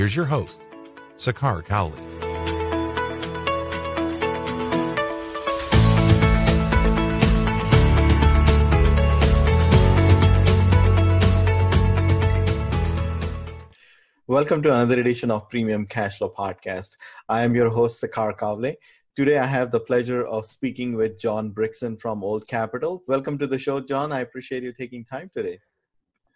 Here's 0.00 0.16
your 0.16 0.24
host, 0.24 0.62
Sakar 1.18 1.62
Cowley. 1.62 1.92
Welcome 14.26 14.62
to 14.62 14.72
another 14.72 14.98
edition 14.98 15.30
of 15.30 15.50
Premium 15.50 15.84
Cashflow 15.84 16.34
Podcast. 16.34 16.96
I 17.28 17.42
am 17.42 17.54
your 17.54 17.68
host, 17.68 18.02
Sakar 18.02 18.34
Cowley. 18.38 18.78
Today, 19.14 19.36
I 19.36 19.44
have 19.44 19.70
the 19.70 19.80
pleasure 19.80 20.24
of 20.24 20.46
speaking 20.46 20.96
with 20.96 21.20
John 21.20 21.50
Brixon 21.50 21.98
from 21.98 22.24
Old 22.24 22.48
Capital. 22.48 23.02
Welcome 23.06 23.36
to 23.36 23.46
the 23.46 23.58
show, 23.58 23.80
John. 23.80 24.12
I 24.12 24.20
appreciate 24.20 24.62
you 24.62 24.72
taking 24.72 25.04
time 25.04 25.30
today. 25.36 25.58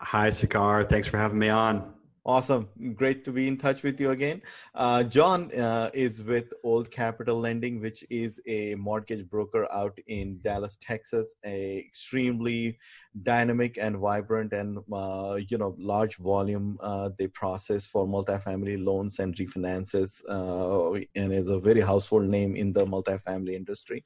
Hi, 0.03 0.29
Sakar. 0.29 0.87
Thanks 0.87 1.09
for 1.09 1.17
having 1.17 1.39
me 1.39 1.49
on. 1.49 1.95
Awesome. 2.27 2.71
Great 2.95 3.23
to 3.27 3.33
be 3.33 3.47
in 3.49 3.59
touch 3.59 3.83
with 3.83 4.01
you 4.01 4.13
again. 4.13 4.41
Uh, 4.75 5.03
John 5.03 5.53
uh, 5.53 5.91
is 5.93 6.23
with 6.23 6.55
Old 6.63 6.91
Capital 6.91 7.39
Lending, 7.39 7.83
which 7.83 8.03
is 8.09 8.41
a 8.47 8.75
mortgage 8.77 9.29
broker 9.29 9.71
out 9.71 9.99
in 10.07 10.41
Dallas, 10.41 10.79
Texas, 10.81 11.35
a 11.45 11.79
extremely 11.81 12.79
dynamic 13.25 13.77
and 13.79 13.99
vibrant 13.99 14.55
and, 14.55 14.79
uh, 14.91 15.39
you 15.49 15.59
know, 15.59 15.75
large 15.79 16.17
volume 16.17 16.79
uh, 16.81 17.11
they 17.19 17.27
process 17.27 17.85
for 17.85 18.07
multifamily 18.07 18.83
loans 18.83 19.19
and 19.19 19.35
refinances 19.37 20.23
uh, 20.31 20.99
and 21.15 21.31
is 21.31 21.51
a 21.51 21.61
very 21.61 21.83
household 21.83 22.25
name 22.25 22.57
in 22.57 22.73
the 22.73 22.87
multifamily 22.87 23.53
industry. 23.55 24.03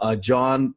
Uh, 0.00 0.16
John, 0.16 0.74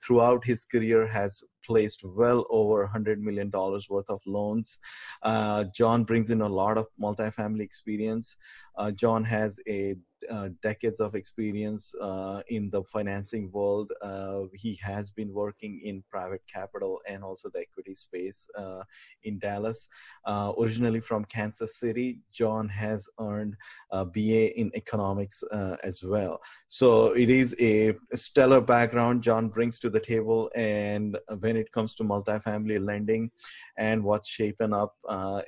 throughout 0.00 0.44
his 0.44 0.64
career, 0.64 1.04
has 1.08 1.42
placed 1.64 2.04
well 2.04 2.46
over 2.50 2.86
$100 2.86 3.18
million 3.18 3.50
worth 3.52 4.10
of 4.10 4.20
loans. 4.26 4.78
Uh, 5.22 5.64
John 5.74 6.04
brings 6.04 6.30
in 6.30 6.40
a 6.40 6.48
lot 6.48 6.78
of 6.78 6.86
multifamily 7.00 7.62
experience. 7.62 8.36
Uh, 8.76 8.90
John 8.90 9.24
has 9.24 9.58
a 9.68 9.96
uh, 10.30 10.48
decades 10.62 11.00
of 11.00 11.14
experience 11.14 11.94
uh, 12.00 12.42
in 12.48 12.70
the 12.70 12.82
financing 12.84 13.50
world. 13.52 13.92
Uh, 14.02 14.42
he 14.54 14.78
has 14.82 15.10
been 15.10 15.32
working 15.32 15.80
in 15.84 16.02
private 16.10 16.42
capital 16.52 17.00
and 17.08 17.22
also 17.22 17.48
the 17.50 17.60
equity 17.60 17.94
space 17.94 18.48
uh, 18.58 18.82
in 19.24 19.38
Dallas. 19.38 19.88
Uh, 20.24 20.52
originally 20.58 21.00
from 21.00 21.24
Kansas 21.26 21.76
City, 21.76 22.18
John 22.32 22.68
has 22.68 23.08
earned 23.20 23.56
a 23.90 24.04
BA 24.04 24.58
in 24.58 24.70
economics 24.74 25.42
as 25.82 26.02
well. 26.02 26.40
So 26.68 27.12
it 27.12 27.30
is 27.30 27.56
a 27.60 27.94
stellar 28.14 28.60
background 28.60 29.22
John 29.22 29.48
brings 29.48 29.78
to 29.80 29.90
the 29.90 30.00
table. 30.00 30.50
And 30.54 31.18
when 31.40 31.56
it 31.56 31.70
comes 31.72 31.94
to 31.96 32.04
multifamily 32.04 32.84
lending 32.84 33.30
and 33.78 34.04
what's 34.04 34.28
shaping 34.28 34.72
up 34.72 34.94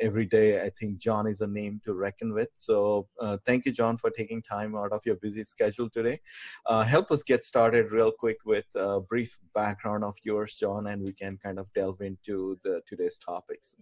every 0.01 0.27
day, 0.27 0.63
I 0.63 0.71
think 0.71 0.99
John 0.99 1.27
is 1.27 1.41
a 1.43 1.47
name 1.47 1.81
to 1.85 1.95
reckon 1.95 2.33
with. 2.33 2.49
So 2.55 3.09
thank 3.47 3.67
you, 3.67 3.73
John, 3.73 3.97
for 3.97 4.11
taking 4.11 4.43
time 4.43 4.65
time 4.65 4.77
out 4.77 4.93
of 4.93 5.03
your 5.05 5.17
busy 5.17 5.45
schedule 5.45 5.89
today. 5.91 6.21
Uh, 6.67 6.83
help 6.83 7.11
us 7.11 7.23
get 7.23 7.45
started 7.45 7.93
real 7.93 8.13
quick 8.13 8.39
with 8.45 8.67
a 8.75 9.01
brief 9.01 9.39
background 9.55 10.05
of 10.05 10.15
yours, 10.23 10.55
John, 10.55 10.87
and 10.87 11.03
we 11.03 11.13
can 11.13 11.39
kind 11.43 11.59
of 11.59 11.67
delve 11.75 12.01
into 12.01 12.59
the 12.63 12.81
today's 12.87 13.19
topics. 13.19 13.75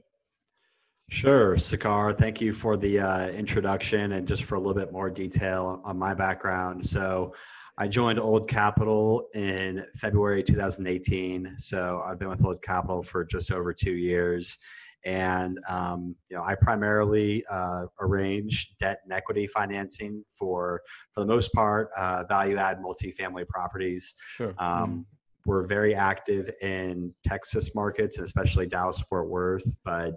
Sure, 1.09 1.57
Sakar. 1.57 2.17
Thank 2.17 2.41
you 2.41 2.53
for 2.53 2.77
the 2.77 3.01
uh, 3.01 3.29
introduction 3.29 4.13
and 4.13 4.27
just 4.27 4.45
for 4.45 4.55
a 4.55 4.59
little 4.59 4.75
bit 4.75 4.93
more 4.93 5.11
detail 5.11 5.83
on 5.85 5.99
my 5.99 6.15
background. 6.15 6.87
So, 6.87 7.35
I 7.79 7.89
joined 7.89 8.19
Old 8.19 8.49
Capital 8.49 9.29
in 9.35 9.85
February 9.97 10.43
2018. 10.43 11.55
So, 11.59 12.03
I've 12.07 12.19
been 12.19 12.29
with 12.29 12.45
Old 12.45 12.63
Capital 12.63 13.03
for 13.03 13.25
just 13.25 13.51
over 13.51 13.73
two 13.73 13.95
years 13.95 14.59
and 15.05 15.59
um, 15.69 16.15
you 16.31 16.37
know 16.37 16.45
I 16.45 16.55
primarily 16.55 17.45
uh, 17.51 17.87
arrange 18.01 18.75
debt 18.79 19.01
and 19.05 19.13
equity 19.13 19.47
financing 19.47 20.25
for 20.39 20.81
for 21.13 21.21
the 21.21 21.27
most 21.27 21.53
part 21.53 21.91
uh, 21.97 22.25
value 22.29 22.57
add 22.57 22.79
multifamily 22.79 23.47
properties. 23.49 24.15
Sure. 24.37 24.55
Um, 24.59 24.91
mm 24.91 25.05
We're 25.45 25.67
very 25.67 25.93
active 25.93 26.49
in 26.61 27.13
Texas 27.25 27.75
markets 27.75 28.17
and 28.17 28.25
especially 28.25 28.67
Dallas 28.69 29.01
Fort 29.09 29.29
Worth, 29.29 29.67
but 29.85 30.13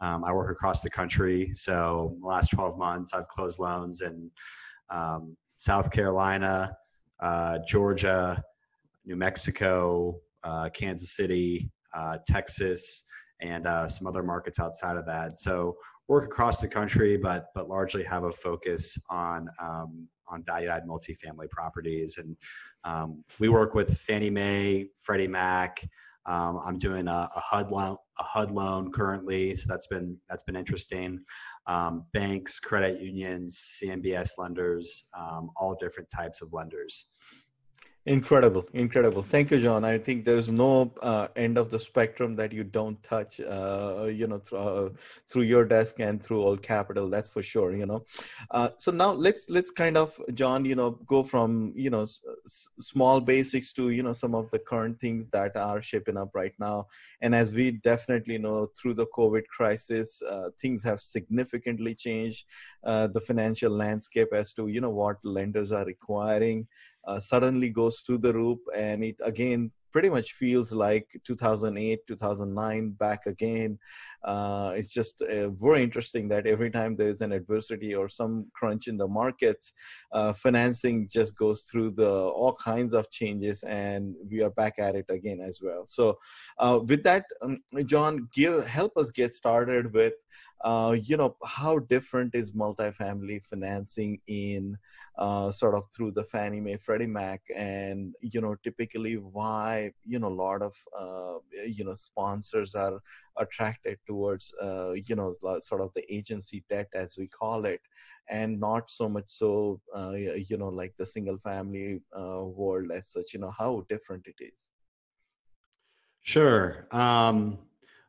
um, 0.00 0.22
I 0.24 0.32
work 0.32 0.52
across 0.52 0.82
the 0.82 0.90
country. 0.90 1.50
So 1.52 2.14
the 2.20 2.28
last 2.28 2.50
12 2.52 2.78
months, 2.78 3.12
I've 3.12 3.26
closed 3.26 3.58
loans 3.58 4.02
in 4.02 4.30
um, 4.90 5.36
South 5.56 5.90
Carolina, 5.90 6.76
uh, 7.20 7.58
Georgia, 7.66 8.42
New 9.04 9.16
Mexico, 9.16 10.20
uh, 10.44 10.68
Kansas 10.70 11.16
City, 11.16 11.70
uh, 11.94 12.18
Texas 12.26 13.04
and 13.40 13.66
uh, 13.66 13.88
some 13.88 14.06
other 14.06 14.22
markets 14.22 14.58
outside 14.58 14.96
of 14.96 15.06
that. 15.06 15.38
So 15.38 15.76
work 16.08 16.24
across 16.24 16.60
the 16.60 16.68
country, 16.68 17.16
but 17.16 17.46
but 17.54 17.68
largely 17.68 18.02
have 18.04 18.24
a 18.24 18.32
focus 18.32 18.96
on 19.10 19.48
um, 19.62 20.08
on 20.28 20.42
value 20.44 20.68
add 20.68 20.86
multifamily 20.86 21.48
properties. 21.50 22.18
And 22.18 22.36
um, 22.84 23.24
we 23.38 23.48
work 23.48 23.74
with 23.74 23.96
Fannie 23.98 24.30
Mae, 24.30 24.88
Freddie 25.00 25.28
Mac. 25.28 25.82
Um, 26.26 26.60
I'm 26.62 26.76
doing 26.76 27.08
a, 27.08 27.30
a, 27.34 27.40
HUD 27.40 27.70
loan, 27.70 27.96
a 28.18 28.22
HUD 28.22 28.50
loan 28.50 28.92
currently, 28.92 29.56
so 29.56 29.66
that's 29.66 29.86
been 29.86 30.18
that's 30.28 30.42
been 30.42 30.56
interesting. 30.56 31.20
Um, 31.68 32.04
banks, 32.14 32.58
credit 32.58 33.00
unions, 33.00 33.78
CMBS 33.82 34.38
lenders, 34.38 35.04
um, 35.16 35.50
all 35.54 35.76
different 35.78 36.08
types 36.10 36.40
of 36.40 36.52
lenders. 36.52 37.06
Incredible, 38.08 38.66
incredible. 38.72 39.22
Thank 39.22 39.50
you, 39.50 39.60
John. 39.60 39.84
I 39.84 39.98
think 39.98 40.24
there's 40.24 40.50
no 40.50 40.90
uh, 41.02 41.28
end 41.36 41.58
of 41.58 41.68
the 41.68 41.78
spectrum 41.78 42.36
that 42.36 42.54
you 42.54 42.64
don't 42.64 43.02
touch, 43.02 43.38
uh, 43.38 44.04
you 44.10 44.26
know, 44.26 44.38
through, 44.38 44.58
uh, 44.58 44.88
through 45.28 45.42
your 45.42 45.66
desk 45.66 46.00
and 46.00 46.22
through 46.22 46.42
Old 46.42 46.62
Capital. 46.62 47.10
That's 47.10 47.28
for 47.28 47.42
sure. 47.42 47.76
You 47.76 47.84
know, 47.84 48.06
uh, 48.50 48.70
so 48.78 48.92
now 48.92 49.12
let's 49.12 49.50
let's 49.50 49.70
kind 49.70 49.98
of, 49.98 50.18
John, 50.32 50.64
you 50.64 50.74
know, 50.74 50.92
go 51.06 51.22
from 51.22 51.74
you 51.76 51.90
know 51.90 52.00
s- 52.00 52.22
small 52.78 53.20
basics 53.20 53.74
to 53.74 53.90
you 53.90 54.02
know 54.02 54.14
some 54.14 54.34
of 54.34 54.50
the 54.52 54.58
current 54.58 54.98
things 54.98 55.26
that 55.34 55.54
are 55.54 55.82
shaping 55.82 56.16
up 56.16 56.30
right 56.34 56.54
now. 56.58 56.86
And 57.20 57.34
as 57.34 57.52
we 57.52 57.72
definitely 57.72 58.38
know, 58.38 58.68
through 58.80 58.94
the 58.94 59.06
COVID 59.08 59.42
crisis, 59.54 60.22
uh, 60.22 60.48
things 60.58 60.82
have 60.84 61.00
significantly 61.00 61.94
changed 61.94 62.46
uh, 62.84 63.08
the 63.08 63.20
financial 63.20 63.70
landscape 63.70 64.28
as 64.32 64.54
to 64.54 64.68
you 64.68 64.80
know 64.80 64.90
what 64.90 65.16
lenders 65.24 65.72
are 65.72 65.84
requiring 65.84 66.66
uh, 67.08 67.18
suddenly 67.18 67.70
goes 67.70 68.00
through 68.00 68.18
the 68.18 68.32
roof 68.32 68.58
and 68.76 69.02
it 69.02 69.16
again 69.24 69.72
pretty 69.92 70.10
much 70.10 70.32
feels 70.32 70.72
like 70.72 71.06
2008 71.24 72.00
2009 72.06 72.90
back 72.90 73.26
again. 73.26 73.78
Uh, 74.22 74.72
it's 74.76 74.92
just 74.92 75.22
uh, 75.22 75.48
very 75.50 75.82
interesting 75.82 76.28
that 76.28 76.46
every 76.46 76.70
time 76.70 76.94
there's 76.94 77.20
an 77.20 77.32
adversity 77.32 77.94
or 77.94 78.08
some 78.08 78.46
crunch 78.52 78.88
in 78.88 78.96
the 78.96 79.06
markets 79.06 79.72
uh, 80.12 80.32
financing 80.32 81.08
just 81.10 81.36
goes 81.36 81.62
through 81.62 81.90
the 81.90 82.10
all 82.10 82.52
kinds 82.52 82.92
of 82.92 83.10
changes 83.10 83.62
and 83.62 84.14
we 84.30 84.42
are 84.42 84.50
back 84.50 84.74
at 84.78 84.94
it 84.94 85.06
again 85.08 85.40
as 85.40 85.60
well. 85.62 85.84
So 85.86 86.18
uh, 86.58 86.80
with 86.86 87.02
that 87.04 87.24
um, 87.42 87.58
john 87.86 88.28
give 88.32 88.66
help 88.68 88.92
us 88.96 89.10
get 89.10 89.32
started 89.32 89.92
with 89.94 90.14
uh, 90.62 90.96
you 91.00 91.16
know 91.16 91.36
how 91.44 91.78
different 91.78 92.34
is 92.34 92.52
multifamily 92.52 93.44
financing 93.44 94.20
in 94.26 94.76
uh, 95.18 95.50
sort 95.50 95.74
of 95.74 95.84
through 95.94 96.12
the 96.12 96.24
Fannie 96.24 96.60
Mae, 96.60 96.76
Freddie 96.76 97.06
Mac, 97.06 97.42
and 97.54 98.14
you 98.20 98.40
know, 98.40 98.56
typically 98.62 99.14
why 99.14 99.92
you 100.04 100.18
know 100.18 100.28
a 100.28 100.40
lot 100.46 100.62
of 100.62 100.74
uh, 100.98 101.38
you 101.66 101.84
know 101.84 101.94
sponsors 101.94 102.74
are 102.74 103.00
attracted 103.36 103.98
towards 104.06 104.52
uh, 104.62 104.92
you 104.92 105.16
know 105.16 105.34
sort 105.60 105.80
of 105.80 105.92
the 105.94 106.04
agency 106.12 106.64
debt 106.70 106.88
as 106.94 107.16
we 107.18 107.26
call 107.26 107.64
it, 107.64 107.80
and 108.30 108.60
not 108.60 108.90
so 108.90 109.08
much 109.08 109.28
so 109.28 109.80
uh, 109.96 110.12
you 110.12 110.56
know 110.56 110.68
like 110.68 110.94
the 110.98 111.06
single 111.06 111.38
family 111.38 112.00
uh, 112.16 112.42
world 112.44 112.90
as 112.92 113.08
such. 113.08 113.32
You 113.32 113.40
know 113.40 113.52
how 113.56 113.84
different 113.88 114.26
it 114.26 114.42
is. 114.42 114.70
Sure. 116.22 116.86
Um, 116.90 117.58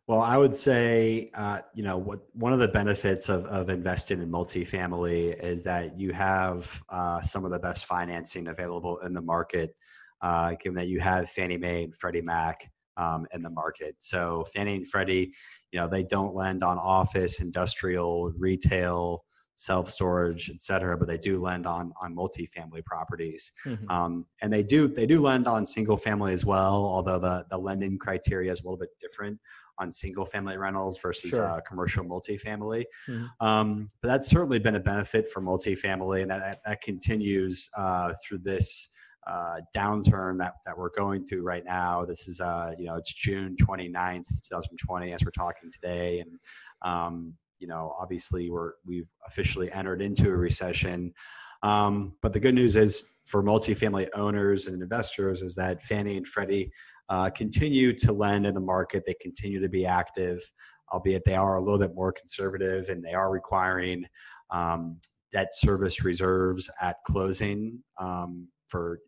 well, 0.10 0.22
I 0.22 0.38
would 0.38 0.56
say, 0.56 1.30
uh, 1.36 1.60
you 1.76 1.84
know, 1.84 1.96
what 1.96 2.22
one 2.34 2.52
of 2.52 2.58
the 2.58 2.68
benefits 2.68 3.30
of, 3.30 3.46
of 3.46 3.70
investing 3.70 4.24
in 4.24 4.32
multifamily 4.32 5.40
is 5.40 5.62
that 5.62 6.00
you 6.00 6.14
have 6.14 6.82
uh, 6.90 7.22
some 7.22 7.46
of 7.46 7.52
the 7.52 7.60
best 7.60 7.86
financing 7.86 8.48
available 8.48 8.98
in 9.06 9.14
the 9.14 9.22
market, 9.22 9.76
uh, 10.24 10.56
given 10.60 10.74
that 10.78 10.88
you 10.88 11.00
have 11.00 11.30
Fannie 11.30 11.58
Mae 11.60 11.84
and 11.84 11.96
Freddie 11.96 12.24
Mac 12.24 12.68
um, 12.98 13.28
in 13.36 13.44
the 13.44 13.52
market. 13.52 13.98
So 14.00 14.46
Fannie 14.52 14.78
and 14.78 14.88
Freddie, 14.88 15.32
you 15.72 15.80
know, 15.80 15.88
they 15.88 16.02
don't 16.06 16.34
lend 16.34 16.64
on 16.64 16.80
office, 16.80 17.40
industrial, 17.40 18.32
retail, 18.36 19.24
self 19.60 19.92
storage, 19.92 20.50
et 20.50 20.62
cetera, 20.62 20.98
but 20.98 21.08
they 21.08 21.18
do 21.18 21.40
lend 21.40 21.68
on 21.68 21.92
on 22.02 22.16
multifamily 22.16 22.84
properties, 22.86 23.52
Mhm. 23.66 23.92
um, 23.92 24.26
and 24.42 24.54
they 24.54 24.64
do 24.64 24.88
they 24.88 25.06
do 25.06 25.20
lend 25.22 25.48
on 25.50 25.66
single 25.66 25.98
family 25.98 26.32
as 26.32 26.46
well. 26.46 26.76
Although 26.76 27.20
the 27.20 27.46
the 27.50 27.58
lending 27.58 27.98
criteria 27.98 28.54
is 28.54 28.62
a 28.62 28.64
little 28.64 28.78
bit 28.78 28.90
different 29.02 29.38
on 29.80 29.92
single 29.92 30.26
family 30.26 30.58
rentals 30.58 31.00
versus 31.00 31.32
Sure. 31.32 31.46
uh, 31.46 31.60
commercial 31.68 32.04
multifamily. 32.04 32.86
Mhm. 33.08 33.28
Um, 33.40 33.90
but 34.02 34.10
that's 34.10 34.28
certainly 34.28 34.60
been 34.60 34.76
a 34.76 34.80
benefit 34.80 35.30
for 35.30 35.42
multifamily, 35.42 36.22
and 36.22 36.32
that 36.32 36.40
that, 36.40 36.60
that 36.66 36.82
continues 36.82 37.70
uh, 37.78 38.14
through 38.26 38.40
this 38.40 38.90
uh, 39.28 39.60
downturn 39.76 40.40
that, 40.40 40.54
that 40.66 40.76
we're 40.78 40.90
going 40.98 41.26
through 41.26 41.44
right 41.44 41.64
now. 41.66 42.04
This 42.04 42.28
is, 42.28 42.40
uh, 42.42 42.74
you 42.80 42.86
know, 42.86 42.96
it's 42.96 43.14
June 43.14 43.56
29th, 43.62 44.26
2020, 44.50 45.14
as 45.14 45.24
we're 45.24 45.30
talking 45.32 45.70
today. 45.72 46.22
And, 46.22 46.32
um, 46.82 47.34
you 47.60 47.68
know, 47.68 47.96
obviously 48.00 48.50
we're, 48.50 48.74
we've 48.86 49.10
officially 49.28 49.72
entered 49.72 50.02
into 50.02 50.30
a 50.30 50.36
recession. 50.36 51.14
Um, 51.62 52.14
but 52.24 52.34
the 52.34 52.40
good 52.40 52.56
news 52.56 52.76
is 52.76 53.10
for 53.26 53.44
multifamily 53.44 54.10
owners 54.16 54.66
and 54.68 54.82
investors 54.82 55.42
is 55.44 55.54
that 55.56 55.84
Fannie 55.84 56.18
and 56.18 56.28
Freddie 56.28 56.72
uh, 57.10 57.30
continue 57.30 57.94
to 57.94 58.14
lend 58.14 58.46
in 58.46 58.54
the 58.54 58.62
market. 58.62 59.04
They 59.06 59.16
continue 59.22 59.60
to 59.60 59.70
be 59.70 59.86
active, 59.86 60.40
albeit 60.94 61.24
they 61.26 61.36
are 61.36 61.58
a 61.58 61.62
little 61.62 61.80
bit 61.80 61.96
more 61.96 62.12
conservative 62.12 62.90
and 62.90 63.04
they 63.04 63.14
are 63.14 63.32
requiring 63.32 64.06
um, 64.52 65.00
debt 65.32 65.50
service 65.54 66.04
reserves 66.04 66.70
at 66.82 66.98
closing 67.06 67.80
um, 67.98 68.48
for 68.68 69.00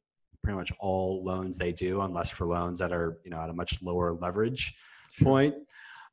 pretty 0.44 0.57
much 0.57 0.71
all 0.80 1.24
loans 1.24 1.57
they 1.57 1.71
do, 1.71 2.01
unless 2.01 2.30
for 2.30 2.48
loans 2.48 2.80
that 2.80 2.92
are 2.92 3.19
you 3.24 3.31
know 3.31 3.39
at 3.39 3.50
a 3.50 3.53
much 3.53 3.80
lower 3.81 4.13
leverage 4.13 4.74
point. 5.21 5.56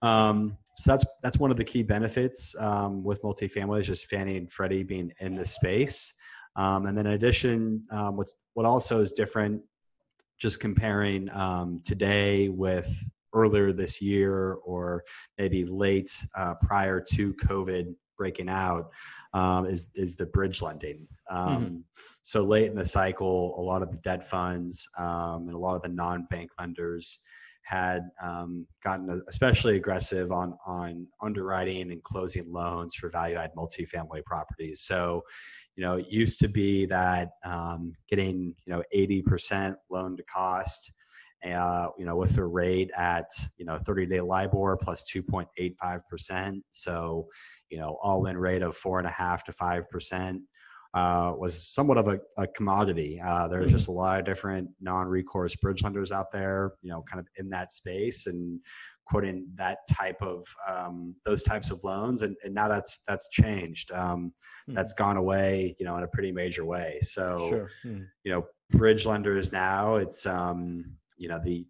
Um, 0.02 0.56
so 0.76 0.92
that's 0.92 1.04
that's 1.22 1.38
one 1.38 1.50
of 1.50 1.56
the 1.56 1.64
key 1.64 1.82
benefits 1.82 2.54
um, 2.58 3.02
with 3.02 3.22
multifamily 3.22 3.80
is 3.80 3.86
just 3.86 4.06
Fannie 4.06 4.36
and 4.36 4.50
Freddie 4.50 4.84
being 4.84 5.12
in 5.20 5.34
the 5.34 5.44
space. 5.44 6.12
Um, 6.56 6.86
and 6.86 6.96
then 6.96 7.06
in 7.06 7.12
addition, 7.12 7.84
um, 7.90 8.16
what's 8.16 8.36
what 8.54 8.66
also 8.66 9.00
is 9.00 9.12
different, 9.12 9.62
just 10.38 10.60
comparing 10.60 11.30
um, 11.30 11.80
today 11.84 12.48
with 12.48 12.88
earlier 13.34 13.72
this 13.72 14.00
year 14.00 14.54
or 14.64 15.04
maybe 15.36 15.64
late 15.64 16.10
uh, 16.36 16.54
prior 16.62 17.00
to 17.00 17.34
COVID 17.34 17.94
breaking 18.16 18.48
out, 18.48 18.90
um, 19.34 19.66
is 19.66 19.90
is 19.94 20.16
the 20.16 20.26
bridge 20.26 20.62
lending. 20.62 21.06
Um, 21.30 21.84
So 22.22 22.42
late 22.42 22.70
in 22.70 22.76
the 22.76 22.84
cycle, 22.84 23.58
a 23.58 23.62
lot 23.62 23.82
of 23.82 23.90
the 23.90 23.98
debt 23.98 24.28
funds 24.28 24.88
um, 24.98 25.46
and 25.46 25.54
a 25.54 25.58
lot 25.58 25.76
of 25.76 25.82
the 25.82 25.88
non-bank 25.88 26.50
lenders 26.58 27.20
had 27.62 28.08
um, 28.22 28.66
gotten 28.82 29.22
especially 29.28 29.76
aggressive 29.76 30.32
on 30.32 30.56
on 30.66 31.06
underwriting 31.20 31.92
and 31.92 32.02
closing 32.02 32.50
loans 32.50 32.94
for 32.94 33.10
value-add 33.10 33.50
multifamily 33.54 34.24
properties. 34.24 34.80
So, 34.80 35.22
you 35.78 35.84
know, 35.84 35.94
it 35.94 36.08
used 36.10 36.40
to 36.40 36.48
be 36.48 36.86
that 36.86 37.30
um, 37.44 37.94
getting 38.10 38.52
you 38.66 38.72
know 38.72 38.82
80% 38.94 39.76
loan 39.90 40.16
to 40.16 40.24
cost. 40.24 40.92
Uh, 41.48 41.90
you 41.96 42.04
know, 42.04 42.16
with 42.16 42.36
a 42.36 42.44
rate 42.44 42.90
at 42.96 43.26
you 43.58 43.64
know 43.64 43.78
30-day 43.86 44.20
LIBOR 44.20 44.76
plus 44.76 45.04
plus 45.08 45.46
2.85 45.56 46.00
percent, 46.10 46.64
so 46.70 47.28
you 47.70 47.78
know 47.78 47.96
all-in 48.02 48.36
rate 48.36 48.62
of 48.62 48.76
four 48.76 48.98
and 48.98 49.06
a 49.06 49.12
half 49.12 49.44
to 49.44 49.52
five 49.52 49.88
percent 49.88 50.42
uh, 50.94 51.32
was 51.38 51.72
somewhat 51.72 51.96
of 51.96 52.08
a, 52.08 52.18
a 52.38 52.46
commodity. 52.48 53.20
Uh, 53.24 53.46
there's 53.46 53.68
Mhm. 53.68 53.74
just 53.74 53.86
a 53.88 53.92
lot 53.92 54.18
of 54.18 54.26
different 54.26 54.68
non-recourse 54.80 55.54
bridge 55.56 55.84
lenders 55.84 56.10
out 56.10 56.32
there, 56.32 56.72
you 56.82 56.90
know, 56.90 57.02
kind 57.02 57.20
of 57.20 57.28
in 57.36 57.48
that 57.50 57.70
space 57.70 58.26
and 58.26 58.60
quoting 59.08 59.46
that 59.54 59.78
type 59.90 60.20
of 60.20 60.46
um, 60.66 61.14
those 61.24 61.42
types 61.42 61.70
of 61.70 61.82
loans. 61.84 62.22
And, 62.22 62.36
and 62.44 62.54
now 62.54 62.68
that's 62.68 63.00
that's 63.06 63.28
changed. 63.30 63.90
Um, 63.92 64.32
Mhm. 64.68 64.74
That's 64.74 64.92
gone 64.92 65.16
away, 65.16 65.74
you 65.78 65.86
know, 65.86 65.96
in 65.96 66.02
a 66.02 66.08
pretty 66.08 66.30
major 66.30 66.64
way. 66.66 66.98
So 67.00 67.38
Sure. 67.48 67.70
Mhm. 67.86 68.06
you 68.24 68.32
know 68.32 68.44
bridge 68.70 69.06
lenders 69.06 69.50
now 69.50 69.94
it's 69.96 70.26
um 70.26 70.84
you 71.16 71.26
know 71.28 71.40
the 71.42 71.66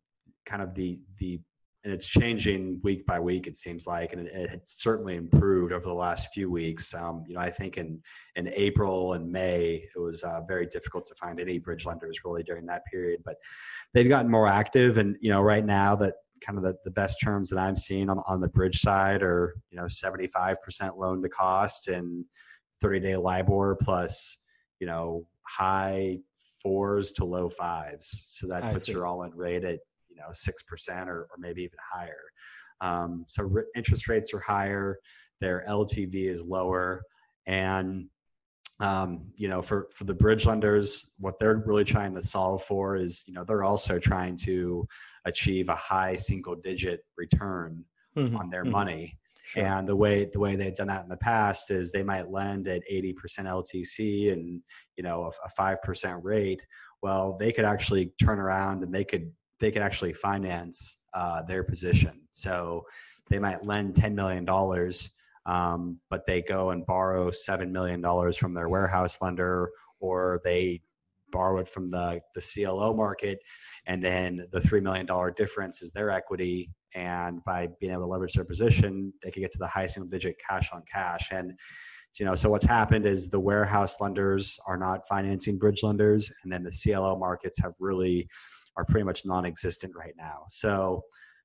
kind 0.46 0.62
of 0.62 0.74
the 0.74 1.00
the 1.18 1.40
and 1.84 1.92
it's 1.92 2.08
changing 2.08 2.80
week 2.82 3.06
by 3.06 3.20
week 3.20 3.46
it 3.46 3.56
seems 3.56 3.86
like 3.86 4.12
and 4.12 4.26
it, 4.26 4.34
it 4.34 4.50
had 4.50 4.62
certainly 4.68 5.14
improved 5.14 5.72
over 5.72 5.86
the 5.86 5.94
last 5.94 6.26
few 6.34 6.50
weeks 6.50 6.92
um, 6.92 7.22
you 7.28 7.34
know 7.34 7.40
i 7.40 7.48
think 7.48 7.76
in 7.76 8.02
in 8.34 8.48
april 8.54 9.12
and 9.12 9.30
may 9.30 9.86
it 9.94 10.00
was 10.00 10.24
uh, 10.24 10.40
very 10.48 10.66
difficult 10.66 11.06
to 11.06 11.14
find 11.14 11.38
any 11.38 11.56
bridge 11.58 11.86
lenders 11.86 12.18
really 12.24 12.42
during 12.42 12.66
that 12.66 12.82
period 12.86 13.20
but 13.24 13.36
they've 13.94 14.08
gotten 14.08 14.28
more 14.30 14.48
active 14.48 14.98
and 14.98 15.16
you 15.20 15.30
know 15.30 15.40
right 15.40 15.64
now 15.64 15.94
that 15.94 16.14
kind 16.40 16.58
of 16.58 16.64
the, 16.64 16.76
the 16.84 16.90
best 16.90 17.18
terms 17.22 17.50
that 17.50 17.58
i'm 17.58 17.76
seeing 17.76 18.08
on, 18.10 18.22
on 18.26 18.40
the 18.40 18.48
bridge 18.48 18.80
side 18.80 19.22
are 19.22 19.54
you 19.70 19.76
know 19.76 19.84
75% 19.84 20.96
loan 20.96 21.22
to 21.22 21.28
cost 21.28 21.88
and 21.88 22.24
30 22.80 23.00
day 23.00 23.16
libor 23.16 23.76
plus 23.80 24.38
you 24.80 24.86
know 24.86 25.26
high 25.42 26.18
fours 26.62 27.12
to 27.12 27.24
low 27.24 27.48
fives. 27.48 28.26
So 28.28 28.46
that 28.48 28.64
I 28.64 28.72
puts 28.72 28.86
see. 28.86 28.92
your 28.92 29.06
all-in 29.06 29.34
rate 29.34 29.64
at 29.64 29.80
you 30.08 30.16
know 30.16 30.28
six 30.32 30.62
percent 30.62 31.08
or, 31.08 31.22
or 31.22 31.36
maybe 31.38 31.62
even 31.62 31.78
higher. 31.82 32.22
Um, 32.80 33.24
so 33.28 33.44
re- 33.44 33.64
interest 33.74 34.08
rates 34.08 34.32
are 34.34 34.40
higher, 34.40 34.98
their 35.40 35.64
LTV 35.68 36.14
is 36.14 36.44
lower, 36.44 37.02
and 37.46 38.06
um, 38.80 39.26
you 39.36 39.48
know 39.48 39.62
for 39.62 39.88
for 39.94 40.04
the 40.04 40.14
bridge 40.14 40.46
lenders, 40.46 41.14
what 41.18 41.38
they're 41.38 41.62
really 41.66 41.84
trying 41.84 42.14
to 42.14 42.22
solve 42.22 42.62
for 42.62 42.96
is 42.96 43.24
you 43.26 43.34
know 43.34 43.44
they're 43.44 43.64
also 43.64 43.98
trying 43.98 44.36
to 44.38 44.86
achieve 45.28 45.68
a 45.68 45.74
high 45.74 46.16
single-digit 46.16 47.00
return 47.16 47.84
Mhm. 48.16 48.38
on 48.38 48.50
their 48.50 48.64
Mhm. 48.64 48.70
money. 48.70 49.18
Sure. 49.44 49.64
And 49.64 49.88
the 49.88 49.96
way 49.96 50.26
the 50.26 50.38
way 50.38 50.56
they've 50.56 50.74
done 50.74 50.88
that 50.88 51.04
in 51.04 51.08
the 51.08 51.16
past 51.16 51.70
is 51.70 51.90
they 51.90 52.02
might 52.02 52.30
lend 52.30 52.68
at 52.68 52.82
80% 52.90 53.48
LTC 53.48 54.30
and 54.30 54.62
you 54.96 55.02
know 55.02 55.24
a, 55.24 55.28
a 55.46 55.48
5% 55.56 56.22
rate. 56.22 56.66
Well, 57.00 57.36
they 57.38 57.52
could 57.52 57.64
actually 57.64 58.12
turn 58.20 58.38
around 58.38 58.82
and 58.82 58.94
they 58.94 59.04
could 59.04 59.32
they 59.60 59.70
could 59.70 59.82
actually 59.82 60.12
finance 60.12 60.98
uh, 61.14 61.42
their 61.42 61.64
position. 61.64 62.20
So 62.32 62.84
they 63.30 63.38
might 63.38 63.64
lend 63.64 63.96
10 63.96 64.14
million 64.14 64.44
dollars, 64.44 65.10
um, 65.46 65.98
but 66.10 66.26
they 66.26 66.42
go 66.42 66.70
and 66.70 66.84
borrow 66.86 67.30
seven 67.30 67.72
million 67.72 68.00
dollars 68.02 68.36
from 68.36 68.52
their 68.54 68.68
warehouse 68.68 69.20
lender, 69.22 69.70
or 70.00 70.40
they 70.44 70.82
borrow 71.32 71.58
it 71.60 71.68
from 71.68 71.90
the 71.90 72.20
the 72.34 72.40
CLO 72.40 72.94
market, 72.94 73.38
and 73.88 74.04
then 74.04 74.46
the 74.52 74.60
three 74.60 74.80
million 74.80 75.06
dollar 75.06 75.30
difference 75.30 75.82
is 75.82 75.90
their 75.92 76.10
equity. 76.10 76.70
And 76.94 77.42
by 77.44 77.68
being 77.80 77.92
able 77.92 78.02
to 78.02 78.06
leverage 78.06 78.34
their 78.34 78.44
position, 78.44 79.12
they 79.22 79.30
could 79.30 79.40
get 79.40 79.50
to 79.52 79.58
the 79.58 79.66
high 79.66 79.86
single 79.86 80.08
digit 80.08 80.36
cash 80.46 80.70
on 80.72 80.82
cash. 80.90 81.28
And 81.32 81.52
you 82.18 82.24
know, 82.24 82.34
so 82.34 82.50
what's 82.50 82.64
happened 82.64 83.06
is 83.06 83.28
the 83.28 83.40
warehouse 83.40 83.96
lenders 84.00 84.58
are 84.66 84.76
not 84.76 85.06
financing 85.08 85.58
bridge 85.58 85.82
lenders, 85.82 86.32
and 86.42 86.52
then 86.52 86.62
the 86.62 86.70
CLO 86.70 87.16
markets 87.16 87.58
have 87.60 87.72
really 87.78 88.28
are 88.76 88.84
pretty 88.84 89.04
much 89.04 89.24
non-existent 89.24 89.92
right 89.96 90.14
now. 90.16 90.44
So 90.48 91.02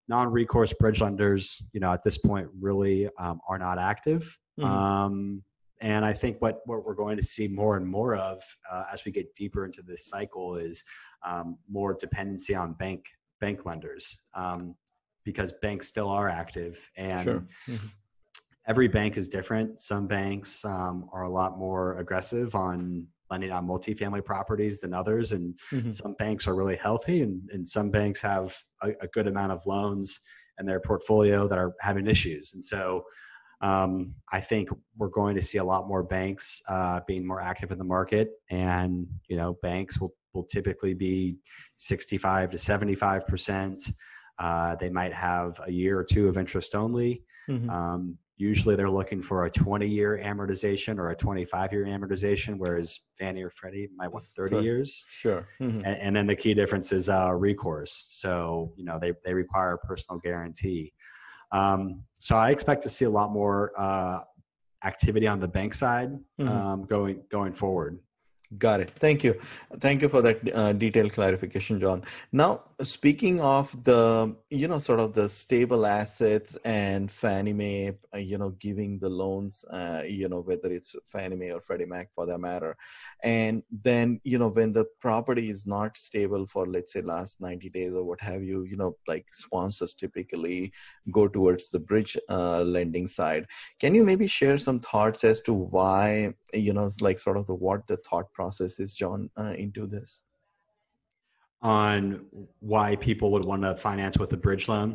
non-recourse 0.07 0.73
bridge 0.73 1.01
lenders, 1.01 1.61
you 1.73 1.79
know, 1.79 1.91
at 1.91 2.03
this 2.03 2.17
point 2.17 2.47
really 2.59 3.09
um, 3.19 3.39
are 3.47 3.57
not 3.57 3.79
active. 3.79 4.37
Mhm. 4.59 4.65
Um, 4.65 5.43
and 5.83 6.05
I 6.05 6.13
think 6.13 6.41
what, 6.41 6.61
what 6.65 6.85
we're 6.85 6.95
going 6.95 7.17
to 7.17 7.23
see 7.23 7.47
more 7.47 7.75
and 7.75 7.85
more 7.85 8.15
of 8.15 8.41
uh, 8.71 8.85
as 8.91 9.03
we 9.05 9.11
get 9.11 9.35
deeper 9.35 9.65
into 9.65 9.81
this 9.81 10.05
cycle 10.05 10.55
is 10.55 10.83
um, 11.23 11.57
more 11.69 11.93
dependency 11.93 12.55
on 12.55 12.73
bank 12.73 13.05
bank 13.41 13.65
lenders 13.65 14.17
um, 14.33 14.75
because 15.25 15.51
banks 15.61 15.87
still 15.87 16.09
are 16.09 16.29
active 16.29 16.89
and 16.95 17.23
Sure. 17.23 17.47
Mhm. 17.69 17.93
every 18.67 18.87
bank 18.87 19.17
is 19.17 19.27
different. 19.27 19.81
Some 19.81 20.07
banks 20.07 20.63
um, 20.63 21.09
are 21.11 21.23
a 21.23 21.29
lot 21.29 21.57
more 21.57 21.97
aggressive 21.97 22.55
on 22.55 23.05
lending 23.29 23.51
on 23.51 23.67
multifamily 23.67 24.23
properties 24.23 24.79
than 24.79 24.93
others, 24.93 25.33
and 25.33 25.59
Mhm. 25.71 25.91
some 25.91 26.13
banks 26.13 26.47
are 26.47 26.55
really 26.55 26.75
healthy, 26.77 27.23
and, 27.23 27.49
and 27.51 27.67
some 27.67 27.89
banks 27.89 28.21
have 28.21 28.55
a, 28.83 28.93
a 29.01 29.07
good 29.07 29.27
amount 29.27 29.51
of 29.51 29.59
loans 29.65 30.21
in 30.59 30.65
their 30.65 30.79
portfolio 30.79 31.47
that 31.47 31.57
are 31.57 31.73
having 31.81 32.07
issues. 32.07 32.53
And 32.53 32.63
so 32.63 33.03
um, 33.63 34.13
I 34.31 34.41
think 34.41 34.69
we're 34.97 35.07
going 35.07 35.35
to 35.35 35.41
see 35.41 35.57
a 35.57 35.63
lot 35.63 35.87
more 35.87 36.03
banks 36.03 36.61
uh, 36.67 36.99
being 37.07 37.25
more 37.25 37.41
active 37.41 37.71
in 37.71 37.77
the 37.77 37.83
market, 37.85 38.31
and 38.49 39.07
you 39.29 39.37
know, 39.37 39.57
banks 39.63 39.99
will 39.99 40.13
will 40.33 40.43
typically 40.43 40.93
be 40.93 41.37
65 41.77 42.51
to 42.51 42.57
75 42.57 43.25
percent. 43.25 43.81
Uh, 44.37 44.75
they 44.75 44.89
might 44.89 45.13
have 45.13 45.59
a 45.65 45.71
year 45.71 45.97
or 45.97 46.03
two 46.03 46.27
of 46.27 46.37
interest 46.37 46.75
only. 46.75 47.23
Mhm. 47.47 47.69
Um, 47.69 48.17
usually 48.37 48.75
they're 48.75 48.89
looking 48.89 49.21
for 49.21 49.45
a 49.45 49.51
20 49.51 49.87
year 49.87 50.19
amortization 50.21 50.97
or 50.97 51.11
a 51.11 51.15
25 51.15 51.71
year 51.71 51.85
amortization, 51.85 52.55
whereas 52.57 52.99
Fannie 53.17 53.43
or 53.43 53.49
Freddie 53.49 53.89
might 53.95 54.11
want 54.11 54.25
30 54.25 54.49
Sorry. 54.49 54.63
years. 54.63 55.05
Sure. 55.07 55.47
Mhm. 55.61 55.83
And, 55.85 55.85
and 55.85 56.15
then 56.15 56.27
the 56.27 56.35
key 56.35 56.53
difference 56.53 56.91
is 56.91 57.09
uh, 57.09 57.31
recourse. 57.33 58.05
So, 58.09 58.73
you 58.75 58.83
know, 58.83 58.97
they, 58.99 59.13
they 59.23 59.33
require 59.33 59.73
a 59.73 59.77
personal 59.77 60.19
guarantee. 60.19 60.93
Um, 61.53 62.03
so 62.19 62.35
I 62.35 62.49
expect 62.49 62.81
to 62.83 62.89
see 62.89 63.05
a 63.05 63.09
lot 63.09 63.31
more 63.31 63.71
uh, 63.77 64.21
activity 64.83 65.27
on 65.27 65.39
the 65.39 65.47
bank 65.47 65.73
side 65.73 66.11
Mhm. 66.39 66.49
um, 66.49 66.85
going 66.85 67.23
going 67.29 67.53
forward. 67.53 67.99
Got 68.57 68.81
it. 68.81 68.91
Thank 68.99 69.23
you. 69.23 69.39
Thank 69.79 70.01
you 70.01 70.09
for 70.09 70.21
that 70.21 70.39
uh, 70.53 70.73
detailed 70.73 71.13
clarification, 71.13 71.79
John. 71.79 72.03
Now, 72.31 72.61
speaking 72.81 73.39
of 73.39 73.71
the, 73.83 74.35
you 74.49 74.67
know, 74.67 74.79
sort 74.79 74.99
of 74.99 75.13
the 75.13 75.29
stable 75.29 75.85
assets 75.85 76.57
and 76.65 77.09
Fannie 77.09 77.53
Mae, 77.53 77.93
uh, 78.13 78.17
you 78.17 78.37
know, 78.37 78.49
giving 78.59 78.99
the 78.99 79.09
loans, 79.09 79.63
uh, 79.71 80.03
you 80.05 80.27
know, 80.27 80.41
whether 80.41 80.71
it's 80.71 80.95
Fannie 81.05 81.37
Mae 81.37 81.51
or 81.51 81.61
Freddie 81.61 81.85
Mac 81.85 82.13
for 82.13 82.25
that 82.25 82.37
matter, 82.39 82.75
and 83.23 83.63
then, 83.71 84.19
you 84.23 84.37
know, 84.37 84.49
when 84.49 84.73
the 84.73 84.85
property 84.99 85.49
is 85.49 85.65
not 85.65 85.95
stable 85.95 86.45
for, 86.45 86.67
let's 86.67 86.91
say, 86.93 87.01
last 87.01 87.39
90 87.39 87.69
days 87.69 87.93
or 87.93 88.03
what 88.03 88.21
have 88.21 88.43
you, 88.43 88.63
you 88.63 88.75
know, 88.75 88.97
like 89.07 89.25
sponsors 89.31 89.95
typically 89.95 90.73
go 91.11 91.29
towards 91.29 91.69
the 91.69 91.79
bridge 91.79 92.17
uh, 92.29 92.61
lending 92.61 93.07
side. 93.07 93.45
Can 93.79 93.95
you 93.95 94.03
maybe 94.03 94.27
share 94.27 94.57
some 94.57 94.81
thoughts 94.81 95.23
as 95.23 95.39
to 95.41 95.53
why, 95.53 96.33
you 96.53 96.73
know, 96.73 96.89
like 96.99 97.19
sort 97.19 97.37
of 97.37 97.47
the 97.47 97.55
what 97.55 97.87
the 97.87 97.97
thought 97.97 98.31
process 98.33 98.42
process 98.43 98.79
is 98.79 98.93
John 98.93 99.29
uh, 99.37 99.53
into 99.65 99.87
this? 99.87 100.23
On 101.61 102.25
why 102.59 102.97
people 102.97 103.31
would 103.33 103.45
want 103.45 103.61
to 103.61 103.73
finance 103.77 104.17
with 104.17 104.33
a 104.33 104.41
bridge 104.45 104.67
loan? 104.67 104.89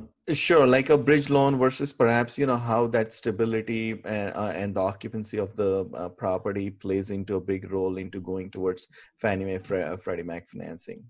Sure, 0.47 0.67
like 0.67 0.91
a 0.91 0.99
bridge 0.99 1.31
loan 1.31 1.53
versus 1.65 1.91
perhaps 2.03 2.37
you 2.41 2.47
know 2.51 2.61
how 2.71 2.87
that 2.89 3.15
stability 3.21 3.93
and, 4.17 4.35
uh, 4.35 4.41
uh, 4.43 4.53
and 4.55 4.75
the 4.77 4.83
occupancy 4.93 5.39
of 5.39 5.57
the 5.61 5.73
uh, 5.97 6.11
property 6.25 6.69
plays 6.85 7.09
into 7.17 7.37
a 7.37 7.41
big 7.53 7.63
role 7.73 7.97
into 7.97 8.21
going 8.21 8.51
towards 8.51 8.89
Fannie 9.17 9.47
Mae, 9.47 9.59
Fre- 9.69 9.89
uh, 9.91 9.97
Freddie 9.97 10.29
Mac 10.31 10.47
financing. 10.47 11.01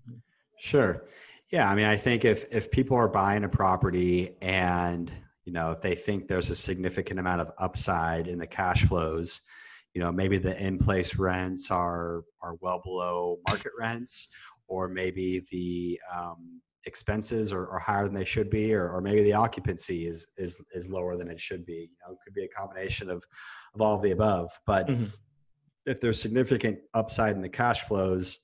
Sure, 0.69 1.03
yeah. 1.55 1.69
I 1.69 1.75
mean, 1.75 1.89
I 1.95 1.97
think 2.05 2.23
if 2.23 2.45
if 2.59 2.71
people 2.71 2.95
are 2.95 3.11
buying 3.23 3.43
a 3.43 3.49
property 3.49 4.15
and 4.41 5.11
you 5.43 5.51
know 5.51 5.67
if 5.75 5.81
they 5.81 5.95
think 6.05 6.29
there's 6.29 6.51
a 6.51 6.59
significant 6.69 7.19
amount 7.19 7.41
of 7.41 7.51
upside 7.57 8.25
in 8.33 8.37
the 8.39 8.51
cash 8.59 8.81
flows, 8.85 9.41
you 9.99 10.05
know 10.05 10.13
maybe 10.13 10.37
the 10.37 10.57
in 10.65 10.77
place 10.77 11.17
rents 11.17 11.69
are 11.69 12.23
are 12.41 12.55
well 12.61 12.79
below 12.81 13.37
market 13.49 13.73
rents 13.77 14.29
or 14.69 14.87
maybe 14.87 15.45
the 15.51 15.99
um, 16.17 16.61
expenses 16.85 17.51
are, 17.51 17.67
are, 17.67 17.79
higher 17.79 18.05
than 18.05 18.13
they 18.13 18.23
should 18.23 18.49
be 18.49 18.73
or, 18.73 18.91
or 18.91 19.01
maybe 19.01 19.21
the 19.23 19.33
occupancy 19.33 20.07
is 20.07 20.27
is 20.37 20.61
is 20.71 20.87
lower 20.89 21.17
than 21.17 21.29
it 21.29 21.37
should 21.37 21.65
be 21.65 21.89
you 21.91 21.97
know 22.05 22.13
it 22.13 22.17
could 22.23 22.33
be 22.33 22.45
a 22.45 22.47
combination 22.47 23.09
of 23.09 23.21
of 23.75 23.81
all 23.81 23.97
of 23.97 24.01
the 24.01 24.11
above 24.11 24.49
but 24.65 24.87
mm-hmm. 24.87 25.03
if 25.85 25.99
there's 25.99 26.21
significant 26.21 26.79
upside 26.93 27.35
in 27.35 27.41
the 27.41 27.49
cash 27.49 27.83
flows 27.83 28.39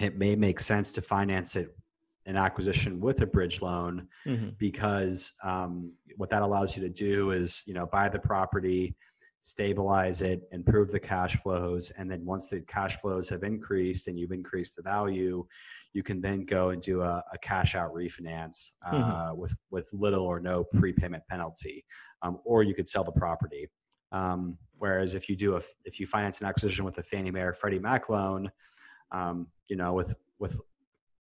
it 0.00 0.16
may 0.16 0.34
make 0.34 0.58
sense 0.58 0.92
to 0.92 1.02
finance 1.02 1.56
it 1.56 1.76
an 2.24 2.36
acquisition 2.36 3.00
with 3.00 3.20
a 3.20 3.26
bridge 3.26 3.60
loan 3.60 4.08
mm-hmm. 4.26 4.48
because 4.56 5.34
um, 5.44 5.92
what 6.16 6.30
that 6.30 6.40
allows 6.40 6.74
you 6.74 6.82
to 6.82 6.88
do 6.88 7.32
is 7.32 7.62
you 7.66 7.74
know 7.74 7.84
buy 7.84 8.08
the 8.08 8.18
property 8.18 8.96
stabilize 9.40 10.22
it, 10.22 10.42
improve 10.52 10.90
the 10.90 11.00
cash 11.00 11.36
flows, 11.36 11.90
and 11.92 12.10
then 12.10 12.24
once 12.24 12.48
the 12.48 12.60
cash 12.62 13.00
flows 13.00 13.28
have 13.28 13.42
increased 13.42 14.06
and 14.06 14.18
you've 14.18 14.32
increased 14.32 14.76
the 14.76 14.82
value, 14.82 15.44
you 15.92 16.02
can 16.02 16.20
then 16.20 16.44
go 16.44 16.70
and 16.70 16.82
do 16.82 17.00
a, 17.00 17.22
a 17.32 17.38
cash 17.38 17.74
out 17.74 17.92
refinance 17.92 18.72
uh, 18.86 18.92
mm-hmm. 18.92 19.40
with 19.40 19.54
with 19.70 19.88
little 19.92 20.24
or 20.24 20.40
no 20.40 20.62
prepayment 20.74 21.22
penalty, 21.28 21.84
um, 22.22 22.38
or 22.44 22.62
you 22.62 22.74
could 22.74 22.88
sell 22.88 23.04
the 23.04 23.12
property. 23.12 23.66
Um, 24.12 24.58
whereas 24.78 25.14
if 25.14 25.28
you 25.28 25.36
do 25.36 25.56
a 25.56 25.62
if 25.84 25.98
you 25.98 26.06
finance 26.06 26.40
an 26.40 26.46
acquisition 26.46 26.84
with 26.84 26.98
a 26.98 27.02
Fannie 27.02 27.30
Mae 27.30 27.42
or 27.42 27.52
Freddie 27.52 27.78
Mac 27.78 28.08
loan, 28.08 28.50
um, 29.10 29.46
you 29.68 29.76
know 29.76 29.94
with 29.94 30.14
with 30.38 30.60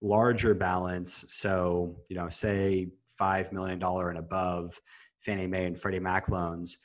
larger 0.00 0.54
balance, 0.54 1.24
so 1.28 1.96
you 2.08 2.16
know 2.16 2.28
say 2.28 2.88
five 3.18 3.52
million 3.52 3.78
dollar 3.78 4.08
and 4.10 4.18
above 4.18 4.78
Fannie 5.20 5.46
Mae 5.46 5.66
and 5.66 5.78
Freddie 5.78 6.00
Mac 6.00 6.28
loans, 6.28 6.78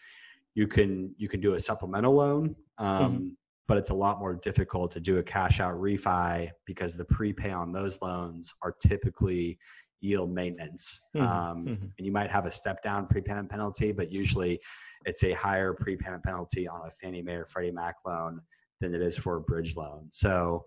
you 0.55 0.67
can 0.67 1.13
you 1.17 1.27
can 1.27 1.39
do 1.39 1.53
a 1.53 1.59
supplemental 1.59 2.13
loan 2.13 2.55
um, 2.77 3.13
mm-hmm. 3.13 3.27
but 3.67 3.77
it's 3.77 3.89
a 3.89 3.95
lot 3.95 4.19
more 4.19 4.35
difficult 4.35 4.91
to 4.91 4.99
do 4.99 5.17
a 5.17 5.23
cash 5.23 5.59
out 5.59 5.75
refi 5.75 6.49
because 6.65 6.95
the 6.95 7.05
prepay 7.05 7.51
on 7.51 7.71
those 7.71 8.01
loans 8.01 8.53
are 8.61 8.75
typically 8.85 9.57
yield 10.01 10.31
maintenance 10.31 11.01
mm-hmm. 11.15 11.25
Um, 11.25 11.65
mm-hmm. 11.65 11.85
and 11.97 12.05
you 12.05 12.11
might 12.11 12.31
have 12.31 12.45
a 12.45 12.51
step 12.51 12.81
down 12.83 13.07
prepayment 13.07 13.49
penalty 13.49 13.91
but 13.91 14.11
usually 14.11 14.59
it's 15.05 15.23
a 15.23 15.31
higher 15.33 15.73
prepayment 15.73 16.23
penalty 16.23 16.67
on 16.67 16.81
a 16.87 16.91
fannie 16.91 17.21
mae 17.21 17.35
or 17.35 17.45
freddie 17.45 17.71
mac 17.71 17.95
loan 18.05 18.41
than 18.81 18.93
it 18.93 19.01
is 19.01 19.17
for 19.17 19.37
a 19.37 19.41
bridge 19.41 19.75
loan 19.75 20.07
so 20.09 20.63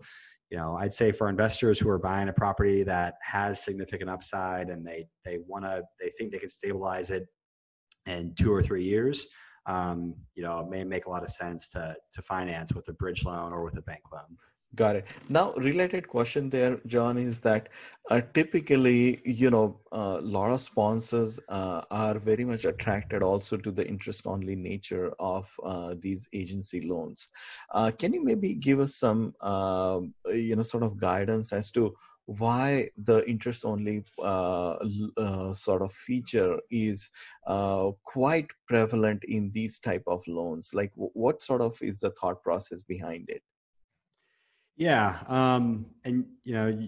you 0.49 0.57
know 0.57 0.77
i'd 0.77 0.93
say 0.93 1.11
for 1.11 1.29
investors 1.29 1.79
who 1.79 1.89
are 1.89 1.99
buying 1.99 2.29
a 2.29 2.33
property 2.33 2.83
that 2.83 3.15
has 3.23 3.63
significant 3.63 4.09
upside 4.09 4.69
and 4.69 4.85
they 4.85 5.05
they 5.25 5.39
want 5.47 5.65
to 5.65 5.83
they 5.99 6.09
think 6.17 6.31
they 6.31 6.37
can 6.37 6.49
stabilize 6.49 7.09
it 7.09 7.27
in 8.05 8.33
two 8.35 8.53
or 8.53 8.61
three 8.61 8.83
years 8.83 9.27
um, 9.65 10.15
you 10.35 10.43
know, 10.43 10.59
it 10.59 10.69
may 10.69 10.83
make 10.83 11.05
a 11.05 11.09
lot 11.09 11.23
of 11.23 11.29
sense 11.29 11.69
to 11.69 11.95
to 12.11 12.21
finance 12.21 12.73
with 12.73 12.87
a 12.89 12.93
bridge 12.93 13.25
loan 13.25 13.51
or 13.53 13.63
with 13.63 13.77
a 13.77 13.81
bank 13.81 14.01
loan. 14.11 14.37
Got 14.75 14.95
it. 14.95 15.05
Now, 15.29 15.53
related 15.53 16.07
question 16.07 16.49
there, 16.49 16.79
John, 16.87 17.19
is 17.19 17.39
that 17.41 17.69
uh, 18.09 18.21
typically, 18.33 19.21
you 19.23 19.51
know, 19.51 19.79
a 19.91 19.95
uh, 19.95 20.19
lot 20.23 20.49
of 20.51 20.61
sponsors 20.61 21.39
uh, 21.47 21.81
are 21.91 22.17
very 22.17 22.43
much 22.43 22.65
attracted 22.65 23.21
also 23.21 23.55
to 23.55 23.71
the 23.71 23.87
interest-only 23.87 24.55
nature 24.55 25.13
of 25.19 25.47
uh, 25.63 25.93
these 25.99 26.27
agency 26.33 26.81
loans. 26.81 27.27
Uh, 27.71 27.91
can 27.91 28.13
you 28.13 28.23
maybe 28.23 28.55
give 28.55 28.79
us 28.79 28.95
some, 28.95 29.35
um, 29.41 30.15
you 30.25 30.55
know, 30.55 30.63
sort 30.63 30.81
of 30.81 30.99
guidance 30.99 31.53
as 31.53 31.69
to 31.71 31.93
why 32.25 32.89
the 32.97 33.27
interest 33.29 33.65
only 33.65 34.03
uh, 34.19 34.75
uh, 35.17 35.53
sort 35.53 35.81
of 35.81 35.91
feature 35.91 36.57
is 36.71 37.09
uh, 37.47 37.91
quite 38.03 38.47
prevalent 38.67 39.23
in 39.25 39.51
these 39.53 39.79
type 39.79 40.03
of 40.07 40.21
loans 40.27 40.71
like 40.73 40.91
what 40.95 41.41
sort 41.41 41.61
of 41.61 41.77
is 41.81 41.99
the 41.99 42.11
thought 42.11 42.41
process 42.41 42.81
behind 42.81 43.29
it 43.29 43.41
yeah 44.77 45.19
um, 45.27 45.85
and 46.05 46.25
you 46.43 46.53
know 46.53 46.87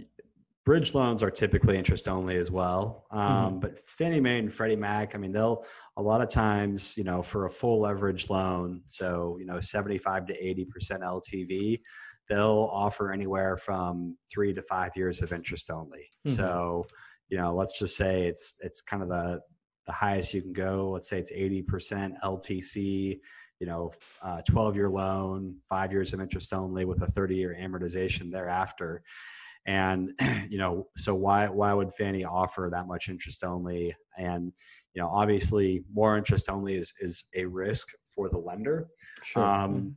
bridge 0.66 0.96
loans 0.96 1.22
are 1.22 1.30
typically 1.30 1.78
interest 1.78 2.08
only 2.08 2.38
as 2.38 2.50
well 2.50 3.06
um, 3.12 3.22
mm-hmm. 3.22 3.60
but 3.60 3.80
fannie 3.88 4.22
mae 4.22 4.40
and 4.40 4.54
freddie 4.54 4.76
mac 4.76 5.16
i 5.16 5.18
mean 5.18 5.32
they'll 5.32 5.66
a 5.98 6.02
lot 6.02 6.22
of 6.22 6.30
times 6.30 6.96
you 6.98 7.04
know 7.04 7.22
for 7.22 7.46
a 7.46 7.50
full 7.50 7.82
leverage 7.82 8.30
loan 8.30 8.82
so 8.88 9.36
you 9.40 9.46
know 9.46 9.60
75 9.60 10.26
to 10.28 10.34
80% 10.34 10.66
ltv 11.02 11.80
they'll 12.30 12.70
offer 12.72 13.12
anywhere 13.12 13.58
from 13.58 14.18
three 14.32 14.54
to 14.54 14.62
five 14.62 14.92
years 14.96 15.22
of 15.22 15.34
interest 15.34 15.70
only. 15.70 16.10
Mm-hmm. 16.26 16.36
So, 16.36 16.86
you 17.30 17.38
know, 17.38 17.54
let's 17.54 17.78
just 17.78 17.98
say 17.98 18.28
it's 18.28 18.56
it's 18.62 18.82
kind 18.82 19.04
of 19.04 19.10
the 19.10 19.42
the 19.86 19.92
highest 19.92 20.34
you 20.34 20.42
can 20.42 20.54
go. 20.54 20.90
Let's 20.92 21.10
say 21.10 21.20
it's 21.20 21.32
eighty 21.32 21.62
percent 21.62 22.16
LTC. 22.24 23.20
You 23.60 23.68
know, 23.68 23.92
uh, 24.22 24.42
twelve 24.42 24.76
year 24.76 24.90
loan, 24.90 25.56
five 25.70 25.92
years 25.92 26.14
of 26.14 26.20
interest 26.20 26.54
only 26.54 26.86
with 26.86 27.02
a 27.02 27.08
thirty 27.08 27.36
year 27.36 27.56
amortization 27.60 28.32
thereafter. 28.32 29.02
And 29.68 30.12
you 30.50 30.58
know, 30.58 30.88
so 30.98 31.16
why 31.16 31.48
why 31.48 31.74
would 31.74 31.94
Fannie 31.94 32.26
offer 32.26 32.70
that 32.72 32.88
much 32.88 33.10
interest 33.10 33.44
only? 33.44 33.96
And 34.18 34.52
you 34.94 35.02
know, 35.02 35.10
obviously, 35.10 35.84
more 35.94 36.18
interest 36.18 36.50
only 36.50 36.76
is 36.76 36.94
is 37.00 37.26
a 37.36 37.46
risk 37.46 37.90
for 38.14 38.30
the 38.30 38.38
lender. 38.38 38.88
Sure. 39.24 39.44
Um, 39.44 39.74
mm-hmm. 39.74 39.90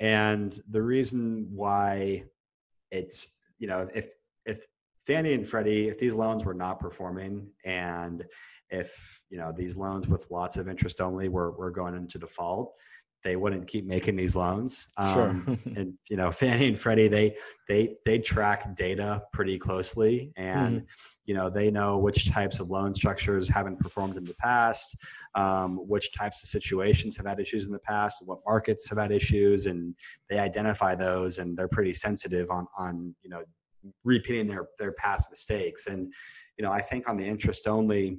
And 0.00 0.58
the 0.68 0.82
reason 0.82 1.48
why 1.50 2.24
it's, 2.90 3.36
you 3.58 3.66
know, 3.66 3.88
if 3.94 4.08
if 4.46 4.66
Fannie 5.06 5.34
and 5.34 5.46
Freddie, 5.46 5.88
if 5.88 5.98
these 5.98 6.14
loans 6.14 6.44
were 6.44 6.54
not 6.54 6.80
performing 6.80 7.48
and 7.64 8.24
if, 8.70 9.24
you 9.30 9.38
know, 9.38 9.52
these 9.52 9.76
loans 9.76 10.08
with 10.08 10.30
lots 10.30 10.56
of 10.56 10.68
interest 10.68 11.00
only 11.00 11.28
were, 11.28 11.52
were 11.52 11.70
going 11.70 11.94
into 11.94 12.18
default, 12.18 12.72
they 13.24 13.36
wouldn't 13.36 13.66
keep 13.66 13.86
making 13.86 14.16
these 14.16 14.36
loans. 14.36 14.88
Um, 14.98 15.14
sure. 15.14 15.72
and 15.76 15.94
you 16.08 16.16
know, 16.16 16.30
Fannie 16.30 16.68
and 16.68 16.78
Freddie, 16.78 17.08
they 17.08 17.36
they 17.68 17.96
they 18.04 18.18
track 18.18 18.76
data 18.76 19.22
pretty 19.32 19.58
closely, 19.58 20.32
and 20.36 20.82
mm-hmm. 20.82 20.84
you 21.24 21.34
know 21.34 21.48
they 21.48 21.70
know 21.70 21.98
which 21.98 22.30
types 22.30 22.60
of 22.60 22.68
loan 22.70 22.94
structures 22.94 23.48
haven't 23.48 23.80
performed 23.80 24.16
in 24.16 24.24
the 24.24 24.34
past, 24.34 24.96
um, 25.34 25.76
which 25.88 26.12
types 26.12 26.42
of 26.42 26.50
situations 26.50 27.16
have 27.16 27.26
had 27.26 27.40
issues 27.40 27.64
in 27.64 27.72
the 27.72 27.78
past, 27.78 28.22
what 28.24 28.38
markets 28.46 28.88
have 28.90 28.98
had 28.98 29.10
issues, 29.10 29.66
and 29.66 29.94
they 30.28 30.38
identify 30.38 30.94
those, 30.94 31.38
and 31.38 31.56
they're 31.56 31.68
pretty 31.68 31.94
sensitive 31.94 32.50
on 32.50 32.66
on 32.78 33.14
you 33.22 33.30
know 33.30 33.42
repeating 34.04 34.46
their 34.46 34.66
their 34.78 34.92
past 34.92 35.28
mistakes. 35.30 35.86
And 35.86 36.12
you 36.58 36.64
know, 36.64 36.70
I 36.70 36.82
think 36.82 37.08
on 37.08 37.16
the 37.16 37.26
interest 37.26 37.66
only 37.66 38.18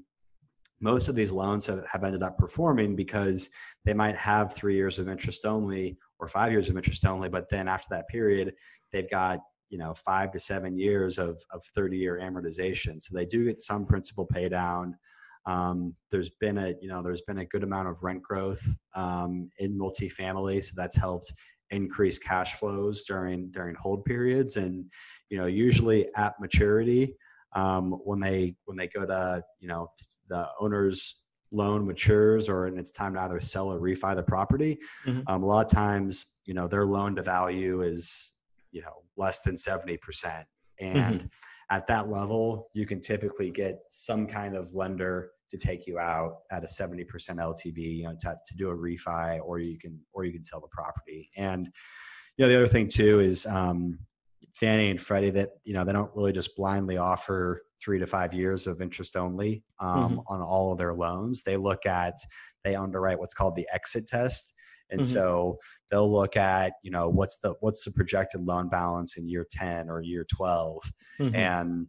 most 0.79 1.07
of 1.07 1.15
these 1.15 1.31
loans 1.31 1.65
have, 1.67 1.85
have 1.91 2.03
ended 2.03 2.23
up 2.23 2.37
performing 2.37 2.95
because 2.95 3.49
they 3.85 3.93
might 3.93 4.15
have 4.15 4.53
three 4.53 4.75
years 4.75 4.99
of 4.99 5.07
interest 5.07 5.45
only 5.45 5.97
or 6.19 6.27
five 6.27 6.51
years 6.51 6.69
of 6.69 6.77
interest 6.77 7.05
only, 7.05 7.29
but 7.29 7.49
then 7.49 7.67
after 7.67 7.87
that 7.91 8.07
period, 8.07 8.53
they've 8.91 9.09
got 9.09 9.39
you 9.69 9.77
know 9.77 9.93
five 9.93 10.31
to 10.31 10.39
seven 10.39 10.77
years 10.77 11.17
of, 11.17 11.37
of 11.51 11.63
30 11.75 11.97
year 11.97 12.19
amortization. 12.21 13.01
So 13.01 13.15
they 13.15 13.25
do 13.25 13.45
get 13.45 13.59
some 13.59 13.85
principal 13.85 14.25
pay 14.25 14.49
down. 14.49 14.95
Um, 15.45 15.93
there's 16.11 16.31
been 16.39 16.57
a 16.57 16.73
you 16.81 16.87
know 16.87 17.01
there's 17.01 17.23
been 17.23 17.39
a 17.39 17.45
good 17.45 17.63
amount 17.63 17.87
of 17.87 18.01
rent 18.01 18.21
growth 18.23 18.63
um, 18.95 19.49
in 19.59 19.77
multifamily, 19.77 20.63
so 20.63 20.73
that's 20.75 20.95
helped 20.95 21.33
increase 21.71 22.19
cash 22.19 22.55
flows 22.55 23.05
during 23.05 23.49
during 23.51 23.75
hold 23.75 24.05
periods. 24.05 24.57
And 24.57 24.85
you 25.29 25.37
know 25.37 25.47
usually 25.47 26.07
at 26.15 26.39
maturity, 26.39 27.15
um, 27.55 27.93
when 28.03 28.19
they 28.19 28.55
when 28.65 28.77
they 28.77 28.87
go 28.87 29.05
to 29.05 29.43
you 29.59 29.67
know 29.67 29.89
the 30.29 30.47
owner's 30.59 31.23
loan 31.51 31.85
matures 31.85 32.49
or 32.49 32.67
and 32.67 32.77
it's 32.77 32.91
time 32.91 33.13
to 33.13 33.21
either 33.21 33.39
sell 33.39 33.71
or 33.71 33.79
refi 33.79 34.15
the 34.15 34.23
property 34.23 34.77
mm-hmm. 35.05 35.21
um, 35.27 35.41
a 35.41 35.45
lot 35.45 35.65
of 35.65 35.71
times 35.71 36.33
you 36.45 36.53
know 36.53 36.67
their 36.67 36.85
loan 36.85 37.15
to 37.15 37.21
value 37.21 37.81
is 37.81 38.33
you 38.71 38.81
know 38.81 39.03
less 39.17 39.41
than 39.41 39.55
70% 39.55 40.43
and 40.79 41.15
Mm-hmm. 41.15 41.25
at 41.69 41.87
that 41.87 42.09
level 42.09 42.69
you 42.73 42.85
can 42.85 42.99
typically 42.99 43.49
get 43.49 43.79
some 43.89 44.27
kind 44.27 44.55
of 44.55 44.73
lender 44.73 45.31
to 45.51 45.57
take 45.57 45.87
you 45.87 45.97
out 45.99 46.39
at 46.51 46.63
a 46.63 46.67
70% 46.67 47.05
ltv 47.07 47.77
you 47.77 48.03
know 48.03 48.15
to, 48.19 48.37
to 48.45 48.57
do 48.57 48.69
a 48.69 48.75
refi 48.75 49.39
or 49.41 49.59
you 49.59 49.77
can 49.77 49.97
or 50.11 50.25
you 50.25 50.33
can 50.33 50.43
sell 50.43 50.59
the 50.59 50.67
property 50.67 51.29
and 51.37 51.69
you 52.37 52.43
know 52.43 52.49
the 52.49 52.55
other 52.55 52.67
thing 52.67 52.89
too 52.89 53.21
is 53.21 53.45
um, 53.45 53.97
fannie 54.55 54.89
and 54.89 55.01
freddie 55.01 55.29
that 55.29 55.49
you 55.65 55.73
know 55.73 55.83
they 55.83 55.93
don't 55.93 56.15
really 56.15 56.31
just 56.31 56.55
blindly 56.55 56.97
offer 56.97 57.63
three 57.83 57.99
to 57.99 58.07
five 58.07 58.33
years 58.33 58.67
of 58.67 58.81
interest 58.81 59.15
only 59.17 59.63
um, 59.79 60.17
Mhm. 60.17 60.23
on 60.27 60.41
all 60.41 60.71
of 60.71 60.77
their 60.77 60.93
loans 60.93 61.43
they 61.43 61.57
look 61.57 61.85
at 61.85 62.15
they 62.63 62.73
underwrite 62.75 63.19
what's 63.19 63.33
called 63.33 63.55
the 63.55 63.67
exit 63.73 64.07
test 64.07 64.53
and 64.91 65.01
Mhm. 65.01 65.05
so 65.05 65.57
they'll 65.91 66.11
look 66.11 66.37
at 66.37 66.73
you 66.83 66.89
know 66.91 67.09
what's 67.09 67.39
the 67.39 67.53
what's 67.59 67.83
the 67.83 67.91
projected 67.91 68.41
loan 68.45 68.69
balance 68.69 69.17
in 69.17 69.27
year 69.27 69.45
10 69.51 69.89
or 69.89 70.01
year 70.01 70.25
12 70.33 70.81
Mhm. 71.19 71.35
and 71.35 71.87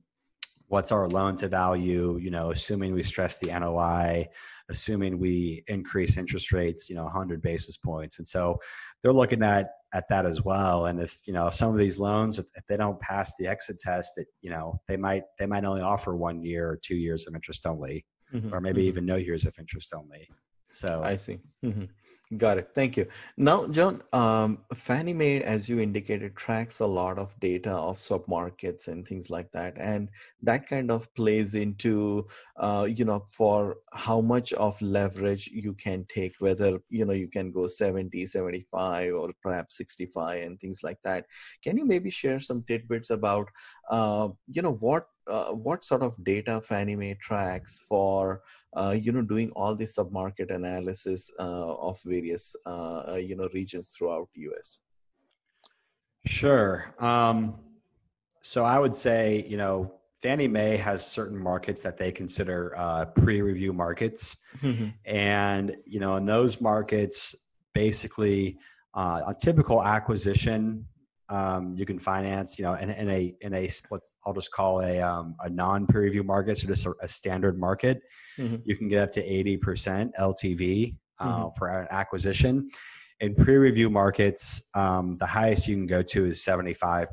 what's 0.69 0.91
our 0.91 1.09
loan 1.09 1.37
to 1.37 1.47
value 1.49 2.19
you 2.19 2.31
know 2.31 2.51
assuming 2.51 2.93
we 2.93 3.03
stress 3.03 3.37
the 3.39 3.53
NOI 3.57 4.27
assuming 4.69 5.19
we 5.19 5.63
increase 5.69 6.17
interest 6.17 6.53
rates 6.53 6.89
you 6.89 6.95
know 6.97 7.05
100 7.05 7.41
basis 7.43 7.77
points 7.77 8.19
and 8.19 8.27
so 8.27 8.59
they're 9.03 9.13
looking 9.13 9.43
at 9.43 9.71
at 9.95 10.05
that 10.09 10.27
as 10.27 10.43
well 10.43 10.87
and 10.87 11.01
if 11.01 11.19
you 11.27 11.33
know 11.33 11.47
if 11.47 11.55
some 11.55 11.71
of 11.71 11.77
these 11.79 11.99
loans 11.99 12.39
if, 12.39 12.47
if 12.55 12.65
they 12.69 12.77
don't 12.77 13.01
pass 13.01 13.35
the 13.39 13.47
exit 13.47 13.79
test 13.79 14.13
it 14.19 14.27
you 14.41 14.51
know 14.51 14.81
they 14.89 14.97
might 14.97 15.23
they 15.39 15.47
might 15.47 15.65
only 15.65 15.83
offer 15.83 16.17
one 16.17 16.43
year 16.43 16.69
or 16.69 16.79
two 16.83 16.97
years 16.97 17.27
of 17.27 17.35
interest 17.35 17.67
only 17.67 18.05
Mhm. 18.35 18.53
or 18.53 18.61
maybe 18.61 18.83
Mhm. 18.83 18.87
even 18.89 19.07
no 19.07 19.17
years 19.17 19.47
of 19.47 19.55
interest 19.59 19.95
only 19.95 20.29
so 20.69 21.01
I 21.05 21.15
see. 21.15 21.39
Mhm. 21.65 21.89
Got 22.37 22.59
it. 22.59 22.71
Thank 22.75 22.97
you. 22.97 23.07
Now, 23.37 23.69
John, 23.69 24.03
um, 24.13 24.59
Fannie 24.75 25.13
Mae, 25.13 25.43
as 25.43 25.69
you 25.69 25.79
indicated, 25.79 26.35
tracks 26.35 26.81
a 26.81 26.87
lot 26.87 27.21
of 27.21 27.39
data 27.39 27.71
of 27.71 27.99
submarkets 27.99 28.89
and 28.89 29.07
things 29.07 29.31
like 29.31 29.53
that, 29.53 29.75
and 29.79 30.09
that 30.43 30.69
kind 30.69 30.91
of 30.91 31.13
plays 31.15 31.55
into, 31.55 32.27
uh, 32.57 32.89
you 32.91 33.05
know, 33.05 33.25
for 33.33 33.77
how 33.93 34.21
much 34.21 34.53
of 34.55 34.81
leverage 34.83 35.47
you 35.47 35.73
can 35.75 36.05
take, 36.13 36.35
whether 36.41 36.81
you 36.89 37.05
know 37.05 37.13
you 37.13 37.29
can 37.29 37.53
go 37.53 37.69
70, 37.69 38.27
75, 38.27 39.15
or 39.15 39.31
perhaps 39.41 39.77
65, 39.77 40.43
and 40.43 40.59
things 40.59 40.81
like 40.83 40.99
that. 41.05 41.27
Can 41.63 41.79
you 41.79 41.85
maybe 41.87 42.11
share 42.11 42.41
some 42.41 42.65
tidbits 42.67 43.11
about, 43.11 43.49
uh, 43.89 44.31
you 44.49 44.63
know, 44.63 44.73
what 44.73 45.07
uh, 45.29 45.53
what 45.53 45.85
sort 45.85 46.03
of 46.03 46.23
data 46.25 46.61
Fannie 46.61 46.97
Mae 46.97 47.15
tracks 47.15 47.81
for 47.89 48.43
uh, 48.75 48.95
you 48.99 49.13
know 49.13 49.23
doing 49.23 49.51
all 49.57 49.75
the 49.75 49.85
submarket 49.85 50.51
analysis 50.55 51.31
uh, 51.39 51.75
of 51.77 51.99
various 52.05 52.55
uh, 52.67 53.13
uh, 53.13 53.21
you 53.21 53.37
know 53.37 53.49
regions 53.55 53.95
throughout 53.97 54.29
the 54.35 54.43
us 54.43 54.79
Sure. 56.27 56.93
Um, 56.99 57.55
so 58.43 58.65
I 58.65 58.79
would 58.79 58.95
say, 58.95 59.47
you 59.49 59.57
know, 59.57 59.93
Fannie 60.21 60.49
Mae 60.49 60.77
has 60.77 61.07
certain 61.07 61.39
markets 61.39 61.81
that 61.83 61.97
they 61.97 62.11
consider 62.11 62.75
uh, 62.77 63.07
pre-review 63.07 63.73
markets, 63.73 64.37
and 65.05 65.77
you 65.85 66.01
know, 66.01 66.17
in 66.17 66.25
those 66.25 66.61
markets, 66.61 67.35
basically, 67.75 68.59
uh, 68.95 69.23
a 69.27 69.35
typical 69.35 69.85
acquisition, 69.85 70.87
um, 71.29 71.75
you 71.77 71.85
can 71.85 71.99
finance, 71.99 72.59
you 72.59 72.65
know, 72.65 72.75
in, 72.75 72.91
in 72.91 73.11
a 73.11 73.35
in 73.41 73.55
a 73.55 73.69
what's 73.89 74.17
I'll 74.25 74.33
just 74.35 74.53
call 74.53 74.81
a 74.81 75.01
um, 75.01 75.35
a 75.41 75.51
non-pre-review 75.51 76.23
market, 76.23 76.59
so 76.59 76.67
just 76.67 76.87
a, 76.87 76.95
a 77.03 77.09
standard 77.09 77.59
market, 77.59 78.03
Mhm. 78.39 78.63
you 78.65 78.77
can 78.77 78.89
get 78.89 79.03
up 79.03 79.11
to 79.13 79.23
eighty 79.23 79.57
percent 79.57 80.13
LTV 80.19 80.97
uh, 81.19 81.27
Mhm. 81.27 81.57
for 81.57 81.69
an 81.69 81.89
acquisition 81.91 82.69
in 83.21 83.35
pre-review 83.35 83.89
markets 83.89 84.63
um, 84.75 85.17
the 85.19 85.27
highest 85.27 85.67
you 85.69 85.75
can 85.75 85.87
go 85.87 86.03
to 86.03 86.27
is 86.27 86.45
75% 86.45 87.09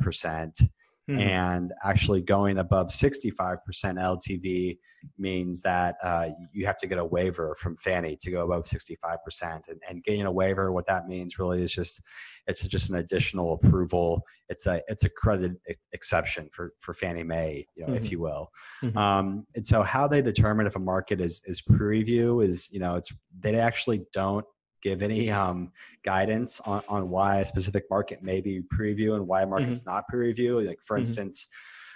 Mhm. 1.09 1.19
and 1.19 1.73
actually 1.83 2.21
going 2.21 2.57
above 2.59 2.87
65% 2.87 3.57
ltv 3.97 4.77
means 5.17 5.61
that 5.61 5.95
uh, 6.01 6.29
you 6.53 6.65
have 6.65 6.77
to 6.77 6.87
get 6.87 6.97
a 6.97 7.05
waiver 7.05 7.55
from 7.59 7.75
fannie 7.77 8.17
to 8.21 8.31
go 8.31 8.43
above 8.45 8.63
65% 8.63 9.61
and, 9.67 9.81
and 9.89 10.03
getting 10.03 10.25
a 10.25 10.31
waiver 10.31 10.71
what 10.71 10.85
that 10.87 11.07
means 11.07 11.39
really 11.39 11.61
is 11.61 11.73
just 11.73 12.01
it's 12.47 12.65
just 12.65 12.89
an 12.89 12.97
additional 12.97 13.53
approval 13.53 14.21
it's 14.49 14.67
a 14.67 14.81
it's 14.87 15.03
a 15.05 15.09
credit 15.09 15.53
exception 15.93 16.49
for 16.51 16.73
for 16.79 16.93
fannie 16.93 17.23
mae 17.23 17.65
you 17.75 17.85
know 17.85 17.93
Mhm. 17.93 17.97
if 17.97 18.11
you 18.11 18.19
will 18.19 18.49
Mhm. 18.81 18.95
um, 18.97 19.47
and 19.55 19.65
so 19.65 19.81
how 19.81 20.07
they 20.07 20.21
determine 20.21 20.67
if 20.67 20.75
a 20.75 20.79
market 20.79 21.21
is 21.21 21.41
is 21.45 21.61
pre-review 21.61 22.41
is 22.41 22.71
you 22.71 22.79
know 22.79 22.95
it's 22.95 23.11
they 23.39 23.55
actually 23.55 24.05
don't 24.13 24.45
give 24.81 25.01
any 25.01 25.31
um, 25.31 25.71
guidance 26.03 26.59
on, 26.61 26.81
on 26.89 27.09
why 27.09 27.39
a 27.39 27.45
specific 27.45 27.85
market 27.89 28.21
may 28.21 28.41
be 28.41 28.61
pre-review 28.69 29.15
and 29.15 29.25
why 29.25 29.41
a 29.43 29.47
market's 29.47 29.85
not 29.85 30.05
pre-review. 30.09 30.59
Like 30.59 30.79
for 30.83 30.97
Mhm. 30.97 30.99
instance, 30.99 31.47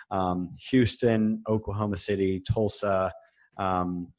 um, 0.10 0.56
Houston, 0.70 1.44
Oklahoma 1.50 1.98
City, 1.98 2.40
Tulsa, 2.40 3.12
um, 3.58 4.14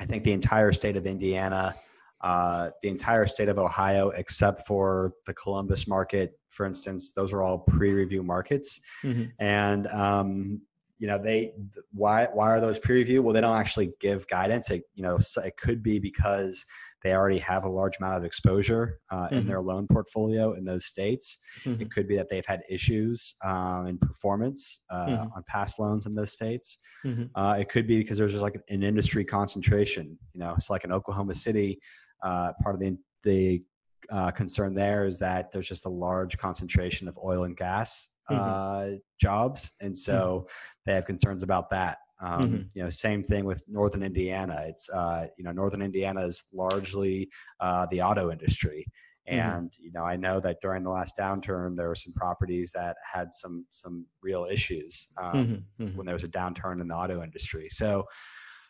I 0.00 0.06
think 0.06 0.24
the 0.24 0.32
entire 0.32 0.72
state 0.72 0.96
of 0.96 1.06
Indiana, 1.06 1.74
uh, 2.22 2.70
the 2.82 2.88
entire 2.88 3.26
state 3.26 3.48
of 3.48 3.58
Ohio, 3.58 4.10
except 4.10 4.66
for 4.66 5.14
the 5.26 5.34
Columbus 5.34 5.86
market, 5.86 6.38
for 6.50 6.66
instance, 6.66 7.12
those 7.12 7.32
are 7.32 7.42
all 7.42 7.58
pre-review 7.58 8.22
markets. 8.22 8.80
Mhm. 9.02 9.30
And 9.38 9.86
um, 9.88 10.60
you 10.98 11.06
know 11.06 11.16
they 11.16 11.54
why 11.92 12.28
why 12.34 12.50
are 12.50 12.60
those 12.60 12.78
pre-review? 12.78 13.22
Well, 13.22 13.32
they 13.32 13.40
don't 13.40 13.56
actually 13.56 13.92
give 14.00 14.28
guidance. 14.28 14.70
It 14.70 14.82
you 14.94 15.02
know 15.02 15.18
it 15.18 15.56
could 15.56 15.82
be 15.82 15.98
because 15.98 16.66
they 17.02 17.14
already 17.14 17.38
have 17.38 17.64
a 17.64 17.68
large 17.68 17.98
amount 17.98 18.16
of 18.16 18.24
exposure 18.24 19.00
uh, 19.10 19.28
in 19.32 19.44
Mhm. 19.44 19.46
their 19.46 19.60
loan 19.60 19.86
portfolio 19.86 20.52
in 20.54 20.64
those 20.64 20.86
states. 20.86 21.38
Mhm. 21.64 21.80
It 21.80 21.90
could 21.90 22.06
be 22.06 22.16
that 22.16 22.28
they've 22.28 22.46
had 22.46 22.62
issues 22.68 23.34
um, 23.42 23.86
in 23.86 23.98
performance 23.98 24.82
uh, 24.90 25.06
Mhm. 25.06 25.36
on 25.36 25.42
past 25.46 25.78
loans 25.78 26.06
in 26.06 26.14
those 26.14 26.32
states. 26.32 26.78
Mhm. 27.04 27.30
Uh, 27.34 27.56
it 27.58 27.68
could 27.68 27.86
be 27.86 27.98
because 27.98 28.18
there's 28.18 28.32
just 28.32 28.42
like 28.42 28.60
an 28.68 28.82
industry 28.82 29.24
concentration. 29.24 30.18
You 30.34 30.40
know, 30.40 30.54
it's 30.54 30.70
like 30.70 30.84
in 30.84 30.92
Oklahoma 30.92 31.34
City. 31.34 31.80
Uh, 32.22 32.52
part 32.62 32.74
of 32.74 32.80
the 32.80 32.96
the 33.24 33.62
uh, 34.10 34.30
concern 34.30 34.74
there 34.74 35.04
is 35.06 35.18
that 35.18 35.52
there's 35.52 35.68
just 35.68 35.84
a 35.86 35.88
large 35.88 36.36
concentration 36.38 37.06
of 37.06 37.16
oil 37.22 37.44
and 37.44 37.56
gas 37.56 38.08
uh, 38.30 38.90
jobs, 39.20 39.72
and 39.80 39.96
so 39.96 40.46
they 40.86 40.94
have 40.94 41.04
concerns 41.04 41.42
about 41.42 41.68
that. 41.70 41.98
Um, 42.20 42.42
Mhm. 42.50 42.70
You 42.74 42.82
know, 42.84 42.90
same 42.90 43.22
thing 43.22 43.44
with 43.44 43.62
Northern 43.66 44.02
Indiana. 44.02 44.62
It's 44.66 44.88
uh, 44.90 45.28
you 45.36 45.44
know 45.44 45.52
Northern 45.52 45.82
Indiana 45.82 46.24
is 46.24 46.44
largely 46.52 47.30
uh, 47.60 47.86
the 47.90 48.02
auto 48.02 48.30
industry, 48.30 48.86
Mhm. 49.26 49.56
and 49.56 49.72
you 49.78 49.90
know 49.92 50.04
I 50.04 50.16
know 50.16 50.38
that 50.40 50.60
during 50.60 50.82
the 50.82 50.90
last 50.90 51.16
downturn 51.16 51.76
there 51.76 51.88
were 51.88 51.94
some 51.94 52.12
properties 52.12 52.72
that 52.72 52.96
had 53.10 53.32
some 53.32 53.64
some 53.70 54.06
real 54.22 54.46
issues 54.50 55.08
um, 55.16 55.64
Mhm. 55.78 55.86
Mhm. 55.86 55.94
when 55.96 56.06
there 56.06 56.14
was 56.14 56.24
a 56.24 56.28
downturn 56.28 56.80
in 56.80 56.88
the 56.88 56.94
auto 56.94 57.22
industry. 57.22 57.68
So 57.70 58.06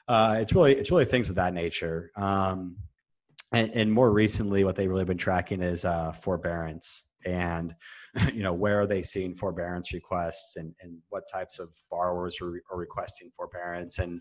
uh, 0.08 0.36
it's 0.40 0.52
really 0.52 0.74
it's 0.76 0.90
really 0.90 1.04
things 1.04 1.28
of 1.28 1.36
that 1.36 1.54
nature. 1.54 2.10
Um, 2.16 2.76
and, 3.52 3.70
and 3.72 3.92
more 3.92 4.12
recently, 4.12 4.62
what 4.62 4.76
they've 4.76 4.88
really 4.88 5.04
been 5.04 5.18
tracking 5.18 5.60
is 5.60 5.84
uh, 5.84 6.12
forbearance 6.12 7.04
and 7.26 7.74
you 8.34 8.42
know 8.42 8.52
where 8.52 8.80
are 8.80 8.86
they 8.86 9.02
seeing 9.02 9.34
forbearance 9.34 9.92
requests 9.92 10.56
and, 10.56 10.74
and 10.80 10.98
what 11.10 11.24
types 11.32 11.58
of 11.58 11.68
borrowers 11.90 12.40
are, 12.40 12.60
are 12.70 12.78
requesting 12.78 13.30
forbearance 13.36 13.98
and 13.98 14.20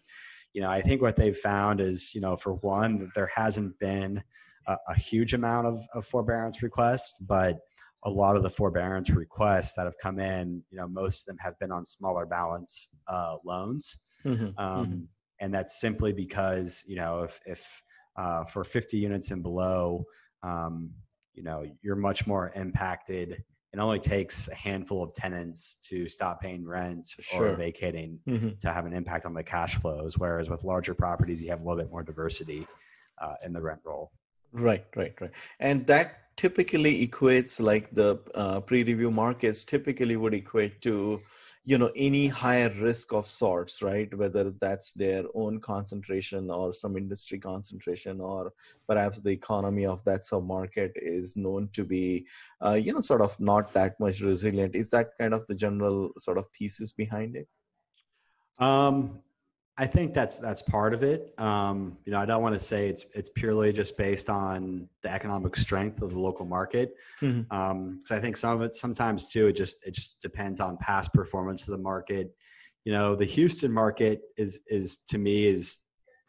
you 0.54 0.62
know 0.62 0.70
i 0.70 0.82
think 0.82 1.02
what 1.02 1.16
they've 1.16 1.38
found 1.38 1.82
is 1.82 2.14
you 2.14 2.22
know 2.22 2.36
for 2.36 2.54
one 2.56 3.00
that 3.00 3.10
there 3.16 3.32
hasn't 3.34 3.78
been 3.80 4.22
a, 4.68 4.78
a 4.90 4.96
huge 4.96 5.34
amount 5.34 5.66
of, 5.68 5.80
of 5.94 6.06
forbearance 6.06 6.62
requests 6.62 7.18
but 7.20 7.58
a 8.06 8.10
lot 8.10 8.38
of 8.38 8.44
the 8.44 8.50
forbearance 8.50 9.10
requests 9.10 9.74
that 9.74 9.86
have 9.86 9.98
come 10.02 10.20
in 10.20 10.64
you 10.70 10.78
know 10.78 10.88
most 10.88 11.22
of 11.22 11.26
them 11.26 11.38
have 11.40 11.58
been 11.60 11.72
on 11.72 11.86
smaller 11.86 12.26
balance 12.26 12.90
uh, 13.08 13.38
loans 13.46 14.00
Mhm. 14.26 14.54
um, 14.58 14.86
Mhm. 14.88 15.08
and 15.40 15.54
that's 15.54 15.80
simply 15.80 16.14
because 16.14 16.84
you 16.88 16.96
know 16.96 17.24
if 17.24 17.40
if 17.46 17.82
uh, 18.18 18.44
for 18.44 18.64
50 18.64 18.98
units 18.98 19.32
and 19.32 19.42
below 19.42 20.04
um, 20.44 20.92
you 21.34 21.44
know 21.44 21.66
you're 21.82 21.96
much 21.96 22.28
more 22.28 22.52
impacted 22.56 23.44
it 23.74 23.80
only 23.80 24.00
takes 24.00 24.48
a 24.48 24.56
handful 24.56 25.04
of 25.04 25.14
tenants 25.14 25.76
to 25.84 26.08
stop 26.08 26.42
paying 26.42 26.66
rent 26.66 27.08
Sure. 27.20 27.52
or 27.52 27.56
vacating 27.56 28.20
Mhm. 28.28 28.60
to 28.60 28.72
have 28.72 28.86
an 28.86 28.94
impact 28.94 29.26
on 29.26 29.34
the 29.34 29.44
cash 29.44 29.76
flows 29.78 30.18
whereas 30.18 30.50
with 30.50 30.64
larger 30.64 30.94
properties 30.94 31.42
you 31.42 31.50
have 31.50 31.62
a 31.62 31.64
little 31.64 31.82
bit 31.82 31.92
more 31.92 32.04
diversity 32.04 32.66
uh, 33.20 33.36
in 33.46 33.54
the 33.54 33.62
rent 33.62 33.82
roll 33.84 34.12
Right, 34.52 34.86
right, 34.96 35.14
right. 35.22 35.30
And 35.60 35.86
that 35.86 36.36
typically 36.36 37.08
equates 37.08 37.60
like 37.60 37.94
the 37.94 38.20
uh, 38.34 38.60
pre-review 38.62 39.12
markets 39.12 39.64
typically 39.64 40.16
would 40.18 40.34
equate 40.34 40.82
to, 40.82 41.22
you 41.66 41.78
know, 41.78 41.92
any 41.96 42.28
higher 42.28 42.74
risk 42.80 43.14
of 43.14 43.28
sorts, 43.28 43.82
right? 43.82 44.12
Whether 44.18 44.52
that's 44.62 44.94
their 44.94 45.24
own 45.36 45.60
concentration 45.60 46.50
or 46.50 46.74
some 46.74 46.98
industry 46.98 47.38
concentration, 47.38 48.20
or 48.22 48.54
perhaps 48.88 49.20
the 49.20 49.32
economy 49.32 49.86
of 49.86 50.04
that 50.06 50.24
submarket 50.24 50.92
is 50.96 51.36
known 51.36 51.70
to 51.74 51.84
be, 51.84 52.26
uh, 52.66 52.74
you 52.74 52.94
know, 52.94 53.02
sort 53.02 53.22
of 53.22 53.40
not 53.40 53.74
that 53.74 54.00
much 54.00 54.22
resilient. 54.22 54.76
Is 54.76 54.90
that 54.92 55.18
kind 55.20 55.34
of 55.34 55.46
the 55.48 55.56
general 55.56 56.12
sort 56.18 56.38
of 56.38 56.48
thesis 56.48 56.92
behind 56.92 57.36
it? 57.36 57.48
Um, 58.58 59.20
I 59.80 59.88
think 59.88 60.14
that's 60.14 60.38
that's 60.38 60.62
part 60.62 60.94
of 60.94 61.04
it. 61.04 61.34
Um, 61.40 61.98
you 62.04 62.12
know, 62.12 62.20
I 62.20 62.26
don't 62.26 62.44
want 62.44 62.54
to 62.54 62.60
say 62.60 62.90
it's 62.90 63.06
it's 63.14 63.30
purely 63.30 63.72
just 63.72 63.98
based 63.98 64.30
on 64.30 64.90
the 65.04 65.10
economic 65.10 65.56
strength 65.56 66.02
of 66.02 66.12
the 66.12 66.20
local 66.20 66.46
market. 66.46 66.96
Mm-hmm. 67.22 67.52
Um, 67.56 67.98
so 68.04 68.14
I 68.14 68.20
think 68.20 68.36
some 68.36 68.52
of 68.52 68.62
it 68.62 68.76
sometimes 68.76 69.30
too 69.30 69.48
it 69.48 69.54
just 69.54 69.88
it 69.88 69.96
just 69.96 70.22
depends 70.22 70.60
on 70.60 70.76
past 70.78 71.14
performance 71.14 71.66
of 71.66 71.72
the 71.72 71.82
market. 71.82 72.36
You 72.84 72.92
know, 72.92 73.16
the 73.16 73.24
Houston 73.24 73.72
market 73.72 74.24
is 74.36 74.60
is 74.68 74.98
to 75.08 75.18
me 75.18 75.48
is 75.48 75.78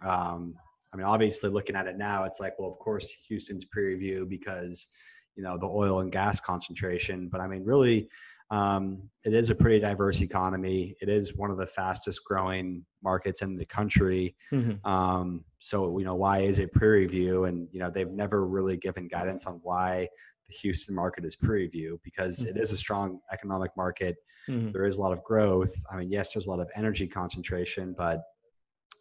um, 0.01 0.55
I 0.93 0.97
mean, 0.97 1.07
obviously 1.07 1.51
looking 1.51 1.75
at 1.75 1.89
it 1.89 1.99
now, 1.99 2.23
it's 2.25 2.39
like, 2.39 2.57
well, 2.57 2.71
of 2.71 2.79
course 2.79 3.13
Houston's 3.27 3.65
pre-review 3.65 4.27
because 4.27 4.87
you 5.35 5.43
know 5.43 5.57
the 5.59 5.67
oil 5.67 6.01
and 6.01 6.13
gas 6.13 6.39
concentration. 6.39 7.29
But 7.29 7.41
I 7.41 7.49
mean, 7.49 7.65
really, 7.65 8.09
um, 8.51 9.09
it 9.25 9.33
is 9.33 9.51
a 9.51 9.55
pretty 9.55 9.79
diverse 9.79 10.21
economy. 10.21 10.97
It 11.01 11.09
is 11.09 11.37
one 11.37 11.51
of 11.51 11.57
the 11.57 11.67
fastest 11.67 12.25
growing 12.25 12.85
markets 13.03 13.43
in 13.43 13.57
the 13.57 13.67
country. 13.67 14.35
Mm-hmm. 14.53 14.85
Um, 14.91 15.45
so, 15.59 15.99
you 15.99 16.05
know, 16.05 16.17
why 16.17 16.41
is 16.41 16.59
it 16.59 16.73
pre-review? 16.73 17.45
And, 17.45 17.69
you 17.71 17.79
know, 17.79 17.91
they've 17.91 18.11
never 18.11 18.47
really 18.47 18.77
given 18.77 19.07
guidance 19.07 19.47
on 19.47 19.61
why 19.63 20.09
the 20.49 20.55
Houston 20.55 20.95
market 20.95 21.25
is 21.25 21.37
pre-review 21.37 22.01
because 22.03 22.41
mm-hmm. 22.41 22.57
it 22.57 22.61
is 22.61 22.73
a 22.73 22.77
strong 22.77 23.21
economic 23.33 23.71
market. 23.77 24.17
Mm-hmm. 24.49 24.73
There 24.73 24.85
is 24.85 24.99
a 24.99 25.01
lot 25.01 25.13
of 25.13 25.23
growth. 25.23 25.73
I 25.93 25.99
mean, 25.99 26.11
yes, 26.11 26.33
there's 26.33 26.47
a 26.47 26.51
lot 26.51 26.61
of 26.61 26.69
energy 26.75 27.07
concentration, 27.07 27.95
but 27.97 28.23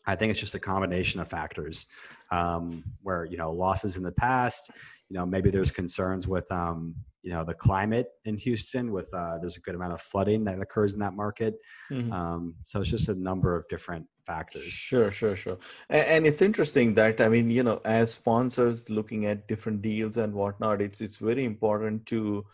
I 0.05 0.15
think 0.15 0.31
it's 0.31 0.39
just 0.39 0.55
a 0.55 0.59
combination 0.59 1.19
of 1.21 1.27
factors 1.27 1.88
um, 2.29 2.83
where, 3.01 3.25
you 3.25 3.38
know, 3.38 3.51
losses 3.51 3.97
in 3.97 4.03
the 4.03 4.12
past, 4.12 4.69
you 5.09 5.17
know, 5.17 5.25
maybe 5.25 5.49
there's 5.49 5.71
concerns 5.71 6.27
with, 6.27 6.51
um, 6.51 6.95
you 7.21 7.32
know 7.32 7.43
the 7.43 7.53
climate 7.53 8.08
in 8.25 8.38
Houston 8.38 8.91
with 8.91 9.13
uh, 9.13 9.38
there's 9.39 9.58
a 9.58 9.62
good 9.62 9.75
amount 9.75 9.93
of 9.93 10.01
flooding 10.01 10.43
that 10.45 10.60
occurs 10.60 10.93
in 10.93 10.99
that 10.99 11.13
market. 11.13 11.55
Mm-hmm. 11.91 12.12
Um, 12.12 12.55
so 12.63 12.82
it's 12.82 12.89
just 12.89 13.10
a 13.10 13.15
number 13.15 13.55
of 13.55 13.67
different 13.67 14.05
factors. 14.30 14.63
Sure, 14.63 15.10
sure, 15.20 15.36
sure. 15.36 15.58
And, 15.89 16.06
and, 16.13 16.28
it's 16.28 16.42
interesting 16.42 16.94
that 17.00 17.22
I 17.26 17.30
mean, 17.30 17.50
you 17.58 17.63
know, 17.63 17.82
as 17.86 18.13
sponsors 18.13 18.89
looking 18.89 19.26
at 19.26 19.48
different 19.48 19.82
deals 19.82 20.18
and 20.18 20.34
whatnot, 20.34 20.82
it's 20.82 21.02
it's 21.02 21.18
very 21.18 21.46
important 21.46 22.06
to 22.13 22.46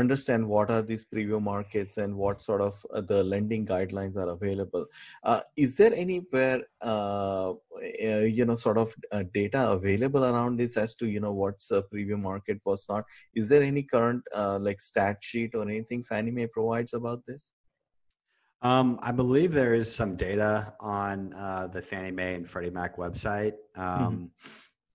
understand 0.00 0.46
what 0.54 0.70
are 0.74 0.82
these 0.90 1.04
pre-review 1.04 1.40
markets 1.40 1.98
and 2.04 2.16
what 2.22 2.42
sort 2.48 2.62
of 2.68 2.74
uh, 2.92 3.00
the 3.12 3.22
lending 3.32 3.66
guidelines 3.72 4.16
are 4.16 4.30
available. 4.36 4.86
Uh, 5.22 5.40
is 5.56 5.76
there 5.76 5.94
anywhere 6.04 6.60
uh, 6.82 7.50
uh 7.50 8.24
you 8.38 8.44
know 8.44 8.58
sort 8.66 8.78
of 8.84 8.94
uh, 9.12 9.24
data 9.40 9.62
available 9.78 10.24
around 10.30 10.62
this 10.62 10.76
as 10.84 10.94
to 10.94 11.08
you 11.16 11.20
know 11.26 11.32
what's 11.32 11.70
a 11.70 11.82
pre-review 11.82 12.20
market, 12.30 12.60
what's 12.64 12.88
not? 12.88 13.04
Is 13.34 13.48
there 13.48 13.62
any 13.72 13.82
current 13.82 14.22
like 14.68 14.80
stat 14.80 15.18
sheet 15.20 15.54
or 15.54 15.62
anything 15.62 16.02
Fannie 16.02 16.36
Mae 16.38 16.46
provides 16.58 16.94
about 16.94 17.22
this? 17.26 17.52
Um, 18.64 18.98
I 19.02 19.12
believe 19.12 19.52
there 19.52 19.74
is 19.74 19.94
some 19.94 20.16
data 20.16 20.72
on 20.80 21.34
uh, 21.34 21.66
the 21.66 21.82
Fannie 21.82 22.10
Mae 22.10 22.34
and 22.34 22.48
Freddie 22.48 22.70
Mac 22.70 22.96
website. 22.96 23.52
Um, 23.76 23.84
mm-hmm. 23.86 24.24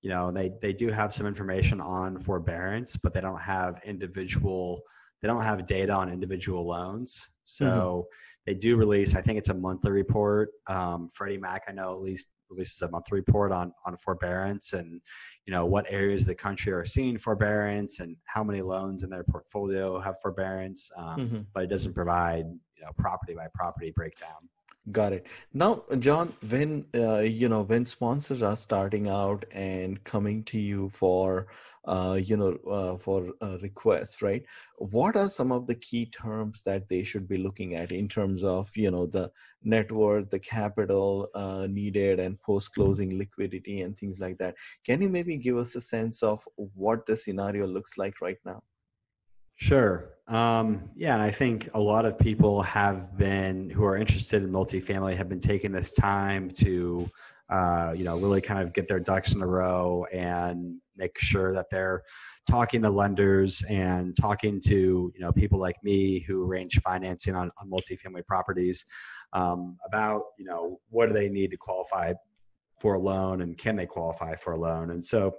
You 0.02 0.10
know, 0.10 0.32
they 0.32 0.52
they 0.62 0.74
do 0.74 0.90
have 0.90 1.14
some 1.14 1.28
information 1.28 1.80
on 1.80 2.18
forbearance, 2.18 2.98
but 2.98 3.14
they 3.14 3.22
don't 3.22 3.40
have 3.40 3.80
individual. 3.86 4.82
They 5.22 5.28
don't 5.28 5.44
have 5.44 5.68
data 5.68 5.94
on 5.94 6.12
individual 6.12 6.66
loans. 6.66 7.30
So 7.44 7.66
mm-hmm. 7.66 8.08
they 8.48 8.56
do 8.56 8.76
release. 8.76 9.16
I 9.16 9.22
think 9.22 9.38
it's 9.38 9.50
a 9.50 9.54
monthly 9.54 9.92
report. 9.92 10.50
Um, 10.68 11.08
Freddie 11.14 11.38
Mac, 11.38 11.64
I 11.68 11.72
know 11.72 11.92
at 11.92 12.02
least 12.02 12.30
releases 12.50 12.82
a 12.82 12.90
monthly 12.90 13.20
report 13.20 13.52
on 13.52 13.72
on 13.86 13.96
forbearance 13.98 14.74
and 14.74 15.00
you 15.46 15.54
know 15.54 15.68
what 15.68 15.86
areas 15.90 16.24
of 16.24 16.28
the 16.28 16.36
country 16.36 16.74
are 16.74 16.86
seeing 16.86 17.18
forbearance 17.18 18.00
and 18.00 18.16
how 18.26 18.44
many 18.44 18.62
loans 18.62 19.04
in 19.04 19.10
their 19.12 19.24
portfolio 19.24 20.00
have 20.00 20.16
forbearance 20.20 20.90
um, 20.98 21.20
mm-hmm. 21.20 21.42
but 21.54 21.64
it 21.64 21.68
doesn't 21.68 21.94
provide 21.94 22.46
you 22.80 22.86
know 22.86 22.92
property 22.98 23.34
by 23.36 23.48
property 23.54 23.92
breakdown. 23.96 24.50
Got 24.92 25.14
it. 25.14 25.28
Now 25.54 25.84
john 26.00 26.34
when 26.50 26.86
uh, 26.96 27.20
you 27.20 27.50
know 27.50 27.62
when 27.62 27.86
sponsors 27.86 28.42
are 28.42 28.56
starting 28.56 29.08
out 29.08 29.46
and 29.52 30.04
coming 30.04 30.44
to 30.46 30.60
you 30.60 30.90
for 30.94 31.48
uh, 31.86 32.18
you 32.22 32.38
know 32.38 32.58
uh, 32.70 32.98
for 32.98 33.34
requests 33.62 34.22
right? 34.22 34.44
What 34.78 35.16
are 35.16 35.30
some 35.30 35.52
of 35.52 35.68
the 35.68 35.76
key 35.76 36.06
terms 36.08 36.64
that 36.64 36.88
they 36.88 37.04
should 37.04 37.28
be 37.28 37.38
looking 37.38 37.76
at 37.76 37.92
in 37.92 38.08
terms 38.08 38.44
of 38.44 38.76
you 38.76 38.90
know 38.90 39.06
the 39.06 39.32
net 39.64 39.92
worth 39.92 40.30
the 40.30 40.40
capital 40.40 41.30
uh, 41.36 41.68
needed 41.70 42.20
and 42.20 42.40
post 42.40 42.74
closing 42.74 43.18
liquidity 43.18 43.82
and 43.82 43.96
things 43.98 44.20
like 44.20 44.38
that? 44.40 44.56
Can 44.86 45.02
you 45.02 45.10
maybe 45.10 45.38
give 45.38 45.58
us 45.58 45.76
a 45.76 45.82
sense 45.82 46.24
of 46.24 46.48
what 46.56 47.06
the 47.06 47.18
scenario 47.18 47.68
looks 47.68 47.98
like 47.98 48.22
right 48.22 48.40
now 48.46 48.64
Sure. 49.60 50.12
Um, 50.30 50.90
yeah, 50.96 51.14
and 51.14 51.22
I 51.22 51.32
think 51.32 51.70
a 51.74 51.80
lot 51.80 52.06
of 52.06 52.18
people 52.18 52.62
have 52.62 53.18
been 53.18 53.70
who 53.70 53.84
are 53.84 53.98
interested 53.98 54.42
in 54.42 54.50
multifamily 54.50 55.18
have 55.18 55.28
been 55.28 55.42
taking 55.42 55.74
this 55.74 55.92
time 55.92 56.50
to, 56.52 57.10
uh, 57.50 57.94
you 57.94 58.06
know, 58.06 58.18
really 58.18 58.40
kind 58.40 58.62
of 58.62 58.72
get 58.72 58.88
their 58.88 59.02
ducks 59.02 59.34
in 59.34 59.42
a 59.42 59.46
row 59.46 60.06
and 60.14 60.80
make 60.96 61.20
sure 61.20 61.54
that 61.54 61.66
they're 61.70 62.04
talking 62.50 62.82
to 62.84 62.90
lenders 62.90 63.62
and 63.68 64.16
talking 64.16 64.62
to 64.62 65.12
you 65.14 65.20
know 65.20 65.32
people 65.34 65.60
like 65.60 65.76
me 65.84 66.20
who 66.20 66.46
arrange 66.46 66.80
financing 66.80 67.36
on, 67.36 67.52
on 67.62 67.70
multifamily 67.70 68.26
properties 68.26 68.86
um, 69.34 69.78
about 69.86 70.24
you 70.38 70.46
know 70.46 70.80
what 70.90 71.08
do 71.08 71.14
they 71.14 71.30
need 71.30 71.52
to 71.52 71.58
qualify 71.58 72.14
for 72.80 72.96
a 72.96 73.00
loan 73.00 73.42
and 73.42 73.58
can 73.58 73.76
they 73.76 73.86
qualify 73.86 74.36
for 74.36 74.54
a 74.54 74.58
loan 74.58 74.90
and 74.92 75.06
so 75.06 75.36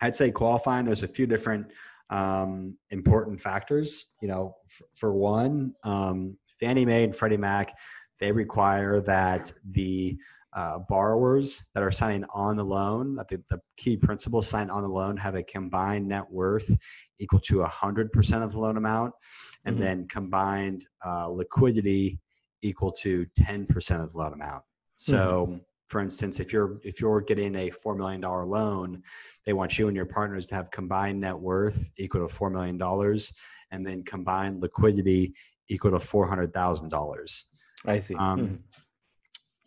i'd 0.00 0.16
say 0.16 0.30
qualifying 0.30 0.84
there's 0.86 1.02
a 1.02 1.08
few 1.08 1.26
different 1.26 1.66
um, 2.10 2.76
important 2.90 3.40
factors. 3.40 4.06
You 4.20 4.28
know, 4.28 4.56
f- 4.70 4.86
for 4.94 5.12
one, 5.12 5.74
um, 5.84 6.36
Fannie 6.60 6.84
Mae 6.84 7.04
and 7.04 7.14
Freddie 7.14 7.36
Mac, 7.36 7.74
they 8.20 8.32
require 8.32 9.00
that 9.00 9.52
the 9.70 10.16
uh, 10.54 10.78
borrowers 10.88 11.64
that 11.74 11.82
are 11.82 11.90
signing 11.90 12.24
on 12.32 12.56
the 12.56 12.64
loan, 12.64 13.16
that 13.16 13.28
the, 13.28 13.42
the 13.50 13.60
key 13.76 13.96
principals 13.96 14.48
sign 14.48 14.70
on 14.70 14.82
the 14.82 14.88
loan, 14.88 15.16
have 15.16 15.34
a 15.34 15.42
combined 15.42 16.06
net 16.06 16.24
worth 16.30 16.70
equal 17.18 17.40
to 17.40 17.56
100% 17.56 18.42
of 18.42 18.52
the 18.52 18.60
loan 18.60 18.76
amount, 18.76 19.12
and 19.64 19.74
mm-hmm. 19.74 19.84
then 19.84 20.08
combined 20.08 20.86
uh, 21.04 21.28
liquidity 21.28 22.20
equal 22.62 22.92
to 22.92 23.26
10% 23.38 24.02
of 24.02 24.12
the 24.12 24.18
loan 24.18 24.32
amount. 24.32 24.62
So, 24.96 25.48
mm-hmm. 25.48 25.58
For 25.86 26.00
instance, 26.00 26.40
if 26.40 26.52
you're 26.52 26.78
if 26.82 27.00
you're 27.00 27.20
getting 27.20 27.54
a 27.56 27.70
four 27.70 27.94
million 27.94 28.20
dollar 28.20 28.46
loan, 28.46 29.02
they 29.44 29.52
want 29.52 29.78
you 29.78 29.88
and 29.88 29.96
your 29.96 30.06
partners 30.06 30.46
to 30.48 30.54
have 30.54 30.70
combined 30.70 31.20
net 31.20 31.38
worth 31.38 31.90
equal 31.98 32.26
to 32.26 32.34
$4 32.34 32.50
million 32.50 33.18
and 33.70 33.86
then 33.86 34.02
combined 34.04 34.62
liquidity 34.62 35.34
equal 35.68 35.90
to 35.90 35.98
$400,000. 35.98 37.42
I 37.86 37.98
see. 37.98 38.14
Um, 38.14 38.40
mm-hmm. 38.40 38.54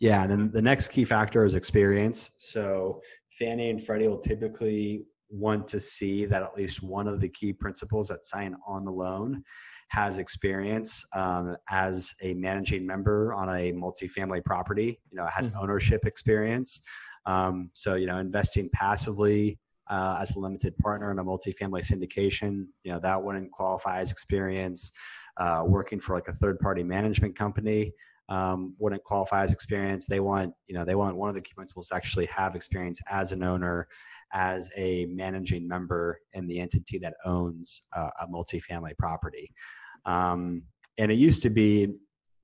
Yeah. 0.00 0.22
And 0.22 0.30
then 0.30 0.50
the 0.52 0.62
next 0.62 0.88
key 0.88 1.04
factor 1.04 1.44
is 1.44 1.54
experience. 1.54 2.30
So 2.36 3.00
Fannie 3.30 3.70
and 3.70 3.82
Freddie 3.82 4.08
will 4.08 4.18
typically 4.18 5.04
want 5.30 5.68
to 5.68 5.78
see 5.78 6.24
that 6.24 6.42
at 6.42 6.56
least 6.56 6.82
one 6.82 7.06
of 7.06 7.20
the 7.20 7.28
key 7.28 7.52
principals 7.52 8.08
that 8.08 8.24
sign 8.24 8.56
on 8.66 8.84
the 8.84 8.92
loan 8.92 9.42
has 9.88 10.18
experience 10.18 11.04
um, 11.14 11.56
as 11.70 12.14
a 12.22 12.34
managing 12.34 12.86
member 12.86 13.32
on 13.34 13.48
a 13.48 13.72
multifamily 13.72 14.44
property, 14.44 15.00
you 15.10 15.16
know, 15.16 15.26
has 15.26 15.48
mm-hmm. 15.48 15.58
ownership 15.58 16.04
experience. 16.06 16.80
Um, 17.26 17.70
so, 17.74 17.94
you 17.94 18.06
know, 18.06 18.18
investing 18.18 18.68
passively 18.72 19.58
uh, 19.88 20.18
as 20.20 20.34
a 20.36 20.38
limited 20.38 20.76
partner 20.78 21.10
in 21.10 21.18
a 21.18 21.24
multifamily 21.24 21.82
syndication. 21.82 22.66
You 22.84 22.92
know, 22.92 23.00
that 23.00 23.22
wouldn't 23.22 23.50
qualify 23.50 24.00
as 24.00 24.10
experience. 24.10 24.92
Uh, 25.36 25.62
working 25.64 26.00
for 26.00 26.16
like 26.16 26.26
a 26.26 26.32
third 26.32 26.58
party 26.58 26.82
management 26.82 27.36
company 27.38 27.92
um, 28.28 28.74
wouldn't 28.78 29.02
qualify 29.04 29.44
as 29.44 29.52
experience. 29.52 30.06
They 30.06 30.20
want, 30.20 30.52
you 30.66 30.74
know, 30.74 30.84
they 30.84 30.94
want 30.94 31.16
one 31.16 31.28
of 31.28 31.34
the 31.34 31.40
key 31.40 31.54
principals 31.54 31.88
to 31.88 31.94
actually 31.94 32.26
have 32.26 32.54
experience 32.54 33.00
as 33.08 33.32
an 33.32 33.42
owner, 33.42 33.88
as 34.32 34.70
a 34.76 35.06
managing 35.06 35.66
member 35.66 36.20
in 36.34 36.46
the 36.46 36.60
entity 36.60 36.98
that 36.98 37.14
owns 37.24 37.82
uh, 37.94 38.10
a 38.20 38.26
multifamily 38.26 38.96
property. 38.98 39.50
Um, 40.04 40.62
and 40.98 41.10
it 41.10 41.16
used 41.16 41.42
to 41.42 41.50
be, 41.50 41.94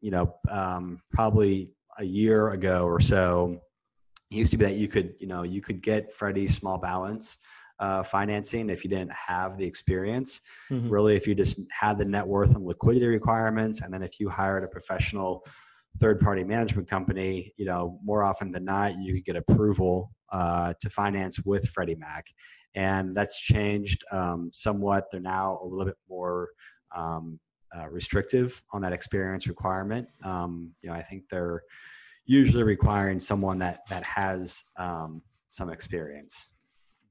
you 0.01 0.11
know, 0.11 0.35
um, 0.49 1.01
probably 1.13 1.75
a 1.99 2.05
year 2.05 2.51
ago 2.51 2.85
or 2.85 3.01
so, 3.01 3.61
it 4.31 4.37
used 4.37 4.51
to 4.53 4.57
be 4.57 4.65
that 4.65 4.77
you 4.77 4.89
could, 4.89 5.15
you 5.19 5.27
know, 5.27 5.43
you 5.43 5.61
could 5.61 5.83
get 5.83 6.13
Freddie's 6.13 6.57
small 6.57 6.79
balance 6.79 7.39
uh, 7.79 8.03
financing 8.03 8.71
if 8.71 8.85
you 8.85 8.91
didn't 8.91 9.13
have 9.13 9.59
the 9.59 9.65
experience. 9.65 10.41
Mm-hmm. 10.71 10.89
Really, 10.89 11.17
if 11.17 11.27
you 11.27 11.35
just 11.35 11.61
had 11.71 11.99
the 11.99 12.05
net 12.05 12.27
worth 12.27 12.55
and 12.55 12.65
liquidity 12.65 13.07
requirements, 13.07 13.83
and 13.83 13.93
then 13.93 14.03
if 14.03 14.21
you 14.21 14.29
hired 14.29 14.65
a 14.65 14.69
professional 14.69 15.45
third-party 16.01 16.45
management 16.45 16.89
company, 16.89 17.53
you 17.57 17.65
know, 17.65 17.99
more 18.03 18.23
often 18.23 18.51
than 18.51 18.65
not, 18.65 18.99
you 18.99 19.15
could 19.15 19.25
get 19.25 19.37
approval 19.37 20.11
uh, 20.33 20.75
to 20.81 20.91
finance 20.91 21.41
with 21.45 21.69
Freddie 21.69 21.95
Mac, 21.95 22.27
and 22.75 23.17
that's 23.17 23.41
changed 23.41 24.05
um, 24.11 24.51
somewhat. 24.53 25.07
They're 25.11 25.21
now 25.21 25.61
a 25.63 25.67
little 25.67 25.85
bit 25.85 25.97
more 26.09 26.51
um, 26.95 27.39
uh, 27.77 27.89
restrictive 27.89 28.63
on 28.73 28.83
that 28.83 28.93
experience 28.93 29.47
requirement. 29.47 30.09
Um, 30.25 30.73
you 30.83 30.89
know, 30.89 30.97
I 30.97 31.03
think 31.03 31.25
they're 31.31 31.63
usually 32.27 32.63
requiring 32.63 33.21
someone 33.21 33.59
that 33.59 33.81
that 33.91 34.03
has 34.05 34.65
um, 34.77 35.23
some 35.51 35.71
experience. 35.71 36.54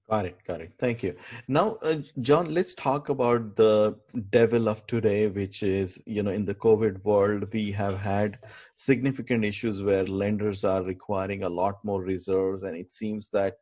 Got 0.10 0.26
it. 0.26 0.38
Got 0.46 0.62
it. 0.62 0.74
Thank 0.78 1.02
you. 1.02 1.16
Now, 1.48 1.78
uh, 1.82 1.96
John, 2.20 2.54
let's 2.54 2.74
talk 2.74 3.10
about 3.10 3.56
the 3.56 3.98
devil 4.32 4.68
of 4.68 4.86
today, 4.86 5.28
which 5.28 5.64
is, 5.64 6.04
you 6.06 6.22
know, 6.24 6.32
in 6.32 6.44
the 6.46 6.54
COVID 6.56 7.04
world, 7.06 7.48
we 7.54 7.72
have 7.72 7.98
had 7.98 8.40
significant 8.76 9.46
issues 9.46 9.82
where 9.82 10.04
lenders 10.04 10.66
are 10.66 10.84
requiring 10.84 11.44
a 11.44 11.50
lot 11.50 11.84
more 11.86 12.02
reserves. 12.04 12.64
And 12.64 12.76
it 12.76 12.92
seems 12.92 13.30
that 13.30 13.56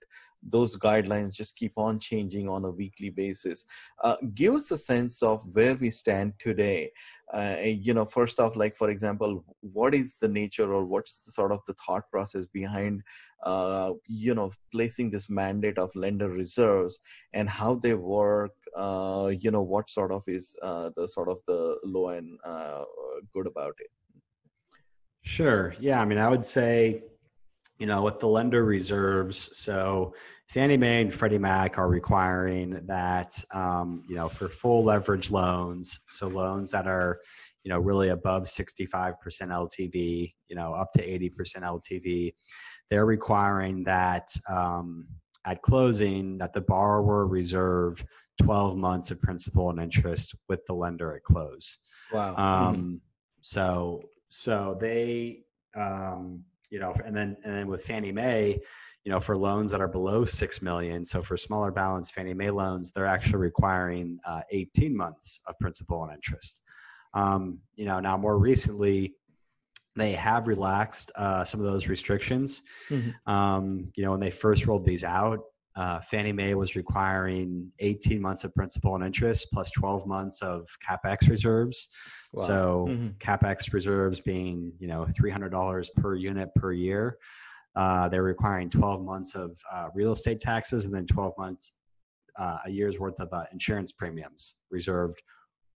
those 0.44 0.76
guidelines 0.76 1.36
just 1.36 1.56
keep 1.56 1.74
on 1.78 2.00
changing 2.00 2.50
on 2.50 2.66
a 2.66 2.72
weekly 2.72 3.12
basis. 3.12 3.64
Uh, 4.04 4.16
give 4.34 4.56
us 4.56 4.72
a 4.72 4.78
sense 4.78 5.22
of 5.22 5.46
where 5.54 5.76
we 5.76 5.92
stand 5.92 6.34
today 6.40 6.92
uh, 7.34 7.56
you 7.64 7.94
know 7.94 8.06
first 8.06 8.40
off 8.40 8.56
like 8.56 8.76
for 8.76 8.90
example 8.90 9.44
what 9.62 9.96
is 9.96 10.16
the 10.18 10.28
nature 10.28 10.74
or 10.74 10.86
what's 10.86 11.20
the 11.20 11.32
sort 11.32 11.52
of 11.52 11.60
the 11.66 11.74
thought 11.86 12.10
process 12.12 12.46
behind 12.48 13.02
uh, 13.44 13.92
you 14.08 14.36
know 14.36 14.52
placing 14.72 15.10
this 15.10 15.30
mandate 15.30 15.78
of 15.78 15.96
lender 15.96 16.30
reserves 16.30 17.00
and 17.34 17.50
how 17.50 17.76
they 17.76 17.94
work 17.94 18.52
uh, 18.76 19.32
you 19.40 19.52
know 19.52 19.62
what 19.62 19.90
sort 19.90 20.12
of 20.12 20.24
is 20.28 20.56
uh, 20.62 20.90
the 20.96 21.08
sort 21.08 21.30
of 21.30 21.40
the 21.48 21.78
low 21.84 22.10
and 22.10 22.38
uh, 22.46 22.84
good 23.34 23.48
about 23.48 23.74
it? 23.80 23.92
Sure. 25.24 25.74
Yeah 25.80 26.02
i 26.02 26.06
mean 26.06 26.18
i 26.18 26.30
would 26.30 26.44
say 26.44 27.04
you 27.80 27.88
know 27.88 28.02
with 28.02 28.20
the 28.20 28.28
lender 28.28 28.64
reserves 28.64 29.58
so 29.58 30.14
Fannie 30.52 30.76
Mae 30.76 31.00
and 31.00 31.14
Freddie 31.14 31.38
Mac 31.38 31.78
are 31.78 31.88
requiring 31.88 32.86
that, 32.86 33.42
um, 33.52 34.04
you 34.10 34.16
know, 34.16 34.28
for 34.28 34.50
full 34.50 34.84
leverage 34.84 35.32
loans, 35.32 36.02
so 36.10 36.28
loans 36.28 36.72
that 36.72 36.88
are, 36.88 37.22
you 37.64 37.70
know, 37.70 37.80
really 37.80 38.10
above 38.10 38.44
65% 38.44 39.16
LTV, 39.24 40.34
you 40.50 40.56
know, 40.58 40.74
up 40.74 40.92
to 40.92 41.08
80% 41.08 41.32
LTV, 41.60 42.34
they're 42.90 43.06
requiring 43.06 43.86
that 43.86 44.28
um, 44.50 45.08
at 45.46 45.62
closing 45.62 46.38
that 46.40 46.52
the 46.52 46.60
borrower 46.60 47.28
reserve 47.28 48.04
12 48.42 48.76
months 48.76 49.10
of 49.10 49.22
principal 49.22 49.70
and 49.70 49.80
interest 49.80 50.36
with 50.50 50.66
the 50.66 50.74
lender 50.74 51.16
at 51.16 51.24
close. 51.24 51.78
Wow. 52.12 52.36
Um, 52.36 52.76
mm-hmm. 52.76 52.96
So, 53.40 54.02
so 54.28 54.78
they, 54.82 55.46
um, 55.78 56.44
you 56.72 56.80
know, 56.80 56.94
and 57.06 57.16
then 57.16 57.38
and 57.44 57.54
then 57.54 57.68
with 57.68 57.84
Fannie 57.84 58.12
Mae 58.12 58.60
you 59.04 59.12
know, 59.12 59.20
for 59.20 59.36
loans 59.36 59.72
that 59.72 59.82
are 59.82 59.88
below 59.88 60.26
six 60.26 60.62
million, 60.62 61.04
so 61.04 61.22
for 61.22 61.38
smaller 61.38 61.72
balance 61.72 62.12
Fannie 62.12 62.34
Mae 62.34 62.52
loans, 62.52 62.92
they're 62.92 63.06
actually 63.06 63.40
requiring 63.40 64.20
uh, 64.26 64.42
18 64.52 64.96
months 64.96 65.40
of 65.48 65.58
principal 65.60 66.04
and 66.04 66.14
interest. 66.14 66.62
Um, 67.14 67.60
you 67.76 67.86
know, 67.86 68.00
now 68.00 68.16
more 68.18 68.38
recently, 68.38 69.16
they 69.96 70.14
have 70.14 70.48
relaxed 70.48 71.12
uh, 71.16 71.44
some 71.44 71.60
of 71.60 71.66
those 71.66 71.88
restrictions. 71.88 72.62
Mm-hmm. 72.90 73.32
Um, 73.32 73.92
you 73.96 74.04
know, 74.04 74.12
when 74.12 74.20
they 74.20 74.32
first 74.32 74.66
rolled 74.66 74.86
these 74.86 75.04
out, 75.04 75.40
uh, 75.76 76.00
Fannie 76.00 76.34
Mae 76.34 76.54
was 76.54 76.76
requiring 76.76 77.72
18 77.80 78.22
months 78.22 78.44
of 78.44 78.54
principal 78.54 78.96
and 78.96 79.04
interest 79.04 79.48
plus 79.54 79.72
12 79.72 80.06
months 80.06 80.42
of 80.42 80.68
capex 80.88 81.30
reserves. 81.30 81.90
Wow. 82.34 82.44
So 82.46 82.86
mm-hmm. 82.90 83.08
capex 83.20 83.74
reserves 83.74 84.20
being 84.22 84.74
you 84.80 84.88
know 84.88 85.06
$300 85.20 85.88
per 85.96 86.16
unit 86.16 86.50
per 86.56 86.72
year. 86.72 87.18
Uh, 87.76 88.10
they're 88.10 88.24
requiring 88.24 88.70
12 88.70 89.04
months 89.04 89.36
of 89.36 89.58
uh, 89.72 89.88
real 89.94 90.12
estate 90.12 90.40
taxes 90.40 90.86
and 90.86 90.94
then 90.94 91.06
12 91.08 91.34
months, 91.38 91.74
uh, 92.38 92.58
a 92.66 92.70
year's 92.70 93.00
worth 93.00 93.20
of 93.20 93.30
uh, 93.32 93.44
insurance 93.52 93.92
premiums 93.92 94.56
reserved 94.70 95.22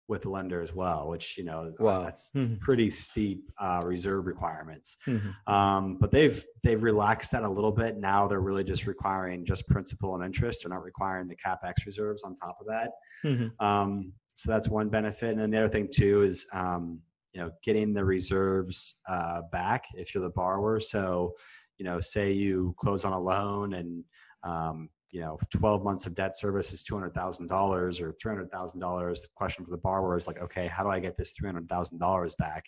with 0.07 0.23
the 0.23 0.29
lender 0.29 0.61
as 0.61 0.73
well, 0.73 1.07
which 1.07 1.37
you 1.37 1.43
know 1.43 1.73
wow. 1.79 2.03
that's 2.03 2.29
mm-hmm. 2.35 2.55
pretty 2.55 2.89
steep 2.89 3.49
uh, 3.59 3.81
reserve 3.83 4.25
requirements. 4.25 4.97
Mm-hmm. 5.07 5.53
Um, 5.53 5.97
but 5.99 6.11
they've 6.11 6.43
they've 6.61 6.83
relaxed 6.83 7.31
that 7.31 7.43
a 7.43 7.49
little 7.49 7.71
bit. 7.71 7.97
Now 7.97 8.27
they're 8.27 8.41
really 8.41 8.63
just 8.63 8.85
requiring 8.85 9.45
just 9.45 9.67
principal 9.67 10.15
and 10.15 10.23
interest. 10.23 10.63
They're 10.63 10.69
not 10.69 10.83
requiring 10.83 11.27
the 11.27 11.35
capex 11.35 11.85
reserves 11.85 12.23
on 12.23 12.35
top 12.35 12.57
of 12.59 12.67
that. 12.67 12.91
Mm-hmm. 13.23 13.65
Um, 13.65 14.13
so 14.35 14.51
that's 14.51 14.67
one 14.67 14.89
benefit. 14.89 15.31
And 15.31 15.39
then 15.39 15.51
the 15.51 15.59
other 15.59 15.69
thing 15.69 15.87
too 15.91 16.23
is 16.23 16.45
um, 16.53 16.99
you 17.33 17.41
know 17.41 17.51
getting 17.63 17.93
the 17.93 18.03
reserves 18.03 18.95
uh, 19.07 19.41
back 19.51 19.85
if 19.95 20.13
you're 20.13 20.23
the 20.23 20.29
borrower. 20.29 20.79
So 20.79 21.33
you 21.83 21.89
know, 21.89 21.99
say 21.99 22.31
you 22.31 22.73
close 22.79 23.03
on 23.03 23.11
a 23.11 23.19
loan 23.19 23.73
and 23.73 24.05
um, 24.45 24.89
you 25.11 25.19
know, 25.19 25.37
12 25.51 25.83
months 25.83 26.07
of 26.07 26.15
debt 26.15 26.35
service 26.35 26.71
is 26.71 26.81
$200,000 26.83 28.01
or 28.01 28.13
$300,000. 28.13 29.21
The 29.21 29.27
question 29.35 29.65
for 29.65 29.71
the 29.71 29.77
borrower 29.77 30.15
is 30.15 30.25
like, 30.25 30.41
okay, 30.41 30.67
how 30.67 30.81
do 30.81 30.89
I 30.89 31.01
get 31.01 31.17
this 31.17 31.33
$300,000 31.33 32.37
back? 32.37 32.63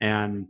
And, 0.00 0.46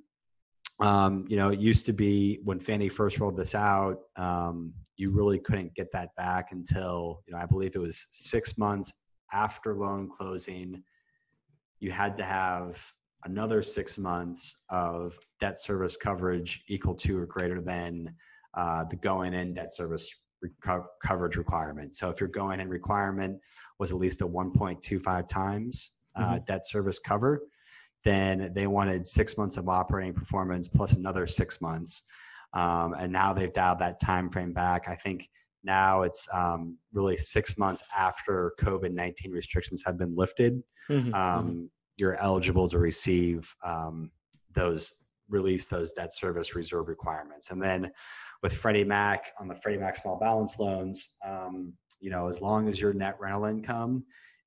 um, 0.79 1.25
you 1.27 1.39
know, 1.39 1.49
it 1.49 1.59
used 1.59 1.87
to 1.87 1.95
be 1.95 2.41
when 2.45 2.61
Fannie 2.61 2.91
first 2.91 3.19
rolled 3.19 3.37
this 3.37 3.55
out, 3.55 3.99
um, 4.17 4.75
you 4.99 5.11
really 5.11 5.39
couldn't 5.39 5.75
get 5.75 5.91
that 5.93 6.15
back 6.17 6.53
until, 6.53 7.23
you 7.27 7.33
know, 7.33 7.41
I 7.41 7.47
believe 7.47 7.75
it 7.75 7.81
was 7.81 8.07
six 8.11 8.59
months 8.59 8.93
after 9.33 9.75
loan 9.75 10.11
closing. 10.11 10.83
You 11.81 11.93
had 11.93 12.15
to 12.19 12.25
have 12.25 12.79
another 13.27 13.61
six 13.61 13.99
months 13.99 14.57
of 14.71 15.19
debt 15.41 15.61
service 15.61 15.97
coverage 15.97 16.62
equal 16.69 16.95
to 16.95 17.19
or 17.19 17.27
greater 17.27 17.61
than 17.61 18.15
uh, 18.55 18.85
the 18.85 18.97
going 18.97 19.35
in 19.35 19.53
debt 19.53 19.75
service 19.75 20.09
reco- 20.45 20.87
coverage 21.05 21.37
requirement. 21.37 21.95
So 21.95 22.09
if 22.09 22.21
your 22.21 22.29
going 22.29 22.61
in 22.61 22.69
requirement 22.69 23.39
was 23.79 23.91
at 23.91 23.99
least 23.99 24.23
a 24.23 24.27
1.25 24.27 25.29
times 25.29 25.93
uh, 26.15 26.23
mm-hmm. 26.23 26.45
debt 26.47 26.67
service 26.67 27.01
cover, 27.01 27.43
then 28.05 28.53
they 28.55 28.69
wanted 28.69 29.07
six 29.07 29.37
months 29.37 29.57
of 29.57 29.69
operating 29.69 30.15
performance 30.15 30.69
plus 30.69 30.93
another 30.93 31.27
six 31.27 31.61
months. 31.61 32.05
Um, 32.55 32.95
and 32.95 33.12
now 33.12 33.33
they've 33.33 33.53
dialed 33.53 33.81
that 33.81 34.01
time 34.01 34.31
frame 34.31 34.53
back. 34.53 34.89
I 34.89 34.95
think 34.95 35.29
now 35.65 36.03
it's 36.03 36.29
um, 36.33 36.79
really 36.93 37.17
six 37.17 37.59
months 37.59 37.83
after 37.95 38.53
COVID 38.61 38.93
19 38.93 39.33
restrictions 39.33 39.83
have 39.85 39.99
been 39.99 40.15
lifted. 40.15 40.62
Mm-hmm. 40.89 41.12
Um, 41.12 41.49
mm-hmm 41.49 41.65
you're 41.97 42.21
eligible 42.21 42.69
to 42.69 42.79
receive 42.79 43.55
um, 43.63 44.11
those 44.55 44.95
release 45.29 45.67
those 45.67 45.93
debt 45.93 46.13
service 46.15 46.55
reserve 46.55 46.89
requirements. 46.89 47.51
And 47.51 47.61
then 47.61 47.91
with 48.43 48.53
Freddie 48.53 48.85
Mac 48.85 49.33
on 49.41 49.49
the 49.49 49.55
Freddie 49.55 49.79
Mac 49.79 49.97
small 49.97 50.17
balance 50.19 50.59
loans, 50.59 51.15
um, 51.27 51.73
you 52.01 52.11
know, 52.11 52.29
as 52.29 52.41
long 52.41 52.69
as 52.69 52.81
your 52.81 52.93
net 52.93 53.17
rental 53.19 53.47
income 53.47 54.05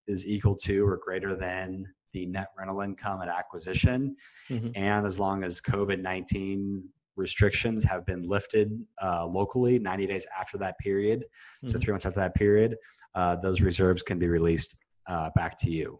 is 0.07 0.27
equal 0.27 0.55
to 0.55 0.87
or 0.87 0.97
greater 0.97 1.35
than 1.35 1.85
the 2.13 2.25
net 2.25 2.47
rental 2.57 2.81
income 2.81 3.21
at 3.21 3.27
acquisition, 3.27 4.15
mm-hmm. 4.49 4.69
and 4.75 5.05
as 5.05 5.19
long 5.19 5.43
as 5.43 5.61
COVID 5.61 6.01
19 6.01 6.83
restrictions 7.15 7.83
have 7.83 8.05
been 8.05 8.23
lifted 8.23 8.71
uh, 9.03 9.25
locally 9.25 9.77
90 9.77 10.07
days 10.07 10.25
after 10.39 10.57
that 10.57 10.77
period, 10.79 11.21
mm-hmm. 11.21 11.67
so 11.67 11.77
three 11.77 11.91
months 11.91 12.05
after 12.05 12.19
that 12.19 12.33
period, 12.35 12.75
uh, 13.15 13.35
those 13.35 13.61
reserves 13.61 14.01
can 14.01 14.17
be 14.17 14.27
released 14.27 14.75
uh, 15.07 15.29
back 15.35 15.57
to 15.59 15.69
you. 15.69 15.99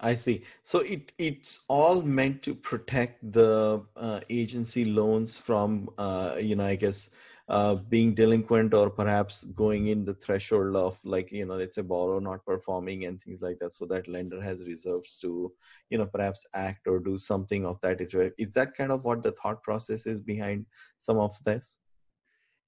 I 0.00 0.14
see. 0.14 0.42
So 0.62 0.80
it 0.80 1.12
it's 1.18 1.60
all 1.68 2.02
meant 2.02 2.42
to 2.42 2.54
protect 2.54 3.32
the 3.32 3.82
uh, 3.96 4.20
agency 4.28 4.84
loans 4.84 5.38
from, 5.38 5.88
uh, 5.96 6.36
you 6.38 6.54
know, 6.54 6.66
I 6.66 6.76
guess, 6.76 7.10
uh, 7.48 7.76
being 7.76 8.12
delinquent 8.14 8.74
or 8.74 8.90
perhaps 8.90 9.44
going 9.44 9.86
in 9.86 10.04
the 10.04 10.14
threshold 10.14 10.76
of 10.76 11.00
like, 11.04 11.32
you 11.32 11.46
know, 11.46 11.56
let's 11.56 11.76
say 11.76 11.82
borrower 11.82 12.20
not 12.20 12.44
performing 12.44 13.06
and 13.06 13.22
things 13.22 13.40
like 13.40 13.58
that. 13.60 13.72
So 13.72 13.86
that 13.86 14.08
lender 14.08 14.40
has 14.42 14.66
reserves 14.66 15.16
to, 15.20 15.52
you 15.88 15.98
know, 15.98 16.06
perhaps 16.06 16.46
act 16.54 16.86
or 16.88 16.98
do 16.98 17.16
something 17.16 17.64
of 17.64 17.80
that. 17.80 18.00
Is 18.36 18.52
that 18.54 18.74
kind 18.74 18.92
of 18.92 19.04
what 19.04 19.22
the 19.22 19.32
thought 19.32 19.62
process 19.62 20.06
is 20.06 20.20
behind 20.20 20.66
some 20.98 21.18
of 21.18 21.42
this? 21.44 21.78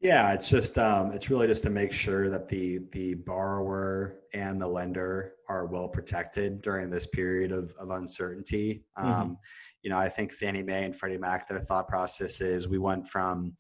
Yeah, 0.01 0.33
it's 0.33 0.49
just 0.49 0.79
um, 0.79 1.11
it's 1.11 1.29
really 1.29 1.49
just 1.49 1.65
to 1.65 1.71
make 1.71 1.93
sure 1.93 2.31
that 2.31 2.49
the 2.49 2.81
the 2.93 3.15
borrower 3.15 4.21
and 4.33 4.61
the 4.61 4.69
lender 4.69 5.33
are 5.49 5.67
well 5.67 5.89
protected 5.89 6.63
during 6.63 6.89
this 6.89 7.07
period 7.07 7.51
of, 7.51 7.75
of 7.81 7.91
uncertainty. 7.91 8.85
Mm-hmm. 8.97 9.09
Um, 9.09 9.39
you 9.83 9.91
know, 9.91 9.99
I 9.99 10.09
think 10.09 10.33
Fannie 10.33 10.63
Mae 10.63 10.85
and 10.85 10.95
Freddie 10.95 11.19
Mac, 11.19 11.49
their 11.49 11.59
thought 11.59 11.89
process 11.89 12.41
is 12.41 12.69
we 12.69 12.79
went 12.79 13.09
from, 13.09 13.55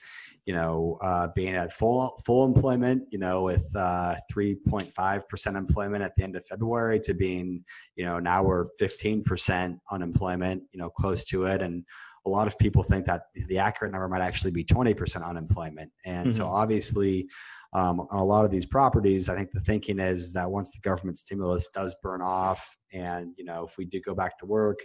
you 0.47 0.55
know, 0.55 0.99
uh, 1.01 1.29
being 1.35 1.55
at 1.55 1.73
full 1.73 2.21
full 2.25 2.45
employment, 2.45 3.05
you 3.11 3.19
know, 3.19 3.43
with 3.43 3.67
uh, 3.75 4.15
3.5 4.33 5.29
percent 5.29 5.57
employment 5.57 6.05
at 6.05 6.15
the 6.17 6.23
end 6.23 6.37
of 6.37 6.47
February, 6.47 7.01
to 7.01 7.15
being, 7.15 7.65
you 7.97 8.05
know, 8.05 8.21
now 8.21 8.45
we're 8.45 8.67
15 8.79 9.25
percent 9.25 9.79
unemployment, 9.91 10.63
you 10.73 10.79
know, 10.79 10.91
close 10.91 11.25
to 11.25 11.47
it, 11.47 11.63
and 11.63 11.85
a 12.29 12.31
lot 12.31 12.47
of 12.47 12.59
people 12.59 12.83
think 12.83 13.07
that 13.07 13.23
the 13.35 13.59
accurate 13.59 13.93
number 13.93 14.09
might 14.09 14.21
actually 14.21 14.51
be 14.51 14.63
20% 14.63 15.27
unemployment. 15.27 15.91
And 16.05 16.29
mm-hmm. 16.29 16.37
so 16.37 16.47
obviously, 16.47 17.29
um, 17.73 18.01
on 18.11 18.19
a 18.19 18.25
lot 18.25 18.45
of 18.45 18.51
these 18.51 18.67
properties, 18.67 19.29
I 19.29 19.37
think 19.37 19.51
the 19.53 19.61
thinking 19.61 19.99
is 19.99 20.33
that 20.35 20.51
once 20.51 20.71
the 20.71 20.81
government 20.81 21.19
stimulus 21.19 21.69
does 21.69 21.97
burn 22.03 22.23
off, 22.23 22.77
and 22.93 23.33
you 23.37 23.45
know, 23.45 23.65
if 23.65 23.77
we 23.79 23.85
do 23.85 24.01
go 24.01 24.15
back 24.15 24.39
to 24.39 24.47
work, 24.47 24.79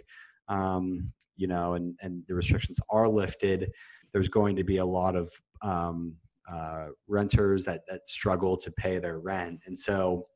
um, 0.48 1.10
you 1.36 1.46
know, 1.46 1.74
and 1.74 1.96
and 2.02 2.22
the 2.28 2.34
restrictions 2.34 2.78
are 2.90 3.08
lifted, 3.08 3.70
there's 4.12 4.28
going 4.28 4.56
to 4.56 4.64
be 4.64 4.78
a 4.78 4.84
lot 4.84 5.16
of 5.16 5.30
um, 5.62 6.14
uh, 6.50 6.88
renters 7.08 7.64
that 7.64 7.82
that 7.88 8.08
struggle 8.08 8.56
to 8.58 8.70
pay 8.72 8.98
their 8.98 9.18
rent, 9.18 9.60
and 9.66 9.78
so 9.78 10.26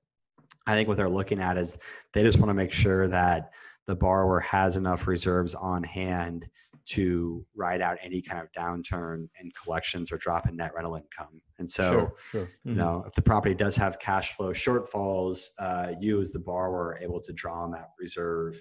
I 0.66 0.74
think 0.74 0.88
what 0.88 0.96
they're 0.96 1.08
looking 1.08 1.40
at 1.40 1.56
is 1.56 1.78
they 2.12 2.22
just 2.22 2.38
want 2.38 2.50
to 2.50 2.54
make 2.54 2.72
sure 2.72 3.08
that 3.08 3.50
the 3.86 3.96
borrower 3.96 4.38
has 4.40 4.76
enough 4.76 5.06
reserves 5.06 5.54
on 5.54 5.82
hand 5.82 6.46
to 6.90 7.44
ride 7.54 7.82
out 7.82 7.98
any 8.02 8.22
kind 8.22 8.40
of 8.40 8.48
downturn 8.52 9.28
in 9.40 9.50
collections 9.62 10.10
or 10.10 10.16
drop 10.16 10.48
in 10.48 10.56
net 10.56 10.72
rental 10.74 10.94
income. 10.94 11.40
And 11.58 11.70
so, 11.70 11.92
sure, 11.92 12.14
sure. 12.30 12.44
Mm-hmm. 12.44 12.70
you 12.70 12.74
know, 12.76 13.04
if 13.06 13.12
the 13.14 13.22
property 13.22 13.54
does 13.54 13.76
have 13.76 13.98
cash 13.98 14.32
flow 14.32 14.52
shortfalls, 14.52 15.46
uh, 15.58 15.92
you 16.00 16.20
as 16.20 16.32
the 16.32 16.38
borrower 16.38 16.88
are 16.88 16.98
able 17.00 17.20
to 17.20 17.32
draw 17.32 17.62
on 17.64 17.70
that 17.72 17.90
reserve 18.00 18.60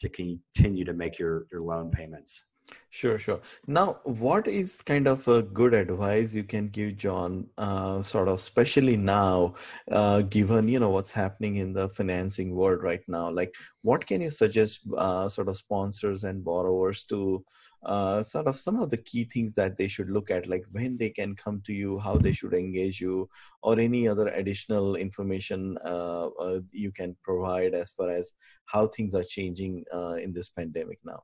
to 0.00 0.08
continue 0.08 0.84
to 0.84 0.92
make 0.92 1.18
your 1.18 1.46
your 1.52 1.60
loan 1.60 1.90
payments. 1.90 2.44
Sure, 2.90 3.18
sure. 3.18 3.40
Now, 3.66 4.00
what 4.04 4.46
is 4.46 4.82
kind 4.82 5.06
of 5.08 5.26
a 5.28 5.42
good 5.42 5.74
advice 5.74 6.34
you 6.34 6.44
can 6.44 6.68
give 6.68 6.96
John, 6.96 7.46
uh, 7.56 8.02
sort 8.02 8.28
of, 8.28 8.34
especially 8.34 8.96
now, 8.96 9.54
uh, 9.90 10.22
given 10.22 10.68
you 10.68 10.78
know 10.78 10.90
what's 10.90 11.12
happening 11.12 11.56
in 11.56 11.72
the 11.72 11.88
financing 11.88 12.54
world 12.54 12.82
right 12.82 13.00
now? 13.08 13.30
Like, 13.30 13.54
what 13.82 14.06
can 14.06 14.20
you 14.20 14.30
suggest, 14.30 14.80
uh, 14.96 15.28
sort 15.28 15.48
of, 15.48 15.56
sponsors 15.56 16.24
and 16.24 16.44
borrowers 16.44 17.04
to, 17.04 17.44
uh, 17.84 18.22
sort 18.22 18.46
of, 18.46 18.56
some 18.56 18.80
of 18.80 18.90
the 18.90 18.96
key 18.96 19.24
things 19.24 19.54
that 19.54 19.76
they 19.76 19.88
should 19.88 20.10
look 20.10 20.30
at, 20.30 20.46
like 20.46 20.64
when 20.72 20.96
they 20.96 21.10
can 21.10 21.34
come 21.36 21.60
to 21.66 21.72
you, 21.72 21.98
how 21.98 22.16
they 22.16 22.32
should 22.32 22.54
engage 22.54 23.00
you, 23.00 23.28
or 23.62 23.78
any 23.78 24.08
other 24.08 24.28
additional 24.28 24.96
information 24.96 25.78
uh, 25.84 26.26
uh, 26.26 26.60
you 26.72 26.90
can 26.92 27.16
provide 27.22 27.74
as 27.74 27.92
far 27.92 28.10
as 28.10 28.34
how 28.66 28.86
things 28.86 29.14
are 29.14 29.24
changing 29.24 29.84
in 30.20 30.32
this 30.32 30.48
pandemic 30.48 30.98
now? 31.04 31.22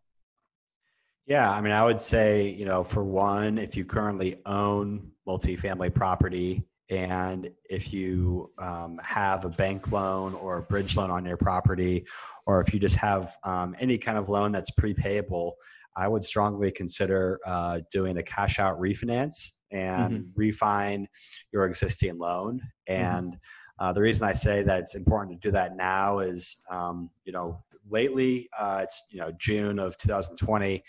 Yeah, 1.26 1.50
I 1.50 1.62
mean, 1.62 1.72
I 1.72 1.82
would 1.82 2.00
say, 2.00 2.48
you 2.48 2.66
know, 2.66 2.84
for 2.84 3.02
one, 3.02 3.56
if 3.56 3.76
you 3.76 3.84
currently 3.84 4.36
own 4.44 5.10
multifamily 5.26 5.94
property 5.94 6.62
and 6.90 7.50
if 7.70 7.94
you 7.94 8.50
um, 8.58 9.00
have 9.02 9.46
a 9.46 9.48
bank 9.48 9.90
loan 9.90 10.34
or 10.34 10.58
a 10.58 10.62
bridge 10.62 10.98
loan 10.98 11.10
on 11.10 11.24
your 11.24 11.38
property, 11.38 12.04
or 12.44 12.60
if 12.60 12.74
you 12.74 12.78
just 12.78 12.96
have 12.96 13.34
um, 13.44 13.74
any 13.80 13.96
kind 13.96 14.18
of 14.18 14.28
loan 14.28 14.52
that's 14.52 14.70
prepayable, 14.72 15.52
I 15.96 16.08
would 16.08 16.24
strongly 16.24 16.70
consider 16.70 17.38
uh, 17.46 17.80
doing 17.90 18.18
a 18.18 18.22
cash 18.22 18.58
out 18.58 18.80
refinance 18.80 19.52
and 19.70 20.12
mm-hmm. 20.12 20.28
refine 20.34 21.08
your 21.52 21.66
existing 21.66 22.18
loan. 22.18 22.60
Mm-hmm. 22.88 23.02
And 23.02 23.26
mm-hmm. 23.26 23.84
uh, 23.84 23.92
the 23.92 24.02
reason 24.02 24.24
I 24.26 24.32
say 24.32 24.62
that 24.62 24.80
it's 24.80 24.94
important 24.94 25.40
to 25.40 25.48
do 25.48 25.52
that 25.52 25.76
now 25.76 26.18
is, 26.18 26.56
um, 26.70 27.10
you 27.24 27.32
know, 27.32 27.62
lately 27.90 28.48
uh, 28.58 28.80
it's 28.82 29.04
you 29.10 29.20
know 29.20 29.30
June 29.38 29.78
of 29.78 29.96
2020 29.98 30.82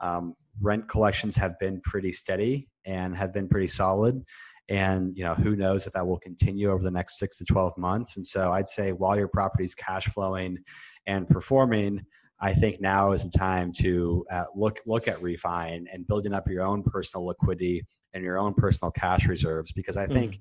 um, 0.00 0.34
rent 0.60 0.88
collections 0.88 1.36
have 1.36 1.58
been 1.58 1.80
pretty 1.82 2.12
steady 2.12 2.68
and 2.84 3.16
have 3.16 3.32
been 3.32 3.48
pretty 3.48 3.66
solid 3.66 4.24
and 4.68 5.16
you 5.16 5.24
know 5.24 5.34
who 5.34 5.56
knows 5.56 5.86
if 5.86 5.92
that 5.92 6.06
will 6.06 6.18
continue 6.18 6.70
over 6.70 6.82
the 6.82 6.90
next 6.90 7.18
six 7.18 7.38
to 7.38 7.44
12 7.44 7.76
months 7.78 8.16
and 8.16 8.26
so 8.26 8.52
i'd 8.52 8.68
say 8.68 8.92
while 8.92 9.16
your 9.16 9.28
property 9.28 9.64
is 9.64 9.74
cash 9.74 10.06
flowing 10.08 10.58
and 11.06 11.28
performing 11.28 12.04
i 12.40 12.52
think 12.52 12.80
now 12.80 13.12
is 13.12 13.24
the 13.24 13.38
time 13.38 13.72
to 13.72 14.24
uh, 14.30 14.44
look 14.54 14.80
look 14.86 15.08
at 15.08 15.20
refi 15.20 15.74
and 15.74 16.06
building 16.06 16.32
up 16.32 16.48
your 16.48 16.64
own 16.64 16.82
personal 16.82 17.26
liquidity 17.26 17.84
and 18.14 18.24
your 18.24 18.38
own 18.38 18.54
personal 18.54 18.90
cash 18.90 19.26
reserves 19.26 19.72
because 19.72 19.96
i 19.96 20.06
think 20.06 20.34
mm. 20.34 20.40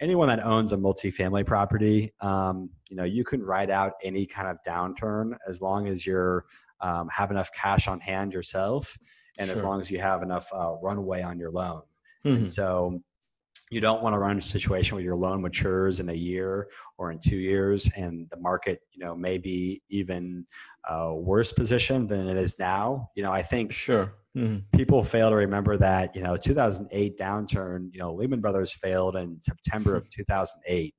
anyone 0.00 0.28
that 0.28 0.44
owns 0.44 0.72
a 0.72 0.76
multifamily 0.76 1.44
property 1.46 2.12
um, 2.20 2.70
you 2.90 2.96
know 2.96 3.04
you 3.04 3.24
can 3.24 3.42
ride 3.42 3.70
out 3.70 3.94
any 4.02 4.26
kind 4.26 4.48
of 4.48 4.58
downturn 4.66 5.36
as 5.46 5.60
long 5.60 5.88
as 5.88 6.06
you're 6.06 6.44
um, 6.80 7.08
have 7.08 7.30
enough 7.30 7.50
cash 7.52 7.88
on 7.88 8.00
hand 8.00 8.32
yourself, 8.32 8.96
and 9.38 9.46
sure. 9.46 9.56
as 9.56 9.62
long 9.62 9.80
as 9.80 9.90
you 9.90 9.98
have 9.98 10.22
enough 10.22 10.48
uh, 10.52 10.74
runway 10.82 11.22
on 11.22 11.38
your 11.38 11.50
loan. 11.50 11.82
Mm-hmm. 12.24 12.36
And 12.36 12.48
so 12.48 13.00
you 13.70 13.80
don't 13.80 14.02
want 14.02 14.14
to 14.14 14.18
run 14.18 14.38
a 14.38 14.42
situation 14.42 14.96
where 14.96 15.04
your 15.04 15.16
loan 15.16 15.42
matures 15.42 16.00
in 16.00 16.08
a 16.08 16.14
year 16.14 16.68
or 16.96 17.12
in 17.12 17.18
two 17.18 17.36
years 17.36 17.90
and 17.96 18.26
the 18.30 18.38
market 18.38 18.80
you 18.92 19.04
know 19.04 19.14
maybe 19.14 19.82
even 19.90 20.46
uh, 20.88 21.12
worse 21.14 21.52
position 21.52 22.06
than 22.06 22.28
it 22.28 22.36
is 22.36 22.58
now 22.58 23.10
you 23.14 23.22
know 23.22 23.32
i 23.32 23.42
think 23.42 23.72
sure 23.72 24.14
mm-hmm. 24.36 24.58
people 24.76 25.04
fail 25.04 25.30
to 25.30 25.36
remember 25.36 25.76
that 25.76 26.14
you 26.16 26.22
know 26.22 26.36
2008 26.36 27.18
downturn 27.18 27.88
you 27.92 27.98
know 27.98 28.12
lehman 28.14 28.40
brothers 28.40 28.72
failed 28.72 29.16
in 29.16 29.40
september 29.40 29.96
of 29.96 30.08
2008 30.10 30.94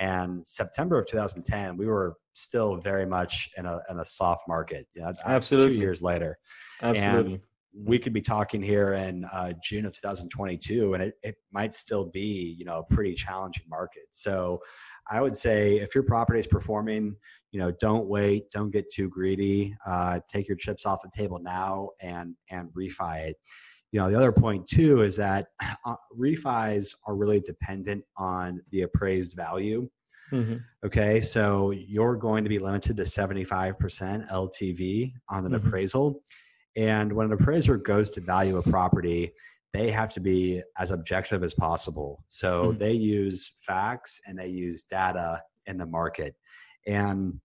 and 0.00 0.46
September 0.46 0.98
of 0.98 1.06
2010, 1.06 1.76
we 1.76 1.86
were 1.86 2.16
still 2.32 2.76
very 2.76 3.04
much 3.04 3.50
in 3.58 3.66
a 3.66 3.80
in 3.90 4.00
a 4.00 4.04
soft 4.04 4.48
market. 4.48 4.88
You 4.94 5.02
know, 5.02 5.12
Absolutely. 5.26 5.74
Two 5.74 5.80
years 5.80 6.02
later. 6.02 6.38
Absolutely. 6.82 7.34
And 7.34 7.40
we 7.74 7.98
could 7.98 8.12
be 8.12 8.22
talking 8.22 8.62
here 8.62 8.94
in 8.94 9.24
uh, 9.26 9.52
June 9.62 9.84
of 9.86 9.92
2022, 9.92 10.94
and 10.94 11.02
it, 11.02 11.14
it 11.22 11.36
might 11.52 11.72
still 11.72 12.06
be, 12.06 12.56
you 12.58 12.64
know, 12.64 12.80
a 12.80 12.94
pretty 12.94 13.14
challenging 13.14 13.66
market. 13.68 14.04
So 14.10 14.60
I 15.08 15.20
would 15.20 15.36
say 15.36 15.76
if 15.76 15.94
your 15.94 16.02
property 16.02 16.40
is 16.40 16.46
performing, 16.46 17.14
you 17.52 17.58
know, 17.58 17.72
don't 17.80 18.06
wait, 18.06 18.50
don't 18.50 18.70
get 18.70 18.90
too 18.90 19.08
greedy. 19.08 19.74
Uh, 19.86 20.20
take 20.28 20.46
your 20.48 20.56
chips 20.56 20.86
off 20.86 21.02
the 21.02 21.10
table 21.14 21.38
now 21.38 21.90
and 22.00 22.34
and 22.50 22.68
refi 22.76 23.28
it 23.28 23.36
you 23.92 24.00
know 24.00 24.10
the 24.10 24.16
other 24.16 24.32
point 24.32 24.66
too 24.66 25.02
is 25.02 25.16
that 25.16 25.48
uh, 25.84 25.96
refis 26.18 26.94
are 27.06 27.14
really 27.14 27.40
dependent 27.40 28.04
on 28.16 28.60
the 28.70 28.82
appraised 28.82 29.36
value 29.36 29.88
mm-hmm. 30.32 30.56
okay 30.84 31.20
so 31.20 31.70
you're 31.70 32.16
going 32.16 32.44
to 32.44 32.50
be 32.50 32.58
limited 32.58 32.96
to 32.96 33.02
75% 33.02 33.76
ltv 34.30 35.12
on 35.28 35.44
an 35.44 35.52
mm-hmm. 35.52 35.66
appraisal 35.66 36.22
and 36.76 37.12
when 37.12 37.26
an 37.26 37.32
appraiser 37.32 37.76
goes 37.76 38.10
to 38.10 38.20
value 38.20 38.58
a 38.58 38.62
property 38.62 39.32
they 39.72 39.90
have 39.90 40.12
to 40.12 40.20
be 40.20 40.62
as 40.78 40.90
objective 40.90 41.42
as 41.42 41.54
possible 41.54 42.24
so 42.28 42.66
mm-hmm. 42.66 42.78
they 42.78 42.92
use 42.92 43.52
facts 43.66 44.20
and 44.26 44.38
they 44.38 44.48
use 44.48 44.84
data 44.84 45.40
in 45.66 45.76
the 45.76 45.86
market 45.86 46.34
and 46.86 47.40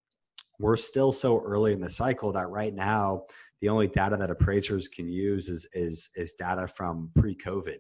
we're 0.60 0.78
still 0.78 1.12
so 1.12 1.42
early 1.42 1.74
in 1.74 1.82
the 1.82 1.90
cycle 1.90 2.32
that 2.32 2.50
right 2.50 2.74
now 2.74 3.24
the 3.62 3.70
only 3.70 3.88
data 3.88 4.16
that 4.18 4.30
appraisers 4.30 4.88
can 4.88 5.10
use 5.10 5.50
is 5.50 5.68
is 5.74 6.10
is 6.16 6.34
data 6.34 6.68
from 6.68 7.10
pre-COVID. 7.16 7.80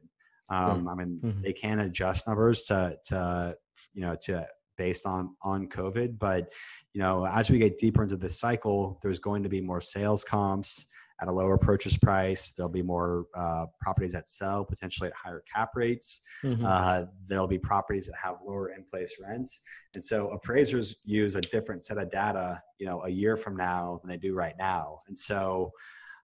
Um, 0.49 0.87
I 0.87 0.95
mean, 0.95 1.19
mm-hmm. 1.23 1.41
they 1.41 1.53
can 1.53 1.79
adjust 1.79 2.27
numbers 2.27 2.63
to 2.63 2.97
to 3.05 3.55
you 3.93 4.01
know 4.01 4.15
to 4.25 4.47
based 4.77 5.05
on 5.05 5.35
on 5.41 5.67
COVID, 5.67 6.17
but 6.19 6.51
you 6.93 7.01
know 7.01 7.25
as 7.25 7.49
we 7.49 7.59
get 7.59 7.77
deeper 7.77 8.03
into 8.03 8.17
the 8.17 8.29
cycle, 8.29 8.99
there's 9.01 9.19
going 9.19 9.43
to 9.43 9.49
be 9.49 9.61
more 9.61 9.81
sales 9.81 10.23
comps 10.23 10.87
at 11.21 11.27
a 11.27 11.31
lower 11.31 11.57
purchase 11.57 11.97
price. 11.97 12.51
There'll 12.51 12.71
be 12.71 12.81
more 12.81 13.27
uh, 13.35 13.67
properties 13.79 14.11
that 14.13 14.29
sell 14.29 14.65
potentially 14.65 15.09
at 15.09 15.15
higher 15.15 15.43
cap 15.53 15.71
rates. 15.75 16.21
Mm-hmm. 16.43 16.65
Uh, 16.65 17.05
there'll 17.27 17.47
be 17.47 17.57
properties 17.57 18.07
that 18.07 18.15
have 18.15 18.37
lower 18.45 18.69
in-place 18.69 19.15
rents, 19.21 19.61
and 19.93 20.03
so 20.03 20.29
appraisers 20.29 20.97
use 21.03 21.35
a 21.35 21.41
different 21.41 21.85
set 21.85 21.97
of 21.97 22.11
data, 22.11 22.61
you 22.79 22.85
know, 22.85 23.03
a 23.05 23.09
year 23.09 23.37
from 23.37 23.55
now 23.55 23.99
than 24.01 24.09
they 24.09 24.17
do 24.17 24.33
right 24.33 24.55
now. 24.57 25.01
And 25.07 25.17
so 25.17 25.71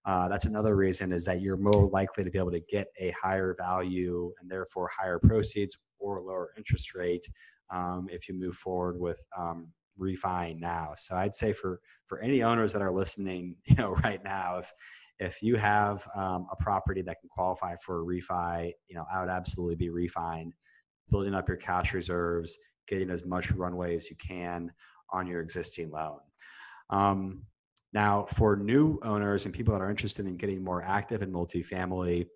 uh, 0.04 0.28
that's 0.28 0.46
another 0.46 0.74
reason 0.74 1.12
is 1.12 1.24
that 1.24 1.40
you're 1.40 1.56
more 1.56 1.88
likely 1.88 2.24
to 2.24 2.30
be 2.30 2.38
able 2.38 2.50
to 2.50 2.60
get 2.60 2.88
a 2.98 3.10
higher 3.10 3.54
value 3.58 4.32
and 4.40 4.50
therefore 4.50 4.90
higher 4.96 5.18
proceeds 5.18 5.78
or 5.98 6.20
lower 6.20 6.52
interest 6.56 6.94
rate 6.94 7.26
um, 7.70 8.08
if 8.10 8.28
you 8.28 8.34
move 8.34 8.56
forward 8.56 8.98
with 8.98 9.24
um, 9.38 9.68
refi 9.98 10.58
now. 10.58 10.94
So 10.96 11.14
I'd 11.14 11.34
say 11.34 11.52
for 11.52 11.80
for 12.06 12.20
any 12.20 12.42
owners 12.42 12.72
that 12.72 12.82
are 12.82 12.92
listening, 12.92 13.56
you 13.64 13.76
know, 13.76 13.92
right 14.04 14.22
now, 14.22 14.58
if 14.58 14.72
if 15.18 15.42
you 15.42 15.56
have 15.56 16.06
um, 16.14 16.46
a 16.50 16.56
property 16.56 17.02
that 17.02 17.20
can 17.20 17.28
qualify 17.28 17.76
for 17.76 18.00
a 18.00 18.04
refi, 18.04 18.72
you 18.88 18.96
know, 18.96 19.04
I 19.12 19.20
would 19.20 19.28
absolutely 19.28 19.76
be 19.76 19.90
refining, 19.90 20.52
building 21.10 21.34
up 21.34 21.46
your 21.46 21.58
cash 21.58 21.94
reserves, 21.94 22.58
getting 22.88 23.10
as 23.10 23.24
much 23.24 23.52
runway 23.52 23.94
as 23.94 24.10
you 24.10 24.16
can 24.16 24.72
on 25.10 25.26
your 25.26 25.40
existing 25.40 25.90
loan. 25.90 26.18
Um, 26.90 27.42
now, 27.92 28.24
for 28.24 28.56
new 28.56 28.98
owners 29.02 29.44
and 29.44 29.54
people 29.54 29.72
that 29.74 29.82
are 29.82 29.90
interested 29.90 30.26
in 30.26 30.36
getting 30.36 30.64
more 30.64 30.82
active 30.82 31.22
in 31.22 31.30
multifamily, 31.30 32.26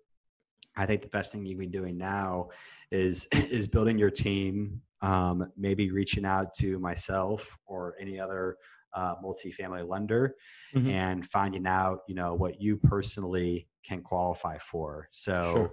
I 0.75 0.85
think 0.85 1.01
the 1.01 1.07
best 1.07 1.31
thing 1.31 1.45
you 1.45 1.55
can 1.55 1.59
be 1.59 1.67
doing 1.67 1.97
now 1.97 2.49
is 2.91 3.27
is 3.33 3.67
building 3.67 3.97
your 3.97 4.11
team, 4.11 4.81
um, 5.01 5.51
maybe 5.57 5.91
reaching 5.91 6.25
out 6.25 6.53
to 6.55 6.79
myself 6.79 7.55
or 7.65 7.95
any 7.99 8.19
other 8.19 8.57
uh, 8.93 9.15
multifamily 9.23 9.87
lender, 9.87 10.35
mm-hmm. 10.75 10.89
and 10.89 11.25
finding 11.25 11.67
out 11.67 11.99
you 12.07 12.15
know 12.15 12.33
what 12.33 12.61
you 12.61 12.77
personally 12.77 13.67
can 13.87 14.01
qualify 14.01 14.57
for. 14.57 15.07
So. 15.11 15.53
Sure 15.53 15.71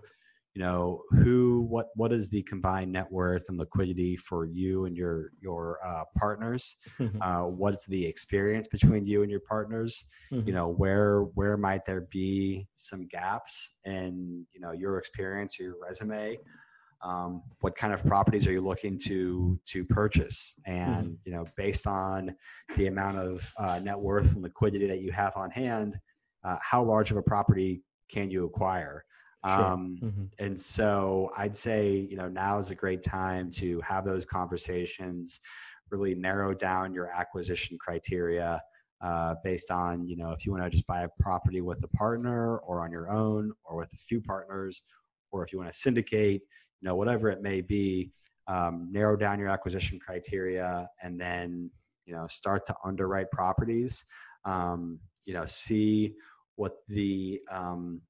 you 0.55 0.63
know 0.63 1.03
who 1.11 1.67
what 1.69 1.89
what 1.97 2.13
is 2.13 2.29
the 2.29 2.43
combined 2.43 2.93
net 2.93 3.11
worth 3.11 3.45
and 3.49 3.59
liquidity 3.59 4.17
for 4.17 4.47
you 4.47 4.85
and 4.85 4.97
your 4.97 5.31
your 5.41 5.79
uh, 5.85 6.05
partners 6.17 6.77
mm-hmm. 6.99 7.21
uh, 7.21 7.47
what's 7.47 7.87
the 7.87 8.07
experience 8.07 8.69
between 8.69 9.07
you 9.07 9.23
and 9.23 9.31
your 9.31 9.41
partners 9.41 10.07
mm-hmm. 10.33 10.47
you 10.47 10.55
know 10.55 10.69
where 10.69 11.23
where 11.35 11.57
might 11.57 11.85
there 11.87 12.07
be 12.11 12.67
some 12.75 13.07
gaps 13.09 13.73
in 13.85 14.47
you 14.53 14.61
know 14.61 14.73
your 14.73 14.99
experience 14.99 15.59
or 15.59 15.65
your 15.65 15.77
resume 15.83 16.39
um, 17.05 17.43
what 17.61 17.77
kind 17.77 17.93
of 17.93 18.05
properties 18.05 18.47
are 18.47 18.53
you 18.53 18.61
looking 18.61 18.99
to 18.99 19.59
to 19.67 19.85
purchase 19.85 20.55
and 20.67 21.07
mm-hmm. 21.07 21.15
you 21.25 21.33
know 21.33 21.45
based 21.57 21.87
on 21.87 22.35
the 22.77 22.87
amount 22.87 23.19
of 23.19 23.53
uh, 23.59 23.79
net 23.83 23.99
worth 23.99 24.33
and 24.33 24.43
liquidity 24.43 24.87
that 24.87 25.01
you 25.01 25.13
have 25.13 25.37
on 25.37 25.51
hand 25.51 25.97
uh, 26.45 26.57
how 26.63 26.83
large 26.83 27.11
of 27.11 27.17
a 27.17 27.23
property 27.23 27.83
can 28.11 28.31
you 28.31 28.45
acquire 28.45 29.05
Sure. 29.47 29.63
Um, 29.63 29.99
mm-hmm. 30.03 30.25
And 30.39 30.59
so 30.59 31.31
I'd 31.37 31.55
say, 31.55 32.09
you 32.11 32.17
know, 32.17 32.29
now 32.29 32.57
is 32.57 32.71
a 32.71 32.75
great 32.75 33.03
time 33.03 33.51
to 33.53 33.79
have 33.83 34.03
those 34.03 34.25
conversations, 34.25 35.39
really 35.91 36.15
narrow 36.15 36.55
down 36.55 36.95
your 36.95 37.09
acquisition 37.09 37.77
criteria, 37.79 38.63
uh, 39.03 39.35
based 39.45 39.71
on 39.71 40.07
you 40.09 40.17
know 40.17 40.31
if 40.31 40.47
you 40.47 40.53
want 40.53 40.65
to 40.65 40.71
just 40.71 40.87
buy 40.87 41.03
a 41.03 41.09
property 41.21 41.61
with 41.61 41.83
a 41.85 41.89
partner 41.89 42.59
or 42.59 42.83
on 42.83 42.91
your 42.91 43.11
own 43.11 43.53
or 43.65 43.77
with 43.77 43.93
a 43.93 43.97
few 43.97 44.21
partners 44.21 44.83
or 45.31 45.45
if 45.45 45.53
you 45.53 45.59
want 45.59 45.71
to 45.71 45.79
syndicate 45.79 46.41
you 46.85 46.91
know 46.91 46.97
whatever 46.97 47.31
it 47.31 47.41
may 47.41 47.63
be 47.63 48.11
um, 48.47 48.89
narrow 48.93 49.17
down 49.17 49.39
your 49.39 49.49
acquisition 49.49 49.99
criteria 49.99 50.87
and 51.03 51.19
then 51.19 51.71
you 52.05 52.15
know 52.15 52.27
start 52.27 52.67
to 52.67 52.75
underwrite 52.85 53.31
properties 53.33 54.05
um, 54.45 55.01
you 55.25 55.33
know 55.33 55.47
see 55.47 56.13
what 56.57 56.75
the 56.89 57.41
um, 57.51 58.03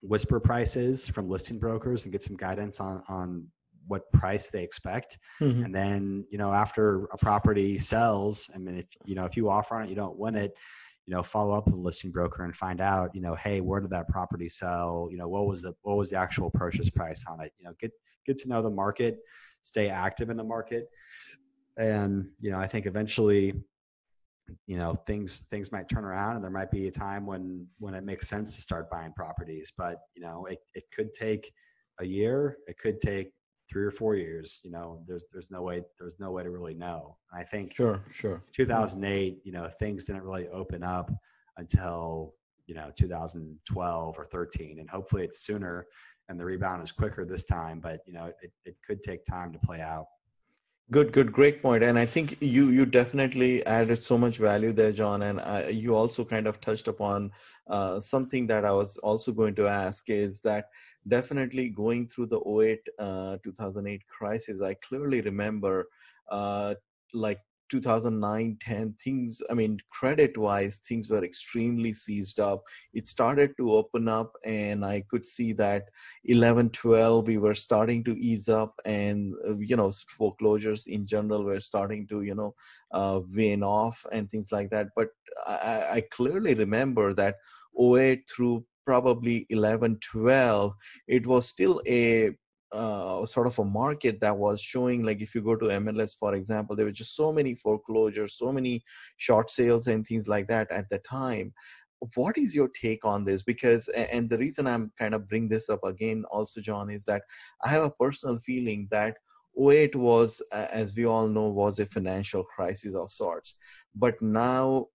whisper 0.00 0.38
price 0.38 0.76
is 0.76 1.08
from 1.08 1.28
listing 1.28 1.58
brokers 1.58 2.04
and 2.04 2.12
get 2.12 2.22
some 2.22 2.36
guidance 2.36 2.78
on 2.78 3.02
on 3.08 3.44
what 3.86 4.10
price 4.12 4.48
they 4.48 4.62
expect. 4.62 5.18
Mm-hmm. 5.40 5.64
and 5.64 5.74
then 5.74 6.24
you 6.30 6.38
know 6.38 6.52
after 6.52 7.06
a 7.06 7.18
property 7.18 7.76
sells 7.78 8.48
i 8.54 8.58
mean 8.58 8.78
if 8.78 8.86
you 9.04 9.16
know 9.16 9.24
if 9.24 9.36
you 9.36 9.50
offer 9.50 9.74
on 9.74 9.84
it 9.84 9.90
you 9.90 9.96
don't 9.96 10.16
win 10.16 10.36
it 10.36 10.54
you 11.06 11.14
know 11.14 11.22
follow 11.22 11.56
up 11.56 11.66
with 11.66 11.74
the 11.74 11.80
listing 11.80 12.10
broker 12.10 12.44
and 12.44 12.54
find 12.54 12.80
out 12.80 13.10
you 13.14 13.20
know 13.20 13.34
hey 13.34 13.60
where 13.60 13.80
did 13.80 13.90
that 13.90 14.08
property 14.08 14.48
sell? 14.48 15.08
You 15.10 15.18
know 15.18 15.28
what 15.28 15.46
was 15.46 15.62
the 15.62 15.74
what 15.82 15.96
was 15.96 16.10
the 16.10 16.16
actual 16.16 16.50
purchase 16.50 16.90
price 16.90 17.24
on 17.28 17.40
it? 17.40 17.52
You 17.58 17.66
know 17.66 17.72
get 17.78 17.92
get 18.26 18.38
to 18.38 18.48
know 18.48 18.62
the 18.62 18.70
market 18.70 19.20
stay 19.64 19.88
active 19.88 20.30
in 20.30 20.36
the 20.36 20.44
market. 20.44 20.88
And 21.76 22.28
you 22.40 22.52
know 22.52 22.58
i 22.58 22.68
think 22.68 22.86
eventually 22.86 23.52
you 24.66 24.76
know 24.76 24.94
things 25.06 25.44
things 25.50 25.72
might 25.72 25.88
turn 25.88 26.04
around 26.04 26.36
and 26.36 26.44
there 26.44 26.50
might 26.50 26.70
be 26.70 26.86
a 26.86 26.90
time 26.90 27.26
when 27.26 27.66
when 27.78 27.94
it 27.94 28.04
makes 28.04 28.28
sense 28.28 28.54
to 28.54 28.60
start 28.60 28.90
buying 28.90 29.12
properties. 29.12 29.72
But 29.76 29.98
you 30.14 30.22
know 30.22 30.46
it, 30.46 30.58
it 30.74 30.84
could 30.94 31.12
take 31.14 31.50
a 32.00 32.04
year 32.04 32.58
it 32.68 32.78
could 32.78 33.00
take 33.00 33.32
three 33.70 33.84
or 33.84 33.90
four 33.90 34.14
years 34.14 34.60
you 34.62 34.70
know 34.70 35.02
there's 35.08 35.24
there's 35.32 35.50
no 35.50 35.62
way 35.62 35.82
there's 35.98 36.16
no 36.20 36.30
way 36.30 36.42
to 36.44 36.50
really 36.50 36.74
know. 36.74 37.16
I 37.32 37.42
think 37.42 37.74
sure 37.74 38.04
sure. 38.12 38.42
2008 38.52 39.38
you 39.42 39.52
know 39.52 39.68
things 39.80 40.04
didn't 40.04 40.22
really 40.22 40.48
open 40.48 40.84
up 40.84 41.10
until 41.56 42.34
you 42.66 42.74
know 42.74 42.90
2012 42.96 44.18
or 44.18 44.24
13 44.24 44.78
and 44.78 44.88
hopefully 44.90 45.24
it's 45.24 45.40
sooner 45.44 45.86
and 46.28 46.38
the 46.38 46.44
rebound 46.44 46.82
is 46.82 46.92
quicker 46.92 47.24
this 47.24 47.44
time 47.44 47.80
but 47.80 48.00
you 48.06 48.12
know 48.12 48.26
it, 48.42 48.52
it 48.64 48.76
could 48.86 49.02
take 49.02 49.24
time 49.24 49.52
to 49.52 49.58
play 49.58 49.80
out. 49.80 50.06
Good 50.90 51.12
good 51.12 51.32
great 51.32 51.62
point 51.62 51.82
and 51.82 51.98
i 51.98 52.04
think 52.04 52.36
you 52.42 52.68
you 52.68 52.84
definitely 52.84 53.64
added 53.64 54.02
so 54.02 54.18
much 54.18 54.36
value 54.36 54.70
there 54.70 54.92
john 54.92 55.22
and 55.22 55.40
I, 55.40 55.68
you 55.68 55.96
also 55.96 56.26
kind 56.26 56.46
of 56.46 56.60
touched 56.60 56.88
upon 56.88 57.32
uh, 57.70 58.00
something 58.00 58.46
that 58.48 58.66
i 58.66 58.70
was 58.70 58.98
also 58.98 59.32
going 59.32 59.54
to 59.54 59.66
ask 59.66 60.10
is 60.10 60.42
that 60.42 60.66
definitely 61.08 61.70
going 61.70 62.06
through 62.06 62.26
the 62.26 62.38
08 62.38 62.80
uh, 62.98 63.38
2008 63.42 64.02
crisis 64.06 64.60
i 64.60 64.74
clearly 64.74 65.22
remember 65.22 65.88
uh, 66.30 66.74
like 67.14 67.40
2009 67.74 68.56
10 68.60 68.94
things 69.02 69.42
i 69.50 69.54
mean 69.54 69.78
credit 69.90 70.36
wise 70.38 70.78
things 70.88 71.10
were 71.10 71.24
extremely 71.24 71.92
seized 71.92 72.38
up. 72.38 72.62
It 72.92 73.08
started 73.08 73.50
to 73.56 73.72
open 73.72 74.08
up 74.08 74.32
and 74.44 74.84
i 74.84 75.02
could 75.10 75.26
see 75.26 75.52
that 75.54 75.84
11 76.24 76.70
12 76.70 77.26
we 77.26 77.38
were 77.38 77.54
starting 77.54 78.04
to 78.04 78.16
ease 78.28 78.48
up 78.48 78.74
and 78.84 79.34
uh, 79.48 79.56
you 79.58 79.76
know 79.76 79.90
foreclosures 80.18 80.86
in 80.86 81.06
general 81.06 81.44
were 81.44 81.60
starting 81.60 82.06
to 82.08 82.22
you 82.22 82.34
know 82.34 82.54
uh, 82.92 83.20
wane 83.36 83.64
off 83.64 84.06
and 84.12 84.30
things 84.30 84.52
like 84.52 84.70
that. 84.70 84.88
But 84.94 85.08
i, 85.46 85.84
I 85.96 86.00
clearly 86.12 86.54
remember 86.54 87.12
that 87.14 87.36
08 87.78 88.28
through 88.28 88.64
probably 88.86 89.46
11 89.50 89.98
12 90.12 90.72
it 91.08 91.26
was 91.26 91.48
still 91.48 91.80
a 91.88 92.30
uh, 92.74 93.24
sort 93.24 93.46
of 93.46 93.58
a 93.58 93.64
market 93.64 94.20
that 94.20 94.36
was 94.36 94.60
showing 94.60 95.02
like 95.02 95.20
if 95.20 95.34
you 95.34 95.40
go 95.40 95.56
to 95.56 95.66
mls 95.66 96.14
for 96.18 96.34
example 96.34 96.74
there 96.74 96.86
were 96.86 96.92
just 96.92 97.16
so 97.16 97.32
many 97.32 97.54
foreclosures 97.54 98.36
so 98.36 98.52
many 98.52 98.82
short 99.16 99.50
sales 99.50 99.86
and 99.86 100.06
things 100.06 100.28
like 100.28 100.46
that 100.48 100.70
at 100.70 100.88
the 100.90 100.98
time. 100.98 101.52
What 102.16 102.36
is 102.36 102.54
your 102.54 102.68
take 102.68 103.04
on 103.06 103.24
this? 103.24 103.42
Because 103.42 103.88
and 103.88 104.28
the 104.28 104.36
reason 104.36 104.66
i'm 104.66 104.92
kind 104.98 105.14
of 105.14 105.28
bring 105.28 105.48
this 105.48 105.70
up 105.70 105.82
again 105.84 106.24
also 106.30 106.60
john 106.60 106.90
is 106.90 107.04
that 107.06 107.22
i 107.64 107.68
have 107.68 107.84
a 107.84 107.90
personal 107.90 108.38
feeling 108.40 108.88
that 108.90 109.16
08 109.56 109.94
was 109.94 110.42
as 110.52 110.96
we 110.96 111.06
all 111.06 111.28
know 111.28 111.48
was 111.48 111.78
a 111.78 111.86
financial 111.86 112.42
crisis 112.42 112.94
of 112.94 113.10
sorts. 113.10 113.54
But 113.94 114.20
now 114.20 114.88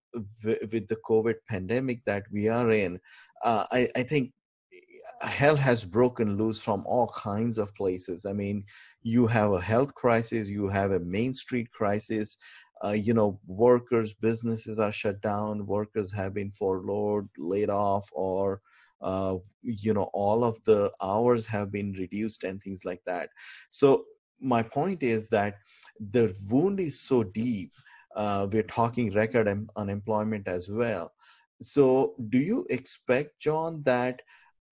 with 0.44 0.88
the 0.88 0.98
covid 1.08 1.36
pandemic 1.48 2.04
that 2.06 2.24
we 2.32 2.48
are 2.48 2.72
in 2.72 3.00
uh, 3.44 3.66
I, 3.72 3.88
I 3.96 4.04
think 4.04 4.32
hell 5.22 5.56
has 5.56 5.84
broken 5.86 6.38
loose 6.38 6.60
from 6.60 6.84
all 6.86 7.08
kinds 7.10 7.58
of 7.58 7.74
places. 7.76 8.26
I 8.26 8.34
mean, 8.34 8.64
you 9.04 9.28
have 9.28 9.52
a 9.52 9.62
health 9.62 9.94
crisis, 9.94 10.50
you 10.50 10.68
have 10.70 10.92
a 10.92 11.00
Main 11.00 11.34
Street 11.34 11.70
crisis. 11.72 12.38
Uh, 12.84 12.92
you 12.92 13.14
know, 13.14 13.38
workers, 13.46 14.14
businesses 14.14 14.80
are 14.80 14.92
shut 14.92 15.22
down, 15.22 15.66
workers 15.66 16.14
have 16.14 16.34
been 16.34 16.52
furloughed, 16.52 17.28
laid 17.38 17.70
off, 17.70 18.10
or 18.14 18.62
uh, 19.02 19.36
you 19.62 19.94
know, 19.94 20.10
all 20.14 20.44
of 20.44 20.62
the 20.64 20.92
hours 21.02 21.46
have 21.46 21.72
been 21.72 21.94
reduced 21.94 22.44
and 22.44 22.62
things 22.62 22.86
like 22.86 23.02
that. 23.06 23.30
So 23.70 24.06
my 24.42 24.64
point 24.64 25.04
is 25.04 25.30
that 25.30 25.56
the 26.12 26.36
wound 26.50 26.80
is 26.80 27.00
so 27.00 27.24
deep. 27.24 27.72
Uh, 28.16 28.48
we're 28.52 28.64
talking 28.64 29.12
record 29.14 29.48
unemployment 29.76 30.48
as 30.48 30.70
well. 30.70 31.14
So, 31.62 32.16
do 32.30 32.38
you 32.38 32.66
expect, 32.70 33.40
John, 33.40 33.84
that 33.84 34.22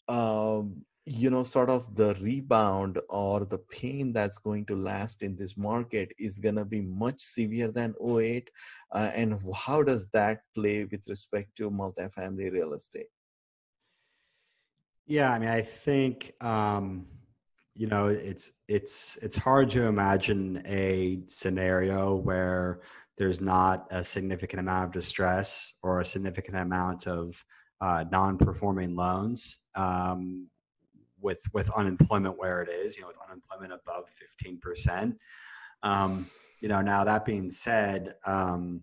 um, 0.07 0.85
you 1.07 1.29
know 1.29 1.43
sort 1.43 1.69
of 1.69 1.95
the 1.95 2.15
rebound 2.15 2.99
or 3.09 3.45
the 3.45 3.57
pain 3.57 4.11
that's 4.11 4.37
going 4.37 4.65
to 4.65 4.75
last 4.75 5.23
in 5.23 5.35
this 5.37 5.55
market 5.55 6.11
is 6.19 6.37
going 6.37 6.55
to 6.55 6.65
be 6.65 6.81
much 6.81 7.21
severe 7.21 7.69
than 7.69 7.95
08 8.05 8.49
uh, 8.91 9.11
and 9.15 9.39
how 9.55 9.81
does 9.81 10.09
that 10.09 10.41
play 10.53 10.83
with 10.83 11.07
respect 11.07 11.55
to 11.55 11.71
multifamily 11.71 12.51
real 12.51 12.73
estate? 12.73 13.07
Yeah 15.05 15.31
i 15.31 15.39
mean 15.39 15.49
i 15.49 15.61
think 15.61 16.33
um, 16.41 17.05
you 17.73 17.87
know 17.87 18.07
it's 18.07 18.51
it's 18.67 19.17
it's 19.21 19.37
hard 19.37 19.69
to 19.69 19.83
imagine 19.83 20.61
a 20.65 21.19
scenario 21.27 22.15
where 22.15 22.81
there's 23.17 23.39
not 23.39 23.87
a 23.91 24.03
significant 24.03 24.59
amount 24.59 24.85
of 24.85 24.91
distress 24.91 25.73
or 25.83 26.01
a 26.01 26.05
significant 26.05 26.57
amount 26.57 27.07
of 27.07 27.43
uh, 27.81 28.05
non-performing 28.11 28.95
loans 28.95 29.59
um, 29.75 30.47
with 31.21 31.41
with 31.53 31.69
unemployment 31.71 32.37
where 32.37 32.61
it 32.61 32.69
is, 32.69 32.95
you 32.95 33.01
know, 33.01 33.07
with 33.07 33.17
unemployment 33.27 33.73
above 33.73 34.05
15%. 34.41 35.15
Um, 35.83 36.29
you 36.59 36.67
know, 36.67 36.81
now 36.81 37.03
that 37.03 37.25
being 37.25 37.49
said, 37.49 38.15
um, 38.25 38.81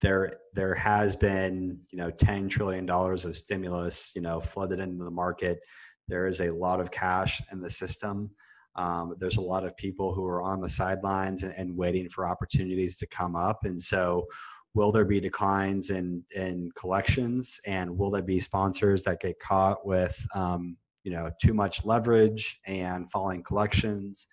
there 0.00 0.32
there 0.54 0.74
has 0.74 1.16
been 1.16 1.78
you 1.90 1.98
know 1.98 2.10
10 2.10 2.48
trillion 2.48 2.86
dollars 2.86 3.24
of 3.24 3.36
stimulus 3.36 4.12
you 4.14 4.22
know 4.22 4.40
flooded 4.40 4.80
into 4.80 5.04
the 5.04 5.10
market. 5.10 5.60
There 6.06 6.26
is 6.26 6.40
a 6.40 6.50
lot 6.50 6.80
of 6.80 6.90
cash 6.90 7.42
in 7.52 7.60
the 7.60 7.70
system. 7.70 8.30
Um, 8.76 9.16
there's 9.18 9.38
a 9.38 9.42
lot 9.42 9.64
of 9.64 9.76
people 9.76 10.14
who 10.14 10.24
are 10.24 10.40
on 10.40 10.60
the 10.60 10.68
sidelines 10.68 11.42
and, 11.42 11.52
and 11.56 11.76
waiting 11.76 12.08
for 12.08 12.26
opportunities 12.26 12.96
to 12.98 13.06
come 13.08 13.34
up, 13.34 13.64
and 13.64 13.80
so 13.80 14.26
will 14.74 14.92
there 14.92 15.04
be 15.04 15.20
declines 15.20 15.90
in 15.90 16.22
in 16.34 16.70
collections? 16.76 17.60
And 17.66 17.96
will 17.96 18.10
there 18.10 18.22
be 18.22 18.40
sponsors 18.40 19.04
that 19.04 19.20
get 19.20 19.38
caught 19.40 19.86
with 19.86 20.16
um, 20.34 20.76
you 21.04 21.12
know 21.12 21.30
too 21.42 21.54
much 21.54 21.84
leverage 21.84 22.60
and 22.66 23.10
falling 23.10 23.42
collections 23.42 24.26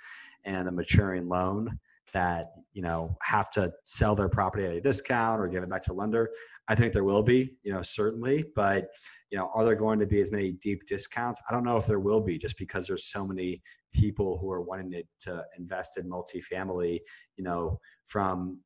and 0.44 0.68
a 0.68 0.72
maturing 0.72 1.28
loan 1.28 1.80
that 2.14 2.52
you 2.74 2.82
know 2.82 3.16
have 3.22 3.50
to 3.52 3.72
sell 3.86 4.16
their 4.16 4.30
property 4.30 4.66
at 4.66 4.74
a 4.74 4.82
discount 4.82 5.42
or 5.42 5.48
give 5.48 5.64
it 5.64 5.70
back 5.70 5.84
to 5.84 5.94
lender? 5.94 6.30
I 6.68 6.76
think 6.76 6.94
there 6.94 7.04
will 7.04 7.24
be 7.24 7.56
you 7.64 7.74
know 7.74 7.82
certainly 7.82 8.46
but 8.56 8.88
you 9.32 9.38
know 9.38 9.50
are 9.54 9.66
there 9.66 9.76
going 9.76 10.00
to 10.00 10.06
be 10.06 10.22
as 10.22 10.32
many 10.32 10.54
deep 10.54 10.86
discounts? 10.86 11.42
I 11.50 11.54
don't 11.54 11.64
know 11.64 11.78
if 11.78 11.86
there 11.86 12.00
will 12.00 12.22
be 12.22 12.38
just 12.38 12.58
because 12.58 12.88
there's 12.88 13.06
so 13.06 13.26
many 13.26 13.62
people 13.94 14.38
who 14.38 14.52
are 14.52 14.62
wanting 14.62 14.92
to, 14.92 15.04
to 15.22 15.46
invest 15.58 15.98
in 15.98 16.10
multifamily 16.10 17.00
you 17.38 17.44
know 17.44 17.80
from 18.06 18.60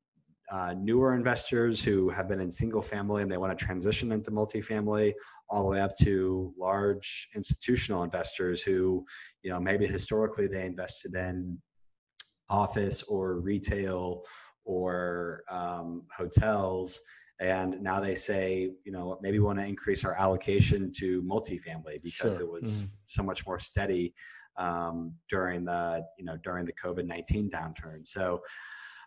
uh, 0.52 0.74
newer 0.78 1.14
investors 1.14 1.84
who 1.84 2.10
have 2.10 2.28
been 2.28 2.39
in 2.39 2.52
single 2.52 2.82
family 2.82 3.22
and 3.22 3.32
they 3.32 3.38
want 3.38 3.58
to 3.58 3.66
transition 3.66 4.12
into 4.12 4.32
multifamily 4.32 5.14
all 5.50 5.64
the 5.64 5.70
way 5.70 5.82
up 5.82 5.95
to 6.02 6.54
large 6.58 7.30
institutional 7.36 8.04
investors 8.04 8.62
who 8.62 9.06
you 9.43 9.50
know 9.50 9.60
maybe 9.60 9.86
historically 9.86 10.47
they 10.47 10.66
invested 10.66 11.14
in 11.16 11.58
office 12.50 13.04
or 13.04 13.39
retail 13.39 14.24
or 14.66 15.43
um, 15.50 16.04
hotels 16.16 17.00
and 17.39 17.82
now 17.82 18.00
they 18.00 18.16
say 18.16 18.72
you 18.84 18.91
know 18.91 19.18
maybe 19.22 19.39
we 19.39 19.45
want 19.45 19.60
to 19.60 19.66
increase 19.66 20.04
our 20.04 20.16
allocation 20.16 20.91
to 20.91 21.22
multifamily 21.24 22.02
because 22.04 22.36
sure. 22.36 22.41
it 22.41 22.50
was 22.50 22.84
mm-hmm. 22.84 22.93
so 23.04 23.24
much 23.24 23.45
more 23.45 23.60
steady 23.60 24.14
um, 24.58 25.14
during 25.30 25.64
the 25.64 26.04
you 26.18 26.26
know 26.26 26.38
during 26.43 26.66
the 26.66 26.74
covid-19 26.74 27.50
downturn 27.50 28.06
so 28.06 28.41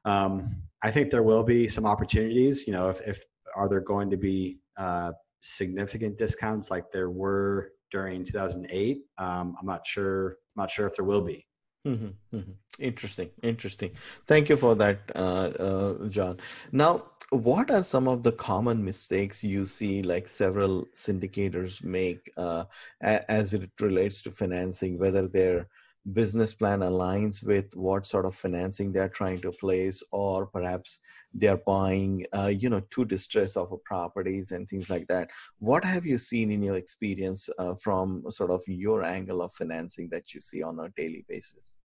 um, 0.05 0.63
I 0.83 0.91
think 0.91 1.11
there 1.11 1.23
will 1.23 1.45
be 1.45 1.69
some 1.69 1.87
opportunities. 1.87 2.67
You 2.67 2.73
know, 2.73 2.89
if, 2.89 3.01
if 3.07 3.23
are 3.57 3.69
there 3.69 3.81
going 3.81 4.11
to 4.11 4.17
be 4.17 4.59
uh, 4.77 5.13
significant 5.41 6.19
discounts 6.19 6.71
like 6.71 6.91
there 6.93 7.11
were 7.11 7.71
during 7.91 8.25
2008? 8.25 9.03
Um, 9.19 9.57
I'm 9.59 9.67
not 9.67 9.87
sure. 9.87 10.31
I'm 10.57 10.63
not 10.63 10.71
sure 10.71 10.87
if 10.87 10.97
there 10.97 11.05
will 11.05 11.23
be. 11.23 11.47
Mm-hmm, 11.87 12.37
mm-hmm. 12.37 12.53
Interesting, 12.79 13.31
interesting. 13.43 13.91
Thank 14.29 14.49
you 14.49 14.57
for 14.57 14.77
that, 14.77 15.01
uh, 15.17 15.51
uh, 15.59 16.09
John. 16.09 16.39
Now, 16.71 17.07
what 17.31 17.73
are 17.73 17.83
some 17.83 18.07
of 18.07 18.23
the 18.23 18.31
common 18.33 18.85
mistakes 18.85 19.43
you 19.43 19.67
see, 19.67 20.01
like 20.03 20.29
several 20.29 20.87
syndicators 20.95 21.83
make, 21.83 22.31
uh, 22.37 22.65
a- 23.03 23.29
as 23.31 23.53
it 23.53 23.69
relates 23.81 24.23
to 24.23 24.31
financing, 24.31 24.97
whether 24.97 25.27
their 25.27 25.67
business 26.13 26.55
plan 26.55 26.81
aligns 26.81 27.45
with 27.45 27.75
what 27.77 28.07
sort 28.07 28.27
of 28.27 28.35
financing 28.35 28.93
they're 28.93 29.09
trying 29.09 29.41
to 29.41 29.53
place, 29.53 30.03
or 30.11 30.47
perhaps 30.47 30.99
they're 31.33 31.61
buying, 31.65 32.27
uh, 32.37 32.49
you 32.49 32.69
know, 32.69 32.81
to 32.91 33.05
distress 33.05 33.57
of 33.57 33.73
properties 33.85 34.51
and 34.51 34.69
things 34.69 34.91
like 34.91 35.07
that. 35.07 35.31
What 35.59 35.85
have 35.85 36.05
you 36.05 36.19
seen 36.19 36.51
in 36.51 36.63
your 36.63 36.77
experience 36.77 37.49
uh, 37.59 37.75
from 37.77 38.25
sort 38.29 38.51
of 38.51 38.63
your 38.67 39.05
angle 39.05 39.43
of 39.43 39.53
financing 39.53 40.09
that 40.11 40.35
you 40.35 40.41
see 40.41 40.63
on 40.63 40.79
a 40.81 40.89
daily 40.97 41.25
basis? 41.29 41.77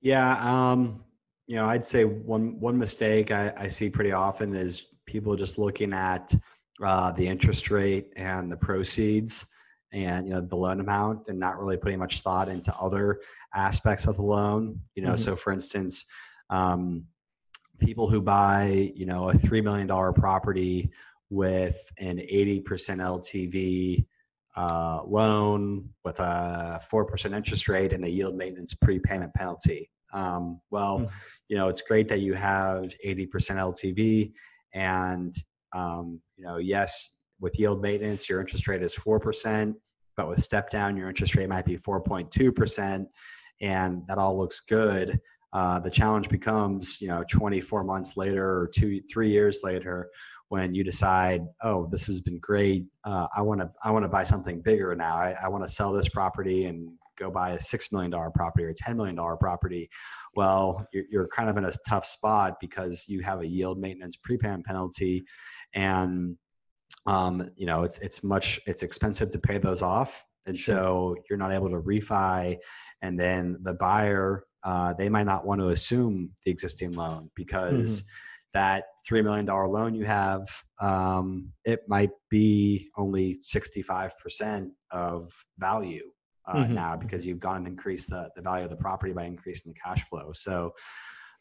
Yeah, 0.00 0.38
um, 0.40 1.04
you 1.48 1.56
know, 1.56 1.66
I'd 1.66 1.84
say 1.84 2.04
one 2.04 2.60
one 2.60 2.78
mistake 2.78 3.30
I, 3.30 3.52
I 3.56 3.68
see 3.68 3.90
pretty 3.90 4.12
often 4.12 4.54
is 4.54 4.88
people 5.06 5.34
just 5.34 5.58
looking 5.58 5.92
at 5.92 6.32
uh, 6.82 7.10
the 7.12 7.26
interest 7.26 7.70
rate 7.70 8.12
and 8.16 8.52
the 8.52 8.56
proceeds 8.56 9.46
and 9.92 10.26
you 10.26 10.34
know 10.34 10.40
the 10.40 10.56
loan 10.56 10.80
amount 10.80 11.20
and 11.28 11.38
not 11.38 11.58
really 11.58 11.76
putting 11.76 11.98
much 11.98 12.20
thought 12.20 12.48
into 12.48 12.74
other 12.78 13.20
aspects 13.54 14.06
of 14.06 14.16
the 14.16 14.22
loan 14.22 14.78
you 14.94 15.02
know 15.02 15.10
mm-hmm. 15.10 15.16
so 15.16 15.36
for 15.36 15.52
instance 15.52 16.04
um, 16.50 17.06
people 17.78 18.08
who 18.08 18.20
buy, 18.20 18.92
you 18.94 19.06
know, 19.06 19.30
a 19.30 19.34
$3 19.34 19.62
million 19.62 19.88
property 20.14 20.90
with 21.30 21.80
an 21.98 22.18
80% 22.18 22.64
LTV 22.64 24.06
uh, 24.56 25.02
loan 25.04 25.88
with 26.04 26.18
a 26.20 26.80
4% 26.92 27.36
interest 27.36 27.68
rate 27.68 27.92
and 27.92 28.04
a 28.04 28.10
yield 28.10 28.36
maintenance 28.36 28.74
prepayment 28.74 29.32
penalty. 29.34 29.90
Um, 30.12 30.60
well, 30.70 31.00
mm-hmm. 31.00 31.14
you 31.48 31.56
know, 31.56 31.68
it's 31.68 31.82
great 31.82 32.08
that 32.08 32.20
you 32.20 32.34
have 32.34 32.92
80% 33.06 33.28
LTV 33.30 34.32
and, 34.74 35.34
um, 35.72 36.20
you 36.36 36.44
know, 36.44 36.56
yes, 36.56 37.12
with 37.40 37.58
yield 37.58 37.82
maintenance, 37.82 38.28
your 38.28 38.40
interest 38.40 38.66
rate 38.68 38.82
is 38.82 38.94
4%, 38.94 39.74
but 40.16 40.28
with 40.28 40.42
step 40.42 40.70
down, 40.70 40.96
your 40.96 41.08
interest 41.08 41.34
rate 41.34 41.48
might 41.48 41.64
be 41.64 41.76
4.2%. 41.76 43.06
And 43.60 44.02
that 44.06 44.18
all 44.18 44.36
looks 44.36 44.60
good. 44.60 45.20
Uh, 45.52 45.80
the 45.80 45.90
challenge 45.90 46.28
becomes, 46.28 47.00
you 47.00 47.08
know, 47.08 47.24
24 47.30 47.82
months 47.84 48.16
later 48.16 48.44
or 48.44 48.70
two, 48.74 49.00
three 49.10 49.30
years 49.30 49.60
later, 49.62 50.10
when 50.48 50.74
you 50.74 50.84
decide, 50.84 51.42
oh, 51.62 51.88
this 51.90 52.06
has 52.06 52.20
been 52.20 52.38
great. 52.38 52.84
Uh, 53.04 53.26
I 53.34 53.42
want 53.42 53.60
to, 53.60 53.70
I 53.82 53.90
want 53.90 54.04
to 54.04 54.08
buy 54.08 54.22
something 54.22 54.60
bigger 54.60 54.94
now. 54.94 55.16
I, 55.16 55.36
I 55.42 55.48
want 55.48 55.64
to 55.64 55.70
sell 55.70 55.92
this 55.92 56.08
property 56.08 56.66
and 56.66 56.90
go 57.18 57.30
buy 57.30 57.50
a 57.50 57.60
six 57.60 57.92
million 57.92 58.10
dollar 58.10 58.30
property 58.30 58.64
or 58.64 58.72
ten 58.72 58.96
million 58.96 59.16
dollar 59.16 59.36
property. 59.36 59.88
Well, 60.34 60.86
you're, 60.92 61.04
you're 61.10 61.28
kind 61.28 61.50
of 61.50 61.56
in 61.56 61.64
a 61.64 61.72
tough 61.88 62.06
spot 62.06 62.56
because 62.60 63.06
you 63.08 63.20
have 63.22 63.40
a 63.40 63.46
yield 63.46 63.78
maintenance 63.78 64.16
prepayment 64.16 64.64
penalty, 64.64 65.24
and 65.74 66.36
um, 67.08 67.50
you 67.56 67.66
know 67.66 67.82
it's 67.84 67.98
it's 67.98 68.22
much 68.22 68.60
it's 68.66 68.82
expensive 68.82 69.30
to 69.30 69.38
pay 69.38 69.58
those 69.58 69.82
off, 69.82 70.24
and 70.46 70.58
so 70.58 71.16
you're 71.28 71.38
not 71.38 71.52
able 71.52 71.68
to 71.70 71.80
refi, 71.80 72.56
and 73.02 73.18
then 73.18 73.56
the 73.62 73.74
buyer 73.74 74.44
uh, 74.64 74.92
they 74.92 75.08
might 75.08 75.26
not 75.26 75.46
want 75.46 75.60
to 75.60 75.68
assume 75.68 76.30
the 76.44 76.50
existing 76.50 76.92
loan 76.92 77.30
because 77.34 78.02
mm-hmm. 78.02 78.08
that 78.54 78.84
$3 79.08 79.22
million 79.24 79.46
loan 79.46 79.94
you 79.94 80.04
have, 80.04 80.46
um, 80.80 81.50
it 81.64 81.80
might 81.88 82.10
be 82.28 82.90
only 82.96 83.36
65% 83.36 84.68
of 84.90 85.30
value 85.58 86.10
uh, 86.46 86.56
mm-hmm. 86.56 86.74
now 86.74 86.96
because 86.96 87.26
you've 87.26 87.38
gone 87.38 87.58
and 87.58 87.66
increased 87.68 88.10
the, 88.10 88.30
the 88.34 88.42
value 88.42 88.64
of 88.64 88.70
the 88.70 88.76
property 88.76 89.12
by 89.12 89.24
increasing 89.24 89.72
the 89.72 89.78
cash 89.78 90.04
flow. 90.08 90.32
So 90.34 90.72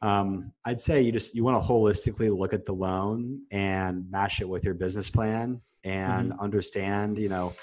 um, 0.01 0.51
I'd 0.65 0.81
say 0.81 1.01
you 1.01 1.11
just, 1.11 1.35
you 1.35 1.43
want 1.43 1.61
to 1.61 1.67
holistically 1.67 2.35
look 2.35 2.53
at 2.53 2.65
the 2.65 2.73
loan 2.73 3.41
and 3.51 4.09
match 4.09 4.41
it 4.41 4.49
with 4.49 4.63
your 4.63 4.73
business 4.73 5.09
plan 5.09 5.61
and 5.83 6.31
mm-hmm. 6.31 6.39
understand, 6.39 7.17
you 7.17 7.29
know, 7.29 7.53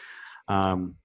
um, 0.48 0.96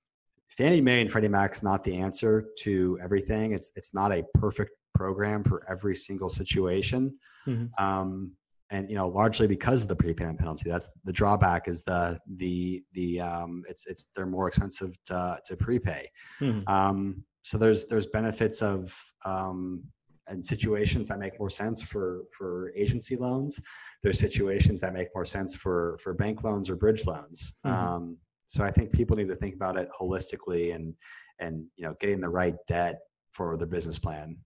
Fannie 0.50 0.82
Mae 0.82 1.02
and 1.02 1.12
Freddie 1.12 1.30
Mac's 1.30 1.64
not 1.64 1.84
the 1.84 1.96
answer 1.96 2.48
to 2.60 3.00
everything. 3.02 3.54
It's 3.54 3.72
it's 3.78 3.94
not 3.94 4.12
a 4.12 4.26
perfect 4.34 4.72
program 4.94 5.42
for 5.42 5.66
every 5.70 5.96
single 5.96 6.28
situation. 6.28 7.18
Mm-hmm. 7.48 7.84
Um, 7.84 8.34
and 8.70 8.90
you 8.90 8.96
know, 8.96 9.08
largely 9.08 9.48
because 9.48 9.84
of 9.84 9.88
the 9.88 9.96
prepayment 9.96 10.38
penalty. 10.38 10.70
That's 10.70 10.90
the 11.06 11.14
drawback 11.14 11.68
is 11.68 11.84
the 11.84 12.20
the 12.38 12.84
the 12.94 13.22
um, 13.22 13.64
it's 13.68 13.88
it's 13.88 14.10
they're 14.16 14.26
more 14.26 14.48
expensive 14.48 14.98
to 15.06 15.40
to 15.46 15.56
prepay. 15.56 16.12
Mm-hmm. 16.42 16.68
Um, 16.68 17.24
so 17.44 17.58
there's 17.58 17.88
there's 17.88 18.08
benefits 18.08 18.62
of 18.62 18.96
um, 19.26 19.84
and 20.30 20.46
situations 20.46 21.08
that 21.08 21.20
make 21.20 21.40
more 21.40 21.50
sense 21.50 21.82
for 21.82 22.24
for 22.32 22.72
agency 22.76 23.16
loans. 23.16 23.62
There's 24.04 24.20
situations 24.20 24.80
that 24.82 24.94
make 24.94 25.10
more 25.14 25.26
sense 25.26 25.56
for 25.56 25.98
for 26.02 26.14
bank 26.14 26.44
loans 26.44 26.70
or 26.70 26.76
bridge 26.76 27.06
loans. 27.06 27.54
Mm-hmm. 27.66 27.76
Um, 27.76 28.18
so 28.46 28.64
I 28.64 28.72
think 28.72 28.92
people 28.92 29.18
need 29.18 29.28
to 29.28 29.36
think 29.36 29.56
about 29.56 29.78
it 29.78 29.90
holistically 30.00 30.76
and 30.76 30.94
and 31.40 31.66
you 31.76 31.84
know 31.86 31.96
getting 32.00 32.22
the 32.22 32.30
right 32.30 32.56
debt 32.68 33.00
for 33.32 33.58
their 33.58 33.68
business 33.68 34.00
plan. 34.00 34.38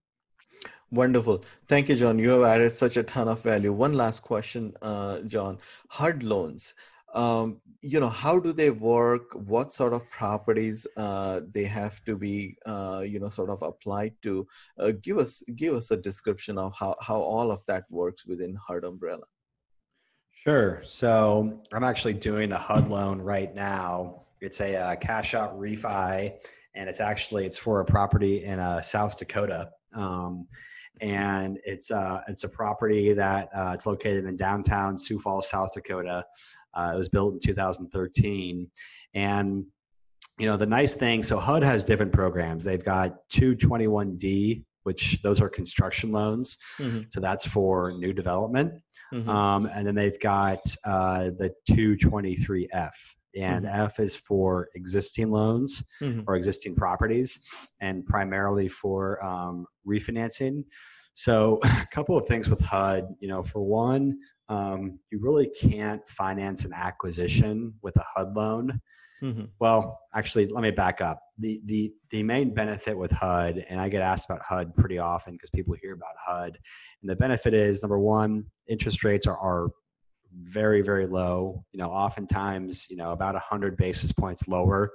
Wonderful. 0.90 1.44
Thank 1.66 1.88
you, 1.88 1.96
John. 1.96 2.18
You 2.18 2.30
have 2.30 2.44
added 2.44 2.72
such 2.72 2.96
a 2.96 3.02
ton 3.02 3.28
of 3.28 3.42
value. 3.42 3.72
One 3.72 3.94
last 3.94 4.22
question, 4.22 4.74
uh, 4.80 5.20
John. 5.20 5.58
HUD 5.88 6.22
loans. 6.22 6.74
Um, 7.14 7.60
you 7.80 8.00
know, 8.00 8.08
how 8.08 8.38
do 8.38 8.52
they 8.52 8.70
work? 8.70 9.32
What 9.34 9.72
sort 9.72 9.92
of 9.92 10.08
properties 10.10 10.86
uh, 10.96 11.40
they 11.52 11.64
have 11.64 12.02
to 12.04 12.16
be, 12.16 12.56
uh, 12.66 13.04
you 13.06 13.20
know, 13.20 13.28
sort 13.28 13.50
of 13.50 13.62
applied 13.62 14.14
to? 14.22 14.46
Uh, 14.78 14.92
give 15.02 15.18
us 15.18 15.42
give 15.54 15.74
us 15.74 15.90
a 15.90 15.96
description 15.96 16.58
of 16.58 16.74
how 16.78 16.96
how 17.00 17.20
all 17.20 17.50
of 17.50 17.64
that 17.66 17.84
works 17.90 18.26
within 18.26 18.56
HUD 18.66 18.84
umbrella. 18.84 19.26
Sure. 20.32 20.82
So 20.84 21.62
I'm 21.72 21.84
actually 21.84 22.14
doing 22.14 22.52
a 22.52 22.58
HUD 22.58 22.90
loan 22.90 23.20
right 23.20 23.54
now. 23.54 24.22
It's 24.40 24.60
a, 24.60 24.74
a 24.74 24.84
uh, 24.84 24.96
cash 24.96 25.34
out 25.34 25.58
refi, 25.58 26.34
and 26.74 26.88
it's 26.88 27.00
actually 27.00 27.46
it's 27.46 27.58
for 27.58 27.80
a 27.80 27.84
property 27.84 28.44
in 28.44 28.60
uh, 28.60 28.82
South 28.82 29.18
Dakota. 29.18 29.70
Um, 29.94 30.46
and 31.00 31.58
it's 31.64 31.90
uh, 31.90 32.20
it's 32.28 32.44
a 32.44 32.48
property 32.48 33.12
that 33.12 33.48
uh, 33.54 33.72
it's 33.74 33.86
located 33.86 34.26
in 34.26 34.36
downtown 34.36 34.96
Sioux 34.96 35.18
Falls, 35.18 35.50
South 35.50 35.72
Dakota. 35.74 36.24
Uh, 36.74 36.92
it 36.94 36.98
was 36.98 37.08
built 37.08 37.34
in 37.34 37.40
2013, 37.40 38.70
and 39.14 39.64
you 40.38 40.46
know 40.46 40.56
the 40.56 40.66
nice 40.66 40.94
thing. 40.94 41.22
So 41.22 41.38
HUD 41.38 41.62
has 41.62 41.84
different 41.84 42.12
programs. 42.12 42.64
They've 42.64 42.84
got 42.84 43.16
221D, 43.32 44.64
which 44.82 45.20
those 45.22 45.40
are 45.40 45.48
construction 45.48 46.12
loans. 46.12 46.58
Mm-hmm. 46.78 47.02
So 47.08 47.20
that's 47.20 47.46
for 47.46 47.92
new 47.92 48.12
development. 48.12 48.72
Mm-hmm. 49.12 49.28
Um, 49.28 49.66
and 49.66 49.86
then 49.86 49.94
they've 49.94 50.18
got 50.20 50.60
uh, 50.84 51.30
the 51.38 51.52
223F. 51.70 52.90
And 53.36 53.64
mm-hmm. 53.64 53.80
F 53.80 53.98
is 53.98 54.14
for 54.14 54.68
existing 54.74 55.30
loans 55.30 55.82
mm-hmm. 56.00 56.20
or 56.26 56.36
existing 56.36 56.76
properties 56.76 57.40
and 57.80 58.06
primarily 58.06 58.68
for 58.68 59.24
um, 59.24 59.66
refinancing. 59.86 60.64
So, 61.14 61.58
a 61.64 61.86
couple 61.90 62.16
of 62.16 62.26
things 62.26 62.48
with 62.48 62.60
HUD. 62.60 63.06
You 63.20 63.28
know, 63.28 63.42
for 63.42 63.62
one, 63.62 64.18
um, 64.48 64.98
you 65.10 65.18
really 65.20 65.46
can't 65.48 66.06
finance 66.08 66.64
an 66.64 66.72
acquisition 66.72 67.74
with 67.82 67.96
a 67.96 68.04
HUD 68.14 68.36
loan. 68.36 68.80
Mm-hmm. 69.22 69.44
Well, 69.58 70.00
actually, 70.14 70.48
let 70.48 70.62
me 70.62 70.70
back 70.70 71.00
up. 71.00 71.20
The 71.38 71.60
the 71.64 71.92
the 72.10 72.22
main 72.22 72.52
benefit 72.52 72.96
with 72.96 73.10
HUD, 73.10 73.64
and 73.68 73.80
I 73.80 73.88
get 73.88 74.02
asked 74.02 74.28
about 74.28 74.42
HUD 74.42 74.74
pretty 74.76 74.98
often 74.98 75.34
because 75.34 75.50
people 75.50 75.74
hear 75.80 75.94
about 75.94 76.14
HUD, 76.22 76.58
and 77.00 77.10
the 77.10 77.16
benefit 77.16 77.54
is 77.54 77.82
number 77.82 77.98
one, 77.98 78.44
interest 78.68 79.02
rates 79.02 79.26
are 79.26 79.38
are 79.38 79.70
very 80.32 80.82
very 80.82 81.06
low. 81.06 81.64
You 81.72 81.78
know, 81.78 81.88
oftentimes 81.88 82.86
you 82.90 82.96
know 82.96 83.12
about 83.12 83.34
hundred 83.36 83.76
basis 83.78 84.12
points 84.12 84.46
lower 84.46 84.92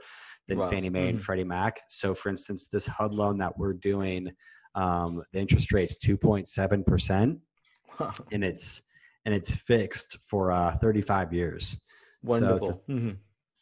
than 0.48 0.60
wow. 0.60 0.70
Fannie 0.70 0.90
Mae 0.90 1.00
mm-hmm. 1.00 1.10
and 1.10 1.22
Freddie 1.22 1.44
Mac. 1.44 1.80
So, 1.90 2.14
for 2.14 2.30
instance, 2.30 2.68
this 2.68 2.86
HUD 2.86 3.14
loan 3.14 3.38
that 3.40 3.58
we're 3.58 3.74
doing, 3.74 4.32
um, 4.76 5.24
the 5.34 5.40
interest 5.40 5.72
rate's 5.72 5.98
two 5.98 6.18
point 6.18 6.48
seven 6.48 6.84
percent, 6.84 7.40
and 8.32 8.44
it's 8.44 8.84
and 9.26 9.34
it's 9.34 9.52
fixed 9.52 10.18
for 10.24 10.52
uh, 10.52 10.76
thirty 10.78 11.02
five 11.02 11.34
years. 11.34 11.80
Wonderful. 12.24 12.84
So 12.88 13.16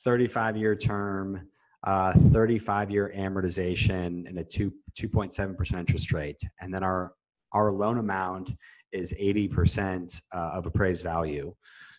35 0.03 0.55
year 0.55 0.76
term, 0.76 1.49
uh, 1.84 2.14
35 2.14 2.91
year 2.91 3.14
amortization, 3.16 4.28
and 4.28 4.39
a 4.39 4.43
2, 4.43 4.72
2.7% 4.97 5.80
interest 5.80 6.14
rate. 6.14 6.39
And 6.62 6.74
then 6.74 6.84
our, 6.84 7.14
our 7.53 7.72
loan 7.72 7.97
amount 7.97 8.53
is 8.91 9.14
80% 9.20 10.22
uh, 10.34 10.38
of 10.53 10.66
appraised 10.66 11.03
value. 11.03 11.53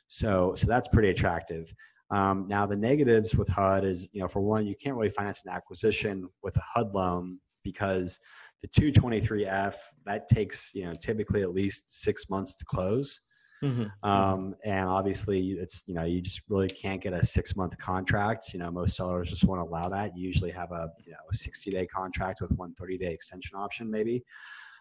So, 0.07 0.55
so 0.57 0.67
that's 0.67 0.89
pretty 0.89 1.11
attractive. 1.11 1.73
Um, 2.11 2.47
now 2.49 2.65
the 2.65 2.77
negatives 2.77 3.35
with 3.35 3.49
HUD 3.49 3.85
is, 3.85 4.09
you 4.13 4.23
know, 4.23 4.29
for 4.29 4.41
one, 4.41 4.67
you 4.67 4.75
can't 4.83 4.97
really 4.97 5.11
finance 5.11 5.43
an 5.45 5.53
acquisition 5.53 6.29
with 6.43 6.57
a 6.57 6.63
HUD 6.75 6.95
loan 6.95 7.39
because 7.63 8.19
the 8.63 8.69
223F 8.69 9.75
that 10.07 10.29
takes, 10.29 10.75
you 10.75 10.87
know, 10.87 10.95
typically 10.95 11.43
at 11.43 11.53
least 11.53 12.01
six 12.01 12.31
months 12.31 12.57
to 12.57 12.65
close. 12.65 13.21
Mm-hmm. 13.63 14.09
Um, 14.09 14.55
and 14.65 14.89
obviously, 14.89 15.53
it's 15.53 15.85
you 15.87 15.95
know 15.95 16.05
you 16.05 16.21
just 16.21 16.43
really 16.49 16.69
can't 16.69 17.01
get 17.01 17.13
a 17.13 17.25
six 17.25 17.57
month 17.57 17.77
contract. 17.79 18.53
You 18.53 18.61
know, 18.61 18.71
most 18.71 18.97
sellers 18.97 19.31
just 19.31 19.45
won't 19.45 19.61
allow 19.61 19.89
that. 19.89 20.17
You 20.17 20.27
usually 20.27 20.51
have 20.53 20.71
a 20.73 20.91
you 21.05 21.13
know 21.13 21.19
a 21.31 21.35
sixty 21.35 21.71
day 21.71 21.87
contract 21.87 22.41
with 22.41 22.53
one 22.53 22.75
30 22.75 22.99
day 22.99 23.13
extension 23.13 23.57
option, 23.57 23.91
maybe. 23.91 24.23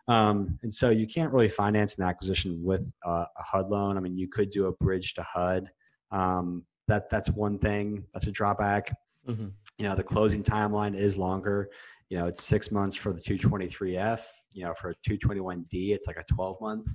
Um, 0.08 0.58
and 0.64 0.74
so 0.74 0.90
you 0.90 1.06
can't 1.06 1.34
really 1.34 1.50
finance 1.50 1.98
an 1.98 2.04
acquisition 2.04 2.64
with 2.64 2.94
a, 3.04 3.10
a 3.10 3.44
HUD 3.44 3.70
loan. 3.70 3.98
I 3.98 4.00
mean, 4.00 4.18
you 4.18 4.28
could 4.28 4.50
do 4.50 4.68
a 4.68 4.72
bridge 4.72 5.14
to 5.16 5.24
HUD. 5.24 5.70
Um, 6.12 6.64
that 6.88 7.10
that's 7.10 7.30
one 7.30 7.60
thing. 7.60 8.06
That's 8.14 8.28
a 8.28 8.32
drawback. 8.32 8.96
Mm-hmm. 9.28 9.48
You 9.78 9.88
know, 9.88 9.96
the 9.96 10.04
closing 10.04 10.44
timeline 10.44 10.96
is 10.96 11.18
longer. 11.18 11.70
You 12.10 12.18
know, 12.18 12.28
it's 12.28 12.44
six 12.44 12.72
months 12.72 12.96
for 12.96 13.12
the 13.12 13.20
223F. 13.20 14.22
You 14.54 14.66
know, 14.66 14.74
for 14.74 14.92
a 14.92 14.96
221D, 15.08 15.90
it's 15.90 16.08
like 16.08 16.18
a 16.18 16.24
12 16.24 16.62
month 16.62 16.88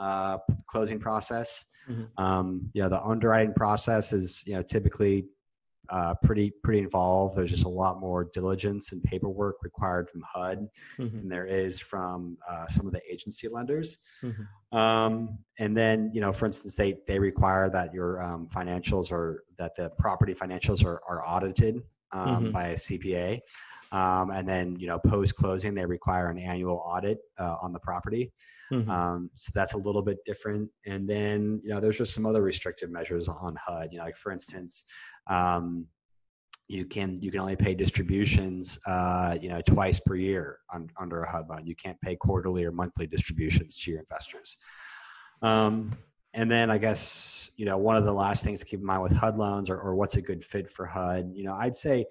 uh, 0.00 0.38
closing 0.66 0.98
process. 0.98 1.64
Mm-hmm. 1.88 2.22
Um, 2.22 2.70
you 2.72 2.82
know, 2.82 2.88
the 2.88 3.02
underwriting 3.02 3.54
process 3.54 4.12
is 4.12 4.42
you 4.46 4.54
know 4.54 4.62
typically 4.62 5.26
uh, 5.90 6.14
pretty 6.22 6.52
pretty 6.62 6.78
involved. 6.78 7.36
There's 7.36 7.50
just 7.50 7.64
a 7.64 7.68
lot 7.68 8.00
more 8.00 8.30
diligence 8.32 8.92
and 8.92 9.02
paperwork 9.02 9.56
required 9.62 10.08
from 10.08 10.22
HUD 10.32 10.68
mm-hmm. 10.98 11.16
than 11.16 11.28
there 11.28 11.46
is 11.46 11.80
from 11.80 12.38
uh, 12.48 12.68
some 12.68 12.86
of 12.86 12.92
the 12.92 13.00
agency 13.10 13.48
lenders. 13.48 13.98
Mm-hmm. 14.22 14.78
Um, 14.78 15.38
and 15.58 15.76
then, 15.76 16.10
you 16.14 16.20
know, 16.20 16.32
for 16.32 16.46
instance, 16.46 16.76
they 16.76 16.96
they 17.06 17.18
require 17.18 17.68
that 17.70 17.92
your 17.92 18.22
um, 18.22 18.46
financials 18.48 19.10
are 19.10 19.44
that 19.58 19.74
the 19.76 19.90
property 19.98 20.34
financials 20.34 20.84
are 20.84 21.02
are 21.08 21.26
audited 21.26 21.82
um, 22.12 22.44
mm-hmm. 22.44 22.52
by 22.52 22.68
a 22.68 22.76
CPA. 22.76 23.40
Um, 23.92 24.30
and 24.30 24.48
then, 24.48 24.76
you 24.78 24.86
know, 24.86 24.98
post 24.98 25.34
closing, 25.34 25.74
they 25.74 25.84
require 25.84 26.30
an 26.30 26.38
annual 26.38 26.76
audit 26.84 27.18
uh, 27.38 27.56
on 27.60 27.72
the 27.72 27.80
property. 27.80 28.32
Mm-hmm. 28.72 28.90
Um, 28.90 29.30
so 29.34 29.50
that's 29.54 29.72
a 29.72 29.78
little 29.78 30.02
bit 30.02 30.18
different. 30.24 30.70
And 30.86 31.08
then, 31.08 31.60
you 31.64 31.70
know, 31.70 31.80
there's 31.80 31.98
just 31.98 32.14
some 32.14 32.24
other 32.24 32.42
restrictive 32.42 32.90
measures 32.90 33.28
on 33.28 33.56
HUD. 33.64 33.88
You 33.92 33.98
know, 33.98 34.04
like 34.04 34.16
for 34.16 34.30
instance, 34.30 34.84
um, 35.26 35.86
you 36.70 36.84
can 36.84 37.20
you 37.20 37.32
can 37.32 37.40
only 37.40 37.56
pay 37.56 37.74
distributions 37.74 38.78
uh, 38.86 39.36
you 39.42 39.48
know 39.48 39.60
twice 39.62 39.98
per 39.98 40.14
year 40.14 40.58
on, 40.72 40.88
under 41.00 41.22
a 41.22 41.30
HUD 41.30 41.48
loan. 41.48 41.66
You 41.66 41.74
can't 41.74 42.00
pay 42.00 42.14
quarterly 42.14 42.64
or 42.64 42.70
monthly 42.70 43.08
distributions 43.08 43.76
to 43.78 43.90
your 43.90 43.98
investors. 43.98 44.56
Um, 45.42 45.98
and 46.32 46.48
then 46.48 46.70
I 46.70 46.78
guess 46.78 47.50
you 47.56 47.66
know 47.66 47.76
one 47.76 47.96
of 47.96 48.04
the 48.04 48.12
last 48.12 48.44
things 48.44 48.60
to 48.60 48.66
keep 48.66 48.78
in 48.78 48.86
mind 48.86 49.02
with 49.02 49.10
HUD 49.10 49.36
loans 49.36 49.68
or, 49.68 49.80
or 49.80 49.96
what's 49.96 50.14
a 50.14 50.22
good 50.22 50.44
fit 50.44 50.70
for 50.70 50.86
HUD. 50.86 51.32
You 51.34 51.42
know, 51.42 51.54
I'd 51.54 51.74
say 51.74 52.04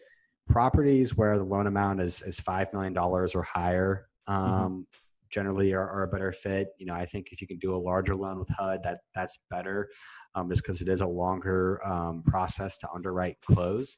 properties 0.49 1.15
where 1.15 1.37
the 1.37 1.43
loan 1.43 1.67
amount 1.67 2.01
is 2.01 2.21
is 2.23 2.39
five 2.39 2.71
million 2.73 2.93
dollars 2.93 3.35
or 3.35 3.43
higher. 3.43 4.07
Mm-hmm. 4.27 4.43
Um, 4.43 4.71
mm-hmm. 4.71 4.81
Generally, 5.29 5.73
are, 5.73 5.87
are, 5.87 6.03
a 6.03 6.07
better 6.07 6.31
fit. 6.31 6.69
You 6.79 6.87
know, 6.87 6.95
I 6.95 7.05
think 7.05 7.27
if 7.31 7.39
you 7.39 7.45
can 7.45 7.59
do 7.59 7.75
a 7.75 7.77
larger 7.77 8.15
loan 8.15 8.39
with 8.39 8.49
HUD, 8.49 8.81
that 8.83 9.01
that's 9.13 9.37
better, 9.51 9.87
um, 10.33 10.49
just 10.49 10.63
because 10.63 10.81
it 10.81 10.89
is 10.89 11.01
a 11.01 11.07
longer 11.07 11.79
um, 11.85 12.23
process 12.25 12.79
to 12.79 12.89
underwrite 12.91 13.37
close. 13.41 13.95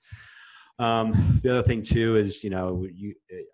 Um, 0.77 1.39
the 1.43 1.51
other 1.51 1.63
thing 1.63 1.83
too 1.83 2.17
is, 2.17 2.43
you 2.43 2.49
know, 2.49 2.85
you 2.93 3.13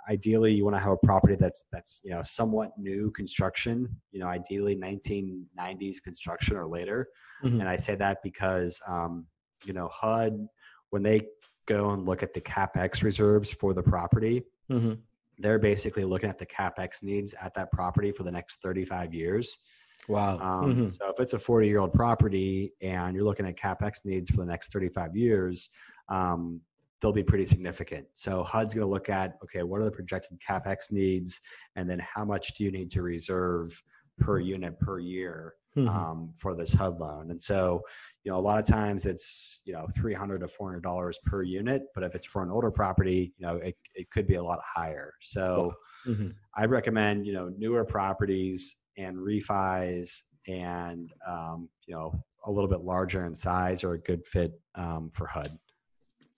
ideally 0.09 0.53
you 0.53 0.63
want 0.63 0.75
to 0.75 0.79
have 0.79 0.93
a 0.93 1.05
property 1.05 1.35
that's 1.39 1.65
that's 1.71 2.01
you 2.03 2.11
know 2.11 2.23
somewhat 2.23 2.71
new 2.79 3.11
construction. 3.11 3.87
You 4.11 4.21
know, 4.21 4.27
ideally 4.27 4.75
1990s 4.75 5.97
construction 6.03 6.57
or 6.57 6.65
later. 6.65 7.07
Mm-hmm. 7.43 7.59
And 7.59 7.69
I 7.69 7.75
say 7.75 7.93
that 7.95 8.19
because 8.23 8.81
um, 8.87 9.27
you 9.65 9.73
know 9.73 9.87
HUD 9.93 10.47
when 10.89 11.03
they 11.03 11.27
go 11.67 11.91
and 11.91 12.05
look 12.05 12.23
at 12.23 12.33
the 12.33 12.41
capex 12.41 13.03
reserves 13.03 13.51
for 13.51 13.73
the 13.73 13.83
property, 13.83 14.43
mm-hmm. 14.71 14.93
they're 15.37 15.59
basically 15.59 16.05
looking 16.05 16.29
at 16.29 16.39
the 16.39 16.45
capex 16.45 17.03
needs 17.03 17.35
at 17.41 17.53
that 17.53 17.71
property 17.71 18.11
for 18.11 18.23
the 18.23 18.31
next 18.31 18.61
35 18.61 19.13
years. 19.13 19.59
Wow. 20.07 20.37
Um, 20.39 20.71
mm-hmm. 20.71 20.87
So 20.87 21.09
if 21.09 21.19
it's 21.19 21.33
a 21.33 21.39
40 21.39 21.67
year 21.67 21.79
old 21.79 21.93
property 21.93 22.73
and 22.81 23.15
you're 23.15 23.25
looking 23.25 23.47
at 23.47 23.57
capex 23.57 24.05
needs 24.05 24.29
for 24.29 24.37
the 24.37 24.45
next 24.45 24.71
35 24.71 25.15
years, 25.15 25.69
um, 26.09 26.61
they'll 27.01 27.13
be 27.13 27.23
pretty 27.23 27.45
significant. 27.45 28.07
So 28.13 28.43
HUD's 28.43 28.73
going 28.73 28.85
to 28.85 28.91
look 28.91 29.09
at 29.09 29.37
okay, 29.43 29.63
what 29.63 29.81
are 29.81 29.85
the 29.85 29.91
projected 29.91 30.39
capex 30.39 30.91
needs, 30.91 31.39
and 31.75 31.89
then 31.89 31.99
how 31.99 32.25
much 32.25 32.55
do 32.55 32.63
you 32.63 32.71
need 32.71 32.89
to 32.91 33.01
reserve 33.01 33.81
per 34.19 34.39
unit 34.39 34.79
per 34.79 34.99
year 34.99 35.53
mm-hmm. 35.75 35.89
um, 35.89 36.31
for 36.37 36.55
this 36.55 36.73
HUD 36.73 36.99
loan? 36.99 37.31
And 37.31 37.41
so, 37.41 37.81
you 38.27 38.33
know, 38.33 38.39
a 38.39 38.41
lot 38.41 38.59
of 38.59 38.65
times 38.65 39.05
it's 39.05 39.61
you 39.63 39.71
know 39.71 39.87
three 39.95 40.13
hundred 40.13 40.39
to 40.39 40.49
four 40.49 40.67
hundred 40.67 40.83
dollars 40.83 41.17
per 41.25 41.43
unit, 41.43 41.83
but 41.95 42.03
if 42.03 42.13
it's 42.13 42.25
for 42.25 42.43
an 42.43 42.51
older 42.51 42.69
property, 42.69 43.33
you 43.37 43.47
know, 43.47 43.55
it 43.55 43.77
it 43.95 44.11
could 44.11 44.27
be 44.27 44.35
a 44.35 44.43
lot 44.43 44.59
higher. 44.61 45.13
So, 45.21 45.73
mm-hmm. 46.05 46.31
I'd 46.57 46.69
recommend 46.69 47.25
you 47.25 47.31
know 47.31 47.53
newer 47.57 47.85
properties 47.85 48.75
and 48.97 49.15
refis 49.15 50.23
and 50.45 51.09
um, 51.25 51.69
you 51.85 51.95
know 51.95 52.21
a 52.43 52.51
little 52.51 52.69
bit 52.69 52.81
larger 52.81 53.25
in 53.25 53.33
size 53.33 53.85
are 53.85 53.93
a 53.93 53.99
good 53.99 54.25
fit 54.25 54.59
um, 54.75 55.09
for 55.13 55.25
HUD. 55.25 55.57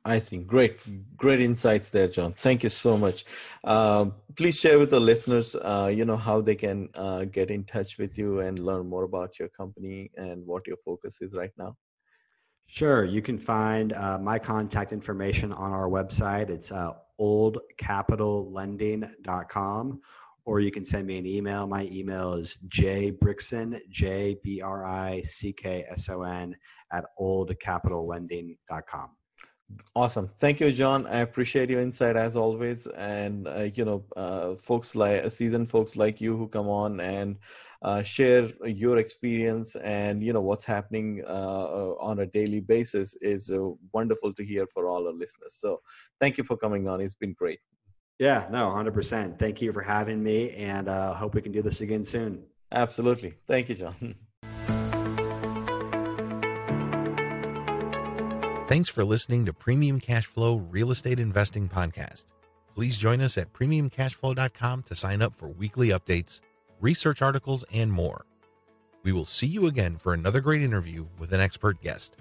I 0.06 0.20
think 0.20 0.48
great, 0.48 0.80
great 1.18 1.42
insights 1.42 1.90
there, 1.90 2.08
John. 2.08 2.32
Thank 2.34 2.64
you 2.64 2.70
so 2.70 2.98
much. 2.98 3.26
Uh, 3.66 4.06
please 4.38 4.58
share 4.58 4.80
with 4.80 4.92
the 4.92 5.00
listeners, 5.00 5.56
uh, 5.56 5.92
you 5.94 6.06
know, 6.06 6.16
how 6.16 6.40
they 6.40 6.56
can 6.56 6.88
uh, 6.96 7.26
get 7.26 7.52
in 7.52 7.66
touch 7.66 7.98
with 7.98 8.18
you 8.18 8.40
and 8.40 8.60
learn 8.60 8.88
more 8.88 9.04
about 9.04 9.38
your 9.38 9.50
company 9.50 10.10
and 10.16 10.46
what 10.46 10.66
your 10.68 10.78
focus 10.86 11.22
is 11.22 11.36
right 11.36 11.52
now. 11.58 11.76
Sure, 12.68 13.04
you 13.04 13.22
can 13.22 13.38
find 13.38 13.92
uh, 13.94 14.18
my 14.20 14.40
contact 14.40 14.94
information 14.94 15.52
on 15.52 15.72
our 15.72 15.90
website. 15.90 16.50
It's 16.50 16.72
uh, 16.72 16.94
oldcapitallending.com, 17.20 20.02
or 20.46 20.60
you 20.60 20.72
can 20.72 20.86
send 20.86 21.08
me 21.08 21.18
an 21.18 21.26
email. 21.26 21.66
My 21.68 21.90
email 21.92 22.36
is 22.36 22.60
jbrickson, 22.70 23.82
J 23.90 24.38
B 24.44 24.62
R 24.62 24.86
I 24.86 25.24
C 25.24 25.52
K 25.52 25.84
S 25.90 26.10
O 26.10 26.22
N, 26.22 26.56
at 26.94 27.06
oldcapitallending.com. 27.20 29.10
Awesome. 29.96 30.30
Thank 30.40 30.60
you, 30.60 30.72
John. 30.72 31.06
I 31.08 31.18
appreciate 31.20 31.70
your 31.70 31.82
insight 31.82 32.16
as 32.16 32.36
always. 32.36 32.88
And, 32.88 33.48
uh, 33.48 33.70
you 33.74 33.86
know, 33.86 34.04
uh, 34.16 34.56
folks 34.56 34.96
like 34.96 35.30
seasoned 35.32 35.70
folks 35.70 35.96
like 35.96 36.22
you 36.22 36.38
who 36.38 36.48
come 36.48 36.68
on 36.70 37.00
and 37.00 37.38
uh, 37.82 38.02
share 38.04 38.48
your 38.66 38.98
experience 38.98 39.76
and, 39.76 40.24
you 40.24 40.32
know, 40.32 40.42
what's 40.42 40.66
happening 40.66 41.24
uh, 41.28 41.94
on 42.00 42.20
a 42.20 42.26
daily 42.26 42.60
basis 42.60 43.16
is 43.22 43.52
uh, 43.52 43.60
wonderful 43.94 44.34
to 44.34 44.44
hear 44.44 44.66
for 44.68 44.88
all 44.88 45.08
our 45.08 45.14
listeners. 45.14 45.56
So 45.56 45.82
thank 46.20 46.38
you 46.38 46.44
for 46.44 46.56
coming 46.56 46.88
on. 46.88 47.02
It's 47.02 47.16
been 47.16 47.34
great. 47.34 47.60
Yeah, 48.20 48.48
no, 48.52 48.68
100%. 48.68 49.40
Thank 49.40 49.62
you 49.62 49.72
for 49.72 49.82
having 49.82 50.22
me 50.22 50.52
and 50.52 50.90
uh, 50.90 51.14
hope 51.14 51.36
we 51.36 51.42
can 51.42 51.52
do 51.52 51.62
this 51.62 51.82
again 51.82 52.04
soon. 52.04 52.44
Absolutely. 52.72 53.34
Thank 53.48 53.70
you, 53.70 53.76
John. 53.76 54.16
Thanks 58.80 58.88
for 58.88 59.04
listening 59.04 59.46
to 59.46 59.52
Premium 59.52 60.00
Cashflow 60.00 60.66
Real 60.72 60.92
Estate 60.92 61.20
Investing 61.20 61.68
Podcast. 61.68 62.28
Please 62.76 62.98
join 62.98 63.20
us 63.20 63.38
at 63.38 63.52
premiumcashflow.com 63.52 64.84
to 64.84 64.96
sign 64.96 65.22
up 65.22 65.34
for 65.34 65.50
weekly 65.50 65.90
updates, 65.90 66.40
research 66.80 67.22
articles, 67.22 67.66
and 67.74 67.92
more. 67.92 68.26
We 69.04 69.12
will 69.12 69.26
see 69.26 69.48
you 69.48 69.68
again 69.68 69.98
for 69.98 70.14
another 70.14 70.40
great 70.40 70.62
interview 70.62 71.08
with 71.18 71.34
an 71.34 71.42
expert 71.42 71.82
guest. 71.82 72.16